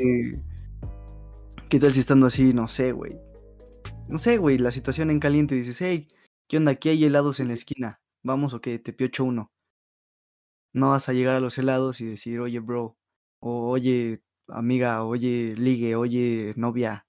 ¿Qué 1.69 1.81
tal 1.81 1.93
si 1.93 2.01
estando 2.01 2.27
así, 2.27 2.53
no 2.53 2.69
sé, 2.69 2.93
güey? 2.93 3.19
No 4.09 4.19
sé, 4.19 4.37
güey, 4.39 4.59
la 4.59 4.71
situación 4.71 5.11
en 5.11 5.19
caliente 5.19 5.55
dices, 5.55 5.81
hey, 5.81 6.07
¿qué 6.49 6.59
onda? 6.59 6.73
Aquí 6.73 6.91
hay 6.91 7.05
helados 7.05 7.41
en 7.41 7.49
la 7.49 7.55
esquina. 7.55 8.01
Vamos 8.23 8.55
o 8.55 8.61
qué, 8.61 8.79
te 8.79 8.93
piocho 8.93 9.25
uno. 9.25 9.53
No 10.73 10.91
vas 10.91 11.09
a 11.09 11.13
llegar 11.13 11.35
a 11.35 11.41
los 11.41 11.57
helados 11.59 12.01
y 12.01 12.05
decir, 12.05 12.41
oye, 12.41 12.61
bro, 12.61 12.99
o 13.41 13.71
oye, 13.71 14.23
amiga, 14.49 15.05
oye, 15.05 15.55
ligue, 15.57 15.97
oye, 15.97 16.53
novia, 16.57 17.07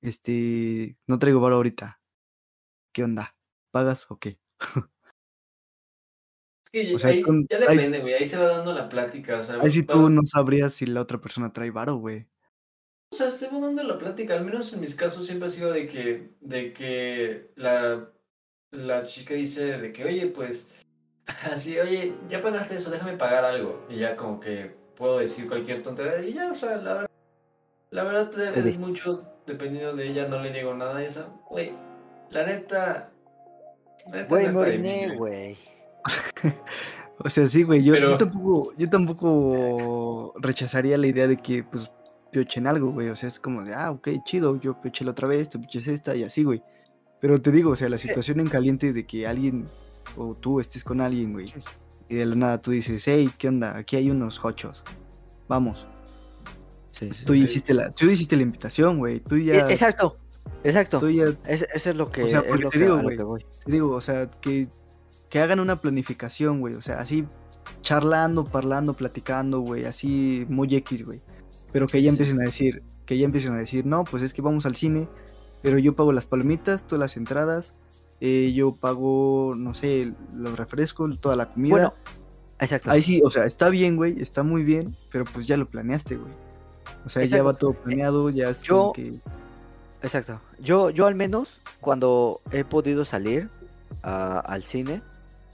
este, 0.00 0.96
no 1.06 1.18
traigo 1.18 1.40
varo 1.40 1.56
ahorita. 1.56 2.00
¿Qué 2.92 3.04
onda? 3.04 3.34
¿Pagas 3.70 4.10
o 4.10 4.18
qué? 4.18 4.38
Es 6.64 6.70
que 6.70 6.94
o 6.94 6.98
sea, 6.98 7.10
ahí, 7.10 7.20
con- 7.22 7.46
ya 7.50 7.58
depende, 7.58 8.00
güey, 8.00 8.14
ahí 8.14 8.24
se 8.24 8.38
va 8.38 8.46
dando 8.46 8.72
la 8.72 8.88
plática, 8.88 9.38
o 9.38 9.42
sea, 9.42 9.56
Ahí 9.60 9.68
sí 9.68 9.82
va- 9.82 9.88
tú 9.88 10.08
no 10.08 10.22
sabrías 10.24 10.72
si 10.72 10.86
la 10.86 11.02
otra 11.02 11.20
persona 11.20 11.52
trae 11.52 11.70
varo, 11.70 11.96
güey. 11.96 12.26
O 13.12 13.14
sea, 13.16 13.30
se 13.30 13.50
va 13.50 13.58
dando 13.60 13.82
la 13.82 13.98
plática, 13.98 14.34
al 14.34 14.44
menos 14.44 14.72
en 14.72 14.80
mis 14.80 14.94
casos 14.94 15.26
siempre 15.26 15.46
ha 15.46 15.50
sido 15.50 15.70
de 15.70 15.86
que, 15.86 16.30
de 16.40 16.72
que 16.72 17.50
la, 17.56 18.10
la 18.70 19.04
chica 19.06 19.34
dice 19.34 19.78
de 19.78 19.92
que, 19.92 20.04
oye, 20.04 20.28
pues, 20.28 20.70
así, 21.52 21.78
oye, 21.78 22.14
ya 22.28 22.40
pagaste 22.40 22.76
eso, 22.76 22.90
déjame 22.90 23.18
pagar 23.18 23.44
algo. 23.44 23.84
Y 23.90 23.96
ya 23.96 24.16
como 24.16 24.40
que 24.40 24.74
puedo 24.96 25.18
decir 25.18 25.48
cualquier 25.48 25.82
tontería 25.82 26.22
y 26.22 26.32
ya, 26.32 26.50
o 26.50 26.54
sea, 26.54 26.76
la, 26.76 26.94
ver- 26.94 27.10
la 27.90 28.04
verdad 28.04 28.56
es 28.56 28.78
mucho, 28.78 29.26
dependiendo 29.46 29.94
de 29.94 30.08
ella, 30.08 30.26
no 30.28 30.40
le 30.40 30.52
niego 30.52 30.72
nada 30.74 31.02
y 31.02 31.06
esa, 31.06 31.26
güey, 31.50 31.74
la 32.32 32.46
neta, 32.46 33.10
la 34.06 34.10
neta 34.12 34.28
Güey, 34.28 34.46
no 34.46 34.46
me 34.46 34.46
está 34.48 34.58
oriné, 34.60 34.92
difícil. 34.94 35.16
güey. 35.18 35.58
O 37.24 37.30
sea, 37.30 37.46
sí, 37.46 37.62
güey, 37.62 37.84
yo, 37.84 37.94
yo 37.94 38.00
Pero- 38.00 38.18
tampoco, 38.18 38.72
yo 38.76 38.88
tampoco 38.90 40.34
rechazaría 40.40 40.98
la 40.98 41.06
idea 41.06 41.28
de 41.28 41.36
que, 41.36 41.62
pues, 41.62 41.92
piochen 42.32 42.66
algo, 42.66 42.90
güey. 42.90 43.10
O 43.10 43.16
sea, 43.16 43.28
es 43.28 43.38
como 43.38 43.62
de, 43.62 43.74
ah, 43.74 43.92
ok, 43.92 44.08
chido, 44.24 44.58
yo 44.60 44.80
pioché 44.80 45.04
la 45.04 45.12
otra 45.12 45.28
vez, 45.28 45.48
tú 45.48 45.60
pioches 45.60 45.86
esta 45.86 46.16
y 46.16 46.24
así, 46.24 46.42
güey. 46.42 46.62
Pero 47.20 47.38
te 47.40 47.52
digo, 47.52 47.70
o 47.70 47.76
sea, 47.76 47.88
la 47.88 47.98
situación 47.98 48.40
en 48.40 48.48
caliente 48.48 48.92
de 48.92 49.06
que 49.06 49.26
alguien 49.28 49.66
o 50.16 50.34
tú 50.34 50.58
estés 50.58 50.82
con 50.82 51.00
alguien, 51.00 51.32
güey, 51.32 51.54
y 52.08 52.16
de 52.16 52.26
la 52.26 52.34
nada 52.34 52.60
tú 52.60 52.72
dices, 52.72 53.04
hey, 53.06 53.30
¿qué 53.38 53.46
onda? 53.48 53.76
Aquí 53.76 53.94
hay 53.94 54.10
unos 54.10 54.44
hochos. 54.44 54.82
Vamos. 55.46 55.86
Sí, 56.90 57.08
sí, 57.12 57.24
Tú 57.24 57.34
sí. 57.34 57.42
hiciste 57.44 57.72
la, 57.72 57.90
tú 57.92 58.06
hiciste 58.06 58.34
la 58.36 58.42
invitación, 58.42 58.98
güey. 58.98 59.20
Tú 59.20 59.36
E- 59.36 59.44
ya, 59.44 59.70
Exacto, 59.70 60.16
exacto. 60.64 60.98
tú 61.00 61.10
ya 61.10 61.26
Es- 61.46 61.66
eso 61.74 61.90
es 61.90 61.96
lo 61.96 62.10
que, 62.10 62.24
O 62.24 62.28
sea, 62.28 62.42
porque 62.46 62.66
te 62.66 62.78
digo, 62.78 63.00
güey, 63.00 63.16
te 63.64 63.72
digo, 63.72 63.90
o 63.92 64.00
sea, 64.00 64.30
que, 64.30 64.68
que 65.28 65.40
hagan 65.40 65.60
una 65.60 65.76
planificación, 65.76 66.60
güey. 66.60 66.74
O 66.74 66.82
sea, 66.82 66.96
así 67.00 67.24
charlando, 67.80 68.44
parlando, 68.44 68.94
platicando, 68.94 69.60
güey. 69.60 69.84
Así 69.84 70.46
muy 70.48 70.74
X, 70.74 71.04
güey. 71.04 71.20
Pero 71.72 71.86
que 71.86 72.02
ya 72.02 72.10
empiecen 72.10 72.40
a 72.40 72.44
decir, 72.44 72.82
que 73.06 73.16
ya 73.18 73.24
empiecen 73.24 73.52
a 73.54 73.56
decir, 73.58 73.86
no, 73.86 74.04
pues 74.04 74.22
es 74.22 74.32
que 74.34 74.42
vamos 74.42 74.66
al 74.66 74.76
cine, 74.76 75.08
pero 75.62 75.78
yo 75.78 75.94
pago 75.94 76.12
las 76.12 76.26
palomitas, 76.26 76.86
todas 76.86 77.00
las 77.00 77.16
entradas, 77.16 77.74
eh, 78.20 78.52
yo 78.54 78.72
pago, 78.72 79.54
no 79.56 79.74
sé, 79.74 80.12
los 80.34 80.56
refrescos, 80.58 81.18
toda 81.20 81.34
la 81.34 81.50
comida. 81.52 81.70
Bueno, 81.74 81.94
exacto. 82.60 82.90
Ahí 82.90 83.00
sí, 83.02 83.22
o 83.24 83.30
sea, 83.30 83.44
está 83.46 83.68
bien, 83.70 83.96
güey, 83.96 84.20
está 84.20 84.42
muy 84.42 84.64
bien, 84.64 84.94
pero 85.10 85.24
pues 85.24 85.46
ya 85.46 85.56
lo 85.56 85.66
planeaste, 85.68 86.16
güey. 86.16 86.32
O 87.06 87.08
sea, 87.08 87.24
ya 87.24 87.42
va 87.42 87.54
todo 87.54 87.72
planeado, 87.72 88.28
ya 88.30 88.50
es 88.50 88.62
yo- 88.62 88.76
como 88.78 88.92
que... 88.92 89.14
Exacto. 90.02 90.40
Yo, 90.58 90.90
yo 90.90 91.06
al 91.06 91.14
menos 91.14 91.60
cuando 91.80 92.40
he 92.50 92.64
podido 92.64 93.04
salir 93.04 93.48
a- 94.02 94.40
al 94.40 94.62
cine 94.62 95.02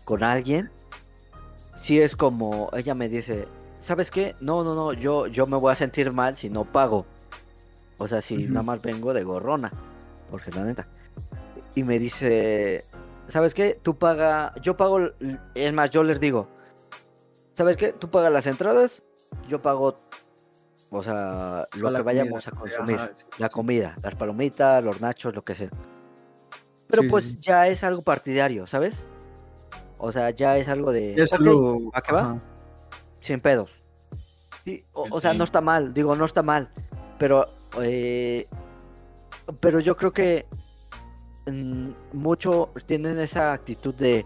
con 0.04 0.22
alguien, 0.22 0.70
sí 1.78 2.00
es 2.00 2.16
como 2.16 2.70
ella 2.72 2.94
me 2.94 3.08
dice, 3.08 3.46
¿sabes 3.78 4.10
qué? 4.10 4.34
No, 4.40 4.64
no, 4.64 4.74
no, 4.74 4.92
yo, 4.92 5.26
yo 5.26 5.46
me 5.46 5.56
voy 5.56 5.72
a 5.72 5.74
sentir 5.76 6.12
mal 6.12 6.36
si 6.36 6.48
no 6.50 6.64
pago. 6.64 7.04
O 7.98 8.08
sea, 8.08 8.22
si 8.22 8.36
nada 8.46 8.62
más 8.62 8.80
vengo 8.80 9.12
de 9.12 9.24
gorrona, 9.24 9.72
porque 10.30 10.50
la 10.52 10.64
neta. 10.64 10.86
Y 11.74 11.82
me 11.82 11.98
dice, 11.98 12.84
¿sabes 13.28 13.54
qué? 13.54 13.78
Tú 13.82 13.98
paga, 13.98 14.54
yo 14.62 14.76
pago, 14.76 15.10
es 15.54 15.72
más, 15.72 15.90
yo 15.90 16.04
les 16.04 16.20
digo, 16.20 16.48
¿sabes 17.54 17.76
qué? 17.76 17.92
Tú 17.92 18.08
pagas 18.08 18.32
las 18.32 18.46
entradas, 18.46 19.02
yo 19.48 19.60
pago, 19.60 19.96
o 20.90 21.02
sea, 21.02 21.68
lo 21.76 21.92
que 21.92 22.02
vayamos 22.02 22.44
comida, 22.44 22.56
a 22.56 22.60
consumir 22.60 22.96
ajá, 22.96 23.10
sí, 23.14 23.24
la 23.38 23.48
sí. 23.48 23.52
comida, 23.52 23.96
las 24.02 24.14
palomitas, 24.14 24.82
los 24.82 25.00
nachos, 25.00 25.34
lo 25.34 25.42
que 25.42 25.54
sea. 25.54 25.70
Pero 26.88 27.02
Sí, 27.02 27.08
pues 27.08 27.38
ya 27.40 27.68
es 27.68 27.84
algo 27.84 28.02
partidario, 28.02 28.66
¿sabes? 28.66 29.04
O 29.98 30.10
sea, 30.12 30.30
ya 30.30 30.56
es 30.56 30.68
algo 30.68 30.90
de... 30.92 31.14
Es 31.14 31.32
"Ok, 31.32 31.40
algo... 31.40 31.90
¿a 31.92 32.00
qué 32.00 32.12
va? 32.12 32.40
Sin 33.20 33.40
pedos. 33.40 33.70
Sí, 34.64 34.84
o, 34.92 35.06
o 35.10 35.20
sea, 35.20 35.34
no 35.34 35.44
está 35.44 35.60
mal, 35.60 35.92
digo, 35.92 36.16
no 36.16 36.24
está 36.24 36.42
mal. 36.42 36.70
Pero, 37.18 37.46
eh, 37.82 38.46
pero 39.60 39.80
yo 39.80 39.96
creo 39.96 40.12
que 40.12 40.46
mm, 41.46 41.90
mucho 42.12 42.72
tienen 42.86 43.18
esa 43.18 43.52
actitud 43.52 43.94
de 43.94 44.24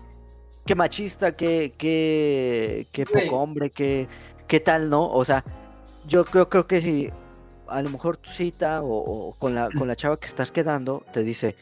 qué 0.66 0.74
machista, 0.74 1.32
qué, 1.32 1.74
qué, 1.76 2.86
qué 2.92 3.06
poco 3.06 3.38
hombre, 3.40 3.70
qué, 3.70 4.06
qué 4.46 4.60
tal, 4.60 4.88
¿no? 4.90 5.10
O 5.10 5.24
sea, 5.24 5.44
yo 6.06 6.24
creo, 6.24 6.48
creo 6.48 6.66
que 6.66 6.80
si 6.80 7.10
a 7.68 7.80
lo 7.82 7.90
mejor 7.90 8.16
tu 8.16 8.30
cita 8.30 8.82
o, 8.82 8.88
o 9.28 9.32
con, 9.34 9.54
la, 9.54 9.68
con 9.70 9.88
la 9.88 9.96
chava 9.96 10.18
que 10.18 10.26
estás 10.28 10.50
quedando 10.50 11.04
te 11.12 11.22
dice, 11.22 11.56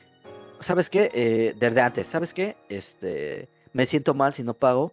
¿sabes 0.60 0.90
qué? 0.90 1.10
Eh, 1.14 1.54
desde 1.58 1.80
antes, 1.80 2.06
¿sabes 2.06 2.34
qué? 2.34 2.56
Este, 2.68 3.48
me 3.72 3.86
siento 3.86 4.14
mal 4.14 4.32
si 4.34 4.42
no 4.42 4.54
pago. 4.54 4.92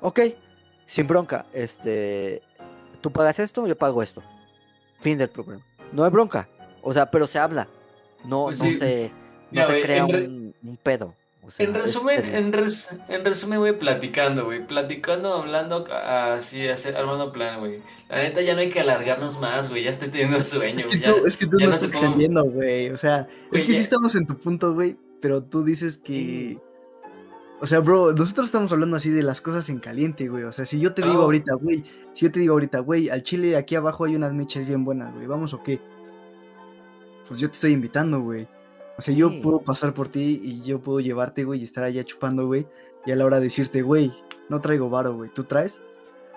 Ok, 0.00 0.20
sin 0.86 1.06
bronca. 1.06 1.46
Este, 1.52 2.42
tú 3.00 3.10
pagas 3.10 3.38
esto, 3.38 3.66
yo 3.66 3.76
pago 3.76 4.02
esto. 4.02 4.22
Fin 5.00 5.18
del 5.18 5.30
problema. 5.30 5.64
No 5.92 6.04
hay 6.04 6.10
bronca. 6.10 6.48
O 6.82 6.92
sea, 6.92 7.10
pero 7.10 7.26
se 7.26 7.38
habla. 7.38 7.68
No, 8.24 8.44
Pues 8.46 8.58
no 8.60 8.66
sí. 8.66 8.74
se, 8.76 9.10
no 9.50 9.62
Mira, 9.62 9.66
se 9.66 9.80
crea 9.82 10.06
re- 10.06 10.26
un 10.26 10.78
pedo. 10.82 11.14
O 11.46 11.50
sea, 11.50 11.66
En 11.66 11.76
es 11.76 11.82
resumen, 11.82 12.24
en, 12.34 12.52
res- 12.52 12.88
en 13.08 13.24
resumen, 13.24 13.58
güey, 13.58 13.78
platicando, 13.78 14.46
güey. 14.46 14.66
Platicando, 14.66 15.34
hablando, 15.34 15.86
así, 15.92 16.66
hacer, 16.68 16.96
armando 16.96 17.32
plan, 17.32 17.60
güey. 17.60 17.80
La 18.08 18.18
neta, 18.22 18.40
ya 18.40 18.54
no 18.54 18.60
hay 18.60 18.70
que 18.70 18.80
alargarnos 18.80 19.38
más, 19.40 19.68
güey. 19.68 19.82
Ya 19.84 19.90
estoy 19.90 20.08
teniendo 20.08 20.40
sueño, 20.42 20.76
Es 20.78 20.86
que, 20.86 20.98
ya- 20.98 21.14
tú, 21.14 21.26
es 21.26 21.36
que 21.36 21.46
tú 21.46 21.58
no 21.58 21.66
estás 21.74 21.90
entendiendo, 21.92 22.44
güey. 22.44 22.90
O 22.90 22.96
sea, 22.98 23.28
es 23.52 23.62
que 23.62 23.72
sí 23.74 23.80
estamos 23.80 24.14
en 24.14 24.26
tu 24.26 24.38
punto, 24.38 24.72
güey. 24.74 24.96
Pero 25.20 25.42
tú 25.42 25.64
dices 25.64 25.98
que. 25.98 26.58
O 27.60 27.66
sea, 27.66 27.80
bro, 27.80 28.12
nosotros 28.12 28.46
estamos 28.46 28.72
hablando 28.72 28.96
así 28.96 29.10
de 29.10 29.22
las 29.22 29.40
cosas 29.40 29.68
en 29.70 29.78
caliente, 29.78 30.28
güey. 30.28 30.44
O 30.44 30.52
sea, 30.52 30.66
si 30.66 30.80
yo 30.80 30.92
te 30.92 31.02
digo 31.02 31.22
ahorita, 31.22 31.54
güey. 31.54 31.84
Si 32.12 32.26
yo 32.26 32.32
te 32.32 32.40
digo 32.40 32.52
ahorita, 32.54 32.80
güey, 32.80 33.08
al 33.10 33.22
chile 33.22 33.56
aquí 33.56 33.74
abajo 33.74 34.04
hay 34.04 34.16
unas 34.16 34.32
mechas 34.34 34.66
bien 34.66 34.84
buenas, 34.84 35.12
güey. 35.14 35.26
¿Vamos 35.26 35.54
o 35.54 35.62
qué? 35.62 35.80
Pues 37.26 37.40
yo 37.40 37.48
te 37.48 37.54
estoy 37.54 37.72
invitando, 37.72 38.20
güey. 38.20 38.46
O 38.96 39.02
sea, 39.02 39.14
yo 39.14 39.28
Sí. 39.30 39.40
puedo 39.42 39.60
pasar 39.62 39.92
por 39.94 40.08
ti 40.08 40.40
y 40.42 40.62
yo 40.62 40.80
puedo 40.80 41.00
llevarte, 41.00 41.44
güey, 41.44 41.60
y 41.60 41.64
estar 41.64 41.84
allá 41.84 42.04
chupando, 42.04 42.46
güey. 42.46 42.66
Y 43.06 43.10
a 43.12 43.16
la 43.16 43.24
hora 43.24 43.38
de 43.38 43.44
decirte, 43.44 43.82
güey, 43.82 44.12
no 44.48 44.60
traigo 44.60 44.88
varo, 44.88 45.14
güey. 45.14 45.30
¿Tú 45.34 45.44
traes? 45.44 45.82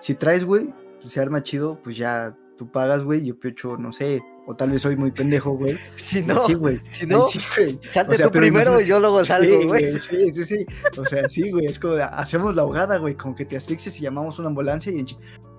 Si 0.00 0.14
traes, 0.14 0.44
güey, 0.44 0.72
pues 1.00 1.12
se 1.12 1.20
arma 1.20 1.42
chido, 1.42 1.80
pues 1.82 1.96
ya 1.96 2.36
tú 2.56 2.70
pagas, 2.70 3.04
güey. 3.04 3.24
Yo 3.24 3.38
piocho, 3.38 3.76
no 3.76 3.92
sé. 3.92 4.20
O 4.46 4.56
tal 4.56 4.70
vez 4.70 4.82
soy 4.82 4.96
muy 4.96 5.10
pendejo, 5.12 5.52
güey. 5.52 5.78
Si 5.96 6.22
no, 6.22 6.42
así, 6.42 6.54
güey. 6.54 6.80
si 6.84 7.06
no, 7.06 7.22
sí, 7.22 7.38
güey. 7.56 7.78
salte 7.88 8.14
o 8.14 8.18
sea, 8.18 8.26
tú 8.30 8.38
primero 8.38 8.80
y 8.80 8.86
yo 8.86 8.98
luego 8.98 9.24
salgo, 9.24 9.60
Sí, 9.60 9.66
güey. 9.66 9.98
Sí, 9.98 10.30
sí, 10.30 10.44
sí. 10.44 10.66
O 10.96 11.04
sea, 11.04 11.28
sí, 11.28 11.50
güey. 11.50 11.66
Es 11.66 11.78
como 11.78 11.94
de, 11.94 12.02
hacemos 12.02 12.56
la 12.56 12.62
ahogada, 12.62 12.98
güey. 12.98 13.14
Como 13.14 13.34
que 13.34 13.44
te 13.44 13.56
asfixias 13.56 13.98
y 14.00 14.02
llamamos 14.02 14.38
una 14.38 14.48
ambulancia. 14.48 14.92
Y... 14.92 15.06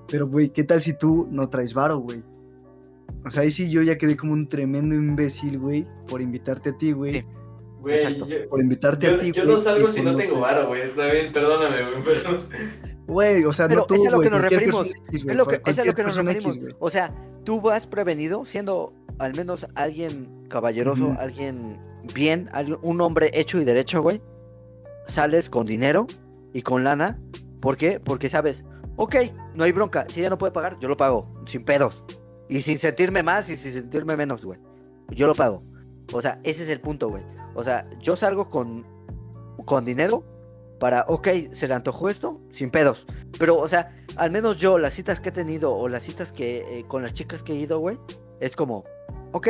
Pero, 0.07 0.27
güey, 0.27 0.49
¿qué 0.49 0.63
tal 0.63 0.81
si 0.81 0.93
tú 0.93 1.27
no 1.31 1.49
traes 1.49 1.73
varo, 1.73 1.99
güey? 1.99 2.23
O 3.29 3.31
sea, 3.31 3.43
ahí 3.43 3.51
sí 3.51 3.69
yo 3.69 3.81
ya 3.83 3.97
quedé 3.97 4.17
como 4.17 4.33
un 4.33 4.47
tremendo 4.49 4.95
imbécil, 4.95 5.59
güey, 5.59 5.85
por 6.07 6.21
invitarte 6.21 6.71
a 6.71 6.77
ti, 6.77 6.91
güey. 6.93 7.13
Sí. 7.21 7.25
Güey, 7.81 7.95
Exacto. 7.95 8.27
yo, 8.27 8.49
Por 8.49 8.61
invitarte 8.61 9.05
yo- 9.07 9.15
a 9.15 9.19
ti, 9.19 9.31
yo 9.31 9.43
güey. 9.43 9.55
no 9.55 9.61
salgo 9.61 9.87
si 9.87 10.01
no 10.01 10.15
tengo 10.15 10.39
varo, 10.39 10.67
güey. 10.67 10.81
Está 10.81 11.05
bien, 11.11 11.31
perdóname, 11.31 11.91
güey, 11.91 12.03
pero... 12.03 12.39
Güey, 13.07 13.43
o 13.45 13.53
sea, 13.53 13.67
Pero 13.67 13.79
no 13.81 13.85
tú, 13.87 13.95
es 13.95 14.07
a 14.07 14.11
lo 14.11 14.17
güey, 14.17 14.29
que 14.29 14.35
nos 14.35 14.41
referimos, 14.43 14.81
persona 14.87 15.03
X, 15.07 15.23
güey, 15.23 15.31
Es 15.33 15.37
lo 15.37 15.47
que, 15.47 15.61
es 15.65 15.79
a 15.79 15.85
lo 15.85 15.93
que 15.95 16.03
nos 16.03 16.15
referimos. 16.15 16.55
X, 16.57 16.75
o 16.79 16.89
sea, 16.91 17.15
tú 17.43 17.59
vas 17.61 17.87
prevenido, 17.87 18.45
siendo 18.45 18.93
al 19.17 19.33
menos 19.35 19.65
alguien 19.75 20.45
caballeroso, 20.47 21.05
Ujú. 21.05 21.15
alguien 21.19 21.79
bien, 22.13 22.49
alguien- 22.51 22.77
un 22.83 23.01
hombre 23.01 23.31
hecho 23.33 23.59
y 23.59 23.63
derecho, 23.65 24.01
güey. 24.03 24.21
Sales 25.07 25.49
con 25.49 25.65
dinero 25.65 26.05
y 26.53 26.61
con 26.61 26.83
lana 26.83 27.19
¿Por 27.61 27.77
qué? 27.77 27.99
Porque 27.99 28.29
sabes, 28.29 28.63
ok, 28.95 29.15
no 29.55 29.63
hay 29.65 29.71
bronca. 29.71 30.05
Si 30.09 30.19
ella 30.21 30.29
no 30.29 30.37
puede 30.37 30.51
pagar, 30.53 30.77
yo 30.79 30.87
lo 30.87 30.95
pago, 30.95 31.29
sin 31.47 31.63
pedos. 31.65 32.03
Y 32.49 32.61
sin 32.61 32.79
sentirme 32.79 33.23
más 33.23 33.49
y 33.49 33.55
sin 33.55 33.73
sentirme 33.73 34.17
menos, 34.17 34.43
güey. 34.43 34.59
Yo 35.09 35.27
lo 35.27 35.35
pago. 35.35 35.63
O 36.11 36.21
sea, 36.21 36.39
ese 36.43 36.63
es 36.63 36.69
el 36.69 36.81
punto, 36.81 37.07
güey. 37.07 37.23
O 37.53 37.63
sea, 37.63 37.87
yo 37.99 38.15
salgo 38.15 38.49
con, 38.49 38.85
con 39.65 39.85
dinero 39.85 40.23
para, 40.79 41.05
ok, 41.07 41.27
se 41.51 41.67
le 41.67 41.73
antojó 41.73 42.09
esto, 42.09 42.41
sin 42.51 42.71
pedos. 42.71 43.05
Pero, 43.37 43.57
o 43.57 43.67
sea, 43.67 43.95
al 44.15 44.31
menos 44.31 44.57
yo, 44.57 44.79
las 44.79 44.93
citas 44.93 45.19
que 45.19 45.29
he 45.29 45.31
tenido 45.31 45.73
o 45.75 45.87
las 45.87 46.03
citas 46.03 46.31
que 46.31 46.79
eh, 46.79 46.85
con 46.87 47.03
las 47.03 47.13
chicas 47.13 47.43
que 47.43 47.53
he 47.53 47.57
ido, 47.57 47.79
güey, 47.79 47.97
es 48.39 48.55
como, 48.55 48.85
ok, 49.31 49.47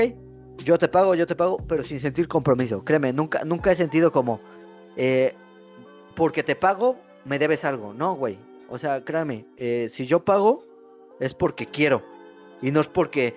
yo 0.66 0.78
te 0.78 0.88
pago, 0.88 1.16
yo 1.16 1.28
te 1.28 1.36
pago, 1.36 1.58
pero 1.68 1.84
sin 1.84 2.00
sentir 2.00 2.28
compromiso. 2.28 2.84
Créeme, 2.84 3.14
nunca, 3.14 3.44
nunca 3.46 3.72
he 3.72 3.76
sentido 3.76 4.12
como, 4.12 4.42
eh, 4.98 5.34
porque 6.16 6.44
te 6.44 6.56
pago, 6.56 6.98
me 7.26 7.40
debes 7.40 7.64
algo. 7.64 7.94
No, 7.94 8.16
güey. 8.16 8.38
O 8.70 8.78
sea, 8.78 9.04
créeme, 9.04 9.46
eh, 9.58 9.90
si 9.92 10.06
yo 10.06 10.26
pago, 10.26 10.64
es 11.20 11.34
porque 11.34 11.68
quiero. 11.68 12.04
Y 12.62 12.72
no 12.72 12.82
es 12.82 12.88
porque 12.88 13.36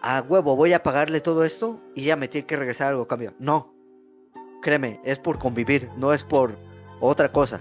a 0.00 0.20
huevo 0.20 0.56
voy 0.56 0.72
a 0.72 0.82
pagarle 0.82 1.20
todo 1.20 1.44
esto 1.44 1.80
y 1.94 2.04
ya 2.04 2.16
me 2.16 2.28
tiene 2.28 2.46
que 2.46 2.56
regresar 2.56 2.88
algo 2.88 3.06
cambio. 3.06 3.34
No. 3.38 3.74
Créeme, 4.62 5.00
es 5.04 5.18
por 5.18 5.38
convivir, 5.38 5.90
no 5.96 6.12
es 6.12 6.22
por 6.22 6.56
otra 7.00 7.30
cosa. 7.32 7.60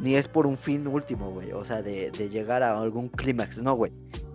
Ni 0.00 0.16
es 0.16 0.28
por 0.28 0.46
un 0.46 0.56
fin 0.56 0.86
último, 0.86 1.30
güey. 1.30 1.52
O 1.52 1.64
sea, 1.64 1.80
de, 1.80 2.10
de 2.10 2.28
llegar 2.28 2.62
a 2.62 2.78
algún 2.78 3.08
clímax. 3.08 3.58
No, 3.62 3.74
güey. 3.74 3.92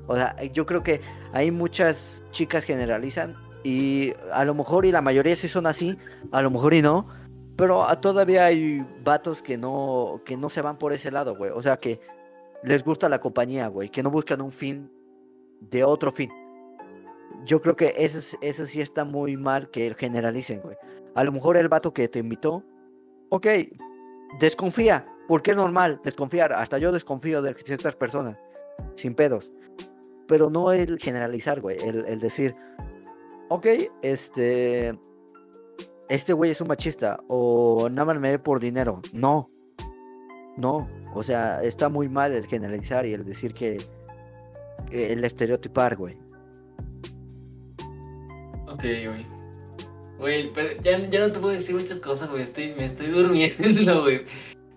O 0.08 0.16
sea, 0.16 0.36
yo 0.44 0.66
creo 0.66 0.82
que 0.82 1.02
hay 1.34 1.52
muchas 1.52 2.24
chicas 2.32 2.64
generalizan 2.64 3.36
y 3.64 4.14
a 4.32 4.46
lo 4.46 4.56
mejor 4.56 4.86
y 4.86 4.92
la 4.92 5.02
mayoría 5.02 5.36
sí 5.36 5.48
son 5.48 5.68
así, 5.68 5.98
a 6.32 6.42
lo 6.42 6.50
mejor 6.50 6.74
y 6.74 6.82
no. 6.82 7.08
Pero 7.56 7.86
todavía 8.00 8.46
hay 8.46 8.86
vatos 9.04 9.42
que 9.42 9.58
no, 9.58 10.22
que 10.26 10.38
no 10.38 10.50
se 10.50 10.62
van 10.62 10.78
por 10.78 10.94
ese 10.94 11.12
lado, 11.12 11.36
güey. 11.36 11.52
O 11.52 11.62
sea, 11.62 11.78
que 11.78 12.00
les 12.64 12.84
gusta 12.84 13.10
la 13.10 13.20
compañía, 13.20 13.68
güey. 13.68 13.90
Que 13.90 14.02
no 14.02 14.10
buscan 14.10 14.42
un 14.42 14.52
fin 14.52 14.90
de 15.62 15.84
otro 15.84 16.12
fin. 16.12 16.32
Yo 17.46 17.62
creo 17.62 17.76
que 17.76 17.94
eso, 17.98 18.18
es- 18.18 18.38
eso 18.42 18.66
sí 18.66 18.82
está 18.82 19.06
muy 19.06 19.38
mal 19.38 19.70
que 19.70 19.94
generalicen, 19.98 20.62
güey. 20.62 20.76
A 21.16 21.24
lo 21.24 21.32
mejor 21.32 21.58
el 21.58 21.70
vato 21.70 21.94
que 21.94 22.08
te 22.08 22.20
invitó, 22.20 22.64
ok, 23.30 23.48
desconfía, 24.40 25.06
porque 25.28 25.52
es 25.52 25.58
normal 25.58 26.00
desconfiar. 26.04 26.54
Hasta 26.54 26.78
yo 26.78 26.92
desconfío 26.92 27.42
de 27.42 27.54
ciertas 27.54 27.96
personas, 27.96 28.38
sin 28.96 29.16
pedos. 29.16 29.52
Pero 30.28 30.50
no 30.50 30.72
el 30.72 31.00
generalizar, 31.00 31.60
güey. 31.62 31.78
El, 31.84 32.06
el 32.06 32.20
decir, 32.20 32.54
ok, 33.50 33.66
este. 34.02 34.98
Este 36.08 36.34
güey 36.34 36.52
es 36.52 36.62
un 36.62 36.68
machista. 36.68 37.20
O 37.28 37.88
nada 37.90 38.06
más 38.06 38.20
me 38.20 38.32
ve 38.32 38.40
por 38.40 38.60
dinero. 38.60 39.02
No. 39.14 39.50
No. 40.58 40.88
O 41.14 41.24
sea, 41.24 41.64
está 41.64 41.90
muy 41.90 42.10
mal 42.10 42.32
el 42.34 42.46
generalizar 42.48 43.06
y 43.06 43.14
el 43.14 43.24
decir 43.26 43.54
que. 43.54 43.78
El 44.92 45.24
estereotipar, 45.24 45.96
güey. 45.96 46.18
Ok, 48.68 48.82
güey. 48.82 49.26
Güey, 50.20 50.52
pero 50.54 50.82
ya, 50.84 51.00
ya 51.10 51.20
no 51.22 51.32
te 51.32 51.40
puedo 51.40 51.54
decir 51.54 51.76
muchas 51.76 52.00
cosas, 52.00 52.30
güey. 52.30 52.44
Estoy, 52.44 52.74
me 52.76 52.86
estoy 52.86 53.08
durmiendo, 53.08 54.02
güey. 54.02 54.22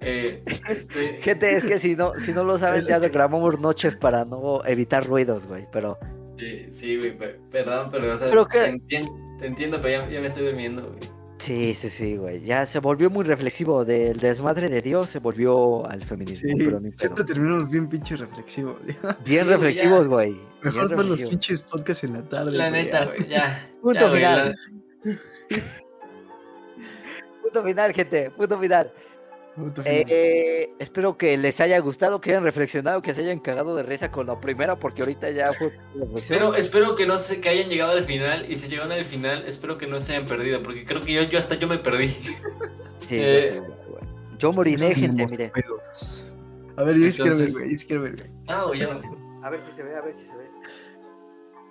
Eh, 0.01 0.43
este, 0.69 1.15
Gente, 1.23 1.57
es 1.57 1.65
que 1.65 1.79
si 1.79 1.97
no, 1.97 2.13
si 2.19 2.33
no 2.33 2.45
lo 2.45 2.59
saben, 2.59 2.87
ya 2.87 2.99
grabamos 3.09 3.59
noches 3.61 3.97
para 3.97 4.25
no 4.25 4.65
evitar 4.65 5.07
ruidos, 5.07 5.47
güey. 5.47 5.67
Pero. 5.73 5.99
sí, 6.39 6.71
sí, 6.71 6.97
güey, 6.99 7.17
per- 7.17 7.41
perdón, 7.51 7.89
pero, 7.91 8.13
o 8.13 8.17
sea, 8.17 8.29
Pero 8.29 8.47
que- 8.47 8.59
te, 8.59 8.73
entien- 8.73 9.39
te 9.39 9.47
entiendo, 9.47 9.81
pero 9.83 10.03
ya, 10.05 10.11
ya 10.11 10.21
me 10.21 10.27
estoy 10.27 10.45
durmiendo, 10.47 10.83
güey. 10.83 11.01
Sí, 11.43 11.75
sí, 11.75 11.91
sí, 11.91 12.17
güey. 12.17 12.41
Ya 12.45 12.65
se 12.67 12.79
volvió 12.79 13.11
muy 13.11 13.25
reflexivo. 13.25 13.85
Del 13.85 14.21
desmadre 14.21 14.69
de 14.69 14.81
Dios 14.81 15.11
se 15.11 15.19
volvió 15.19 15.85
al 15.89 16.05
feminismo. 16.05 16.49
Sí, 16.49 16.65
pero 16.65 16.79
ni 16.79 16.91
pedo. 16.91 16.99
siempre 17.01 17.25
terminamos 17.25 17.69
bien 17.69 17.89
pinche 17.89 18.17
reflexivos. 18.17 18.79
güey. 18.85 18.97
Bien 19.25 19.45
Sí, 19.45 19.51
reflexivos, 19.51 20.07
güey. 20.07 20.33
bien 20.35 20.47
Mejor 20.63 20.91
para 20.91 21.03
los 21.09 21.21
pinches 21.21 21.63
podcasts 21.63 22.05
en 22.05 22.13
la 22.13 22.23
tarde. 22.29 22.53
La 22.53 22.69
güey, 22.71 22.85
neta, 22.85 23.01
ya. 23.01 23.07
güey, 23.11 23.29
ya. 23.29 23.71
Punto 23.83 24.01
ya, 24.01 24.09
güey, 24.09 24.21
final. 24.21 24.53
Punto 27.43 27.65
final, 27.65 27.93
gente. 27.93 28.31
Punto 28.31 28.59
final. 28.61 28.93
Eh, 29.85 30.73
espero 30.79 31.19
que 31.19 31.37
les 31.37 31.61
haya 31.61 31.79
gustado, 31.81 32.21
que 32.21 32.31
hayan 32.31 32.43
reflexionado, 32.43 33.03
que 33.03 33.13
se 33.13 33.21
hayan 33.21 33.39
cagado 33.39 33.77
de 33.77 33.83
risa 33.83 34.11
con 34.11 34.27
la 34.27 34.41
primera, 34.41 34.77
porque 34.77 35.03
ahorita 35.03 35.31
ya 35.31 35.51
fue. 35.53 35.73
Espero, 36.15 36.55
espero 36.55 36.97
que 36.97 37.07
no 37.07 37.19
se, 37.19 37.41
que 37.41 37.51
hayan 37.51 37.69
llegado 37.69 37.93
al 37.93 38.05
final 38.05 38.51
y 38.51 38.57
si 38.57 38.69
llegaron 38.69 38.93
al 38.93 39.05
final, 39.05 39.45
espero 39.47 39.77
que 39.77 39.87
no 39.87 40.01
se 40.01 40.17
hayan 40.17 40.27
perdido, 40.27 40.63
porque 40.63 40.85
creo 40.85 41.01
que 41.03 41.13
yo, 41.13 41.23
yo 41.25 41.39
hasta 41.39 41.55
yo 41.57 41.69
me 41.69 41.79
perdí. 41.79 42.15
Sí, 42.99 43.17
eh, 43.19 43.53
yo 43.57 43.63
sé. 43.65 43.83
Yo 44.39 44.53
moriné, 44.53 44.95
gente, 44.95 45.27
mire. 45.29 45.49
pedos. 45.51 46.25
A 46.77 46.85
ver, 46.85 46.97
yo 46.97 47.11
quiero 47.11 47.37
ver, 47.37 47.51
güey. 47.51 47.71
Yo 47.73 47.79
sí 47.79 47.87
quiero 47.87 48.03
ver, 48.03 48.15
güey. 48.17 48.31
Ah, 48.47 48.71
ya. 48.75 49.01
A 49.43 49.51
ver 49.51 49.61
si 49.61 49.73
se 49.73 49.83
ve, 49.83 49.97
a 49.97 50.01
ver 50.01 50.15
si 50.15 50.25
se 50.25 50.37
ve. 50.37 50.47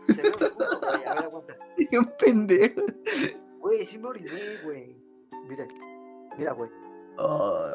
Se 0.07 0.21
ve 0.21 0.29
oscuro, 0.29 0.79
güey. 0.81 1.05
A 1.05 1.13
ver, 1.15 1.23
aguanta. 1.25 1.57
Bien 1.77 2.05
pendejo. 2.19 2.81
Güey, 3.59 3.85
sí 3.85 3.97
me 3.97 4.07
oriné, 4.09 4.29
güey. 4.63 4.95
Mira, 5.47 5.65
mira, 6.37 6.51
güey. 6.51 6.69
Oh, 7.17 7.67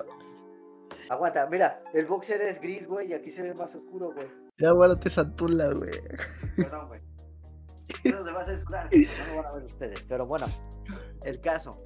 Aguanta, 1.09 1.47
mira, 1.47 1.82
el 1.95 2.07
boxer 2.07 2.41
es 2.43 2.61
gris, 2.61 2.87
güey, 2.87 3.11
y 3.11 3.14
aquí 3.14 3.30
se 3.30 3.43
ve 3.43 3.55
más 3.55 3.74
oscuro, 3.74 4.12
güey. 4.12 4.26
ya 4.59 4.72
guárdate 4.72 5.09
esa 5.09 5.28
tula, 5.37 5.72
güey. 5.72 5.93
Perdón, 6.57 6.89
güey. 6.89 7.01
Eso 8.03 8.24
se 8.24 8.32
va 8.32 8.41
a 8.41 8.45
censurar, 8.45 8.91
no 8.93 9.34
lo 9.34 9.37
van 9.37 9.47
a 9.47 9.53
ver 9.53 9.64
ustedes. 9.64 10.05
Pero 10.09 10.26
bueno, 10.26 10.47
el 11.22 11.41
caso. 11.41 11.80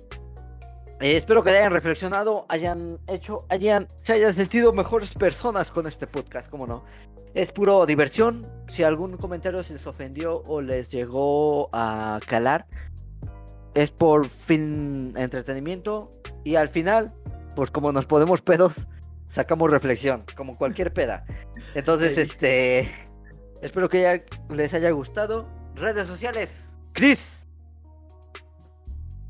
Eh, 1.00 1.16
espero 1.16 1.42
que 1.42 1.50
hayan 1.50 1.72
reflexionado, 1.72 2.46
hayan 2.48 2.98
hecho, 3.06 3.46
hayan, 3.48 3.88
se 4.02 4.14
hayan 4.14 4.32
sentido 4.32 4.72
mejores 4.72 5.14
personas 5.14 5.70
con 5.70 5.86
este 5.86 6.06
podcast, 6.06 6.50
como 6.50 6.66
no. 6.66 6.84
Es 7.34 7.52
puro 7.52 7.86
diversión. 7.86 8.46
Si 8.68 8.82
algún 8.82 9.16
comentario 9.16 9.62
se 9.62 9.74
les 9.74 9.86
ofendió 9.86 10.42
o 10.46 10.60
les 10.60 10.90
llegó 10.90 11.68
a 11.72 12.20
calar, 12.26 12.66
es 13.74 13.90
por 13.90 14.26
fin 14.28 15.12
entretenimiento. 15.16 16.12
Y 16.44 16.56
al 16.56 16.68
final, 16.68 17.12
pues 17.60 17.70
como 17.70 17.92
nos 17.92 18.06
podemos 18.06 18.40
pedos, 18.40 18.86
sacamos 19.28 19.70
reflexión, 19.70 20.24
como 20.34 20.56
cualquier 20.56 20.94
peda. 20.94 21.26
Entonces, 21.74 22.14
Sí. 22.14 22.22
este. 22.22 22.90
Espero 23.60 23.90
que 23.90 24.06
haya- 24.06 24.24
les 24.48 24.72
haya 24.72 24.90
gustado. 24.92 25.46
Redes 25.74 26.08
sociales. 26.08 26.72
Chris. 26.94 27.46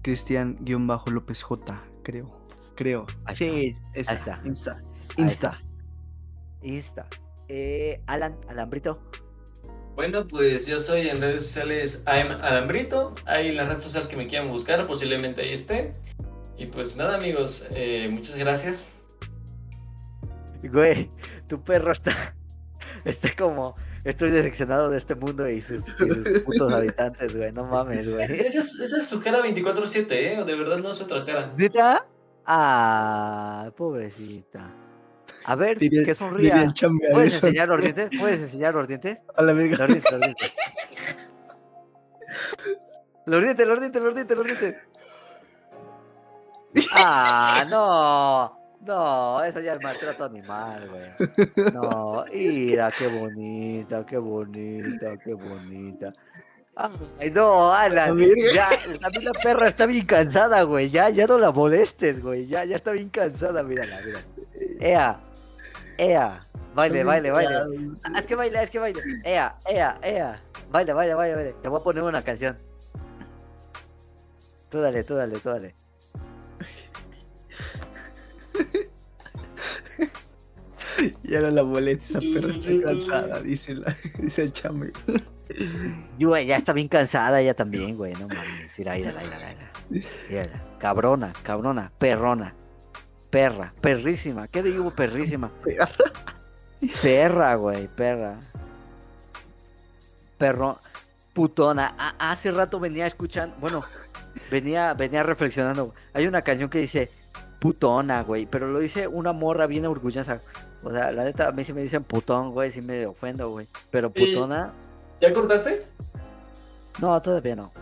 Cristian-López 0.03 1.43
J, 1.43 1.83
creo. 2.05 2.31
Creo. 2.77 3.07
Ahí 3.25 3.35
sí, 3.35 3.77
esa. 3.95 4.15
está. 4.15 4.41
Insta. 4.45 4.81
Ahí 5.17 5.25
Insta. 5.25 5.61
Insta. 6.63 7.07
Eh, 7.49 8.01
Alan, 8.07 8.39
Alambrito. 8.49 9.03
Bueno, 9.97 10.29
pues 10.29 10.69
yo 10.69 10.79
soy 10.79 11.09
en 11.09 11.21
redes 11.21 11.43
sociales 11.47 12.05
I'm 12.07 12.31
Alambrito. 12.31 13.13
Ahí 13.27 13.49
en 13.49 13.57
la 13.57 13.65
red 13.65 13.81
social 13.81 14.07
que 14.07 14.17
me 14.17 14.29
quieran 14.29 14.49
buscar, 14.51 14.87
posiblemente 14.87 15.43
ahí 15.43 15.53
esté. 15.53 15.97
Y 16.61 16.67
pues 16.67 16.95
nada, 16.99 17.17
amigos, 17.17 17.67
eh, 17.71 18.07
muchas 18.13 18.37
gracias. 18.37 18.95
Güey, 20.63 21.11
tu 21.49 21.63
perro 21.65 21.91
está. 21.91 22.15
Está 23.07 23.35
como. 23.35 23.75
Estoy 24.05 24.31
decepcionado 24.31 24.91
de 24.91 24.99
este 24.99 25.15
mundo 25.15 25.49
y 25.49 25.63
sus, 25.63 25.83
y 25.89 26.11
sus 26.11 26.41
putos 26.45 26.71
habitantes, 26.71 27.35
güey. 27.35 27.51
No 27.51 27.65
mames, 27.65 28.11
güey. 28.13 28.25
Esa 28.25 28.59
es, 28.59 28.79
esa 28.79 28.99
es 28.99 29.07
su 29.07 29.23
cara 29.23 29.41
24-7, 29.41 30.07
¿eh? 30.11 30.45
De 30.45 30.55
verdad 30.55 30.77
no 30.79 30.91
es 30.91 31.01
otra 31.01 31.25
cara. 31.25 31.55
¿Neta? 31.57 32.07
Ah, 32.45 33.73
pobrecita. 33.75 34.71
A 35.45 35.55
ver, 35.55 35.79
Diría- 35.79 36.05
que 36.05 36.15
sonría. 36.15 36.71
¿Puedes 37.11 37.37
eso. 37.37 37.47
enseñar 37.47 37.69
los 37.69 37.81
dientes? 37.81 38.11
¿Puedes 38.19 38.41
enseñar 38.43 38.75
los 38.75 38.87
dientes? 38.87 39.19
A 39.35 39.43
la 39.43 39.55
verga. 39.55 39.79
Los 39.79 39.89
dientes, 39.89 40.13
los 40.13 40.21
dientes. 40.21 40.53
Los 43.27 43.43
dientes, 43.45 43.67
los 43.67 43.81
dientes, 43.81 44.03
los 44.03 44.15
dientes, 44.15 44.37
los 44.37 44.47
dientes. 44.47 44.77
Ah, 46.95 47.65
no. 47.69 48.59
No, 48.87 49.45
eso 49.45 49.61
ya 49.61 49.75
es 49.75 49.83
maltrato 49.83 50.25
animal, 50.25 50.89
güey. 50.89 51.73
No, 51.75 52.25
mira, 52.33 52.89
qué 52.97 53.09
bonita, 53.09 54.07
qué 54.07 54.17
bonita, 54.17 55.19
qué 55.19 55.35
bonita. 55.35 56.13
Ay, 56.77 57.31
no, 57.31 57.73
Alan. 57.75 58.17
Ya, 58.55 58.71
también 59.01 59.25
la 59.25 59.33
perra 59.33 59.69
está 59.69 59.85
bien 59.85 60.07
cansada, 60.07 60.63
güey. 60.63 60.89
Ya, 60.89 61.11
ya 61.11 61.27
no 61.27 61.39
la 61.39 61.51
molestes, 61.53 62.23
güey. 62.23 62.47
Ya, 62.47 62.65
ya 62.65 62.77
está 62.77 62.93
bien 62.93 63.11
cansada, 63.11 63.63
mírala, 63.63 63.99
mírala. 64.03 64.25
Ea, 64.81 65.21
ea. 65.99 66.41
Baile, 66.75 67.05
baile, 67.05 67.31
baile. 67.33 67.55
Ah, 68.05 68.19
Es 68.19 68.27
que 68.27 68.35
baila, 68.35 68.63
es 68.63 68.71
que 68.71 68.79
baile. 68.79 69.03
Ea, 69.25 69.57
ea, 69.67 69.99
ea. 70.03 70.41
Baila, 70.71 70.95
baila, 70.95 71.17
baila, 71.17 71.37
baila. 71.37 71.53
Te 71.61 71.69
voy 71.69 71.81
a 71.81 71.85
poner 71.85 72.03
una 72.03 72.23
canción. 72.23 72.57
Tú 74.71 74.79
dale, 74.81 75.05
tú 75.05 75.17
dale, 75.17 75.39
tú 75.39 75.51
dale. 75.51 75.75
Ya 81.23 81.41
no 81.41 81.51
la 81.51 81.63
molesta, 81.63 82.05
esa 82.05 82.21
perra 82.21 82.53
está 82.53 82.69
cansada, 82.83 83.41
dice, 83.41 83.75
la, 83.75 83.97
dice 84.19 84.43
el 84.43 84.53
chambe. 84.53 84.93
Y, 86.19 86.25
güey, 86.25 86.47
ya 86.47 86.57
está 86.57 86.73
bien 86.73 86.89
cansada 86.89 87.41
ella 87.41 87.55
también, 87.55 87.97
güey. 87.97 88.13
No 88.15 88.29
mames. 88.29 88.73
Mira, 88.79 88.95
mira, 88.95 89.13
mira, 89.21 89.39
mira. 90.31 90.51
Cabrona, 90.79 91.33
cabrona, 91.43 91.91
perrona. 91.99 92.55
perra, 93.31 93.73
perrísima. 93.81 94.47
¿Qué 94.49 94.63
digo 94.63 94.91
perrísima? 94.95 95.51
Perra, 97.03 97.55
güey, 97.57 97.89
perra. 97.89 98.39
Perro, 100.39 100.79
putona. 101.33 101.95
A- 101.99 102.31
hace 102.33 102.51
rato 102.51 102.81
venía 102.81 103.07
escuchando, 103.07 103.57
bueno, 103.61 103.85
venía, 104.51 104.95
venía 104.95 105.23
reflexionando. 105.23 105.95
Hay 106.15 106.27
una 106.27 106.43
canción 106.43 106.71
que 106.71 106.79
dice 106.79 107.11
putona, 107.61 108.23
güey, 108.23 108.47
pero 108.47 108.69
lo 108.69 108.79
dice 108.79 109.07
una 109.07 109.33
morra 109.33 109.67
bien 109.67 109.85
orgullosa. 109.87 110.41
O 110.83 110.91
sea, 110.91 111.13
la 111.13 111.25
neta, 111.25 111.49
a 111.49 111.53
mí 111.53 111.63
si 111.65 111.73
me 111.73 111.83
dicen 111.83 112.03
putón, 112.05 112.53
güey, 112.53 112.71
sí 112.71 112.81
me 112.81 113.07
ofendo, 113.07 113.51
güey. 113.51 113.67
Pero 113.91 114.11
Sí. 114.15 114.27
putona, 114.27 114.73
¿Ya 115.21 115.33
cortaste? 115.33 115.85
no, 117.01 117.21
todavía 117.21 117.57
no. 117.57 117.73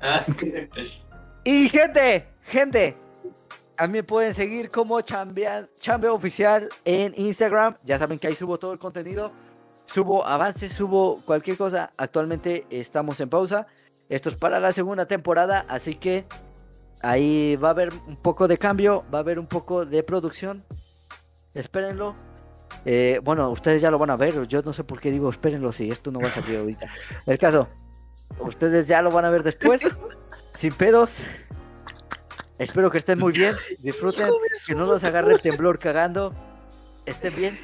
Ah, 0.00 0.24
Y 1.44 1.68
gente, 1.68 2.26
gente, 2.42 2.96
a 3.76 3.86
mí 3.86 3.92
me 3.94 4.02
pueden 4.02 4.34
seguir 4.34 4.70
como 4.70 5.00
Chambea, 5.00 5.68
Chambea 5.78 6.12
Oficial 6.12 6.68
en 6.84 7.12
Instagram. 7.16 7.76
Ya 7.84 7.98
saben 7.98 8.18
que 8.18 8.26
ahí 8.26 8.34
subo 8.34 8.58
todo 8.58 8.72
el 8.72 8.78
contenido. 8.78 9.32
Subo 9.84 10.26
avances, 10.26 10.72
subo 10.72 11.20
cualquier 11.24 11.56
cosa. 11.56 11.92
Actualmente 11.96 12.66
estamos 12.70 13.20
en 13.20 13.28
pausa. 13.28 13.66
Esto 14.08 14.28
es 14.28 14.34
para 14.34 14.58
la 14.58 14.72
segunda 14.72 15.06
temporada, 15.06 15.64
así 15.68 15.94
que 15.94 16.24
ahí 17.02 17.54
va 17.56 17.68
a 17.68 17.70
haber 17.72 17.92
un 18.08 18.16
poco 18.16 18.48
de 18.48 18.58
cambio, 18.58 19.04
va 19.14 19.18
a 19.18 19.20
haber 19.20 19.38
un 19.38 19.46
poco 19.46 19.84
de 19.84 20.02
producción. 20.02 20.64
Espérenlo. 21.54 22.14
Eh, 22.84 23.20
bueno, 23.22 23.50
ustedes 23.50 23.82
ya 23.82 23.90
lo 23.90 23.98
van 23.98 24.10
a 24.10 24.16
ver. 24.16 24.46
Yo 24.46 24.62
no 24.62 24.72
sé 24.72 24.84
por 24.84 25.00
qué 25.00 25.10
digo 25.10 25.28
espérenlo 25.30 25.72
si 25.72 25.90
esto 25.90 26.10
no 26.10 26.20
va 26.20 26.28
a 26.28 26.30
salir 26.30 26.58
ahorita. 26.58 26.88
El 27.26 27.38
caso, 27.38 27.68
ustedes 28.40 28.86
ya 28.86 29.02
lo 29.02 29.10
van 29.10 29.24
a 29.24 29.30
ver 29.30 29.42
después, 29.42 29.98
sin 30.52 30.72
pedos. 30.72 31.24
Espero 32.58 32.90
que 32.90 32.98
estén 32.98 33.18
muy 33.18 33.32
bien, 33.32 33.54
disfruten, 33.80 34.30
que 34.66 34.74
no 34.74 34.86
los 34.86 35.04
agarre 35.04 35.34
el 35.34 35.40
temblor 35.40 35.78
cagando. 35.78 36.32
Estén 37.04 37.34
bien. 37.36 37.58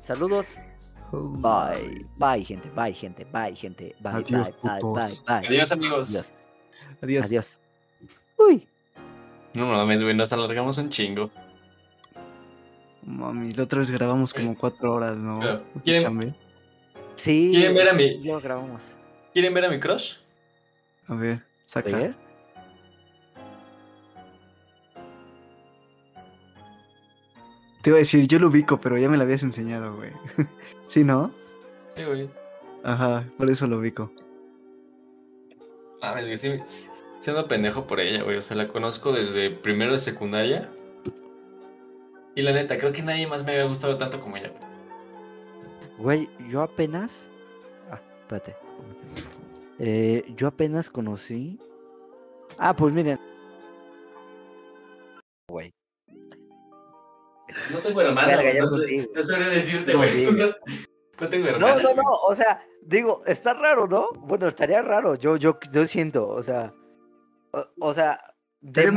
Saludos. 0.00 0.56
Bye. 1.12 2.06
Bye, 2.16 2.44
gente. 2.44 2.70
Bye, 2.70 2.94
gente. 2.94 3.24
Bye, 3.24 3.54
gente. 3.54 3.94
Bye, 4.00 4.12
Adiós, 4.12 4.50
bye, 4.62 4.80
bye, 4.80 4.92
bye, 4.94 5.18
bye. 5.26 5.48
Adiós, 5.48 5.72
amigos. 5.72 6.08
Adiós. 6.10 6.46
Adiós. 7.02 7.24
Adiós. 7.26 7.60
Uy. 8.38 8.68
No 9.54 9.66
mames, 9.66 10.00
güey, 10.00 10.14
nos 10.14 10.32
alargamos 10.32 10.78
un 10.78 10.90
chingo. 10.90 11.30
Mami, 13.10 13.52
la 13.52 13.64
otra 13.64 13.80
vez 13.80 13.90
grabamos 13.90 14.32
como 14.32 14.56
cuatro 14.56 14.92
horas, 14.94 15.16
¿no? 15.16 15.40
Claro. 15.40 15.64
¿Quieren-. 15.84 16.34
Sí. 17.16 17.50
¿Quieren 17.52 17.74
ver 17.74 17.88
a 17.88 17.92
mi- 17.92 18.08
sí 18.08 18.20
lo 18.22 18.40
grabamos. 18.40 18.82
¿Quieren 19.32 19.52
ver 19.52 19.64
a 19.64 19.70
mi 19.70 19.78
crush? 19.80 20.14
A 21.08 21.14
ver, 21.14 21.42
saca. 21.64 22.14
Te 27.82 27.90
iba 27.90 27.96
a 27.96 28.00
decir, 28.00 28.26
yo 28.26 28.38
lo 28.38 28.48
ubico, 28.48 28.80
pero 28.80 28.98
ya 28.98 29.08
me 29.08 29.16
lo 29.16 29.22
habías 29.22 29.42
enseñado, 29.42 29.96
güey. 29.96 30.10
¿Sí, 30.88 31.02
no? 31.04 31.32
Sí, 31.96 32.04
güey. 32.04 32.28
Ajá, 32.84 33.24
por 33.38 33.50
eso 33.50 33.66
lo 33.66 33.78
ubico. 33.78 34.12
Mames, 36.02 36.24
güey, 36.26 36.36
sí, 36.36 36.90
ando 37.26 37.48
pendejo 37.48 37.86
por 37.86 38.00
ella, 38.00 38.22
güey. 38.22 38.36
O 38.36 38.42
sea, 38.42 38.56
la 38.56 38.68
conozco 38.68 39.12
desde 39.12 39.50
primero 39.50 39.92
de 39.92 39.98
secundaria. 39.98 40.70
Y 42.34 42.42
la 42.42 42.52
neta, 42.52 42.78
creo 42.78 42.92
que 42.92 43.02
nadie 43.02 43.26
más 43.26 43.44
me 43.44 43.52
había 43.52 43.64
gustado 43.64 43.96
tanto 43.98 44.20
como 44.20 44.36
ella. 44.36 44.52
güey. 45.98 46.28
Yo 46.48 46.62
apenas. 46.62 47.28
Ah, 47.90 48.00
espérate. 48.22 48.56
Eh, 49.78 50.24
yo 50.36 50.46
apenas 50.48 50.88
conocí. 50.90 51.58
Ah, 52.58 52.74
pues 52.74 52.92
miren. 52.92 53.18
Güey. 55.48 55.72
No 57.72 57.78
tengo 57.78 58.00
hermano, 58.00 58.30
no, 58.30 58.60
no 58.60 58.68
sé, 58.68 59.10
no 59.12 59.22
sabría 59.22 59.48
decirte, 59.48 59.92
No 59.92 59.98
güey. 59.98 60.26
No, 60.32 60.46
no 61.20 61.28
tengo 61.28 61.44
No, 61.46 61.52
hermana. 61.56 61.82
no, 61.82 61.94
no. 61.94 62.02
O 62.28 62.34
sea, 62.34 62.62
digo, 62.82 63.20
está 63.26 63.52
raro, 63.54 63.86
¿no? 63.88 64.08
Bueno, 64.20 64.46
estaría 64.46 64.80
raro. 64.82 65.16
Yo, 65.16 65.36
yo, 65.36 65.58
yo 65.72 65.86
siento, 65.86 66.28
o 66.28 66.42
sea. 66.42 66.72
O, 67.52 67.64
o 67.80 67.92
sea, 67.94 68.20
de 68.60 68.82
Estaría 68.82 68.92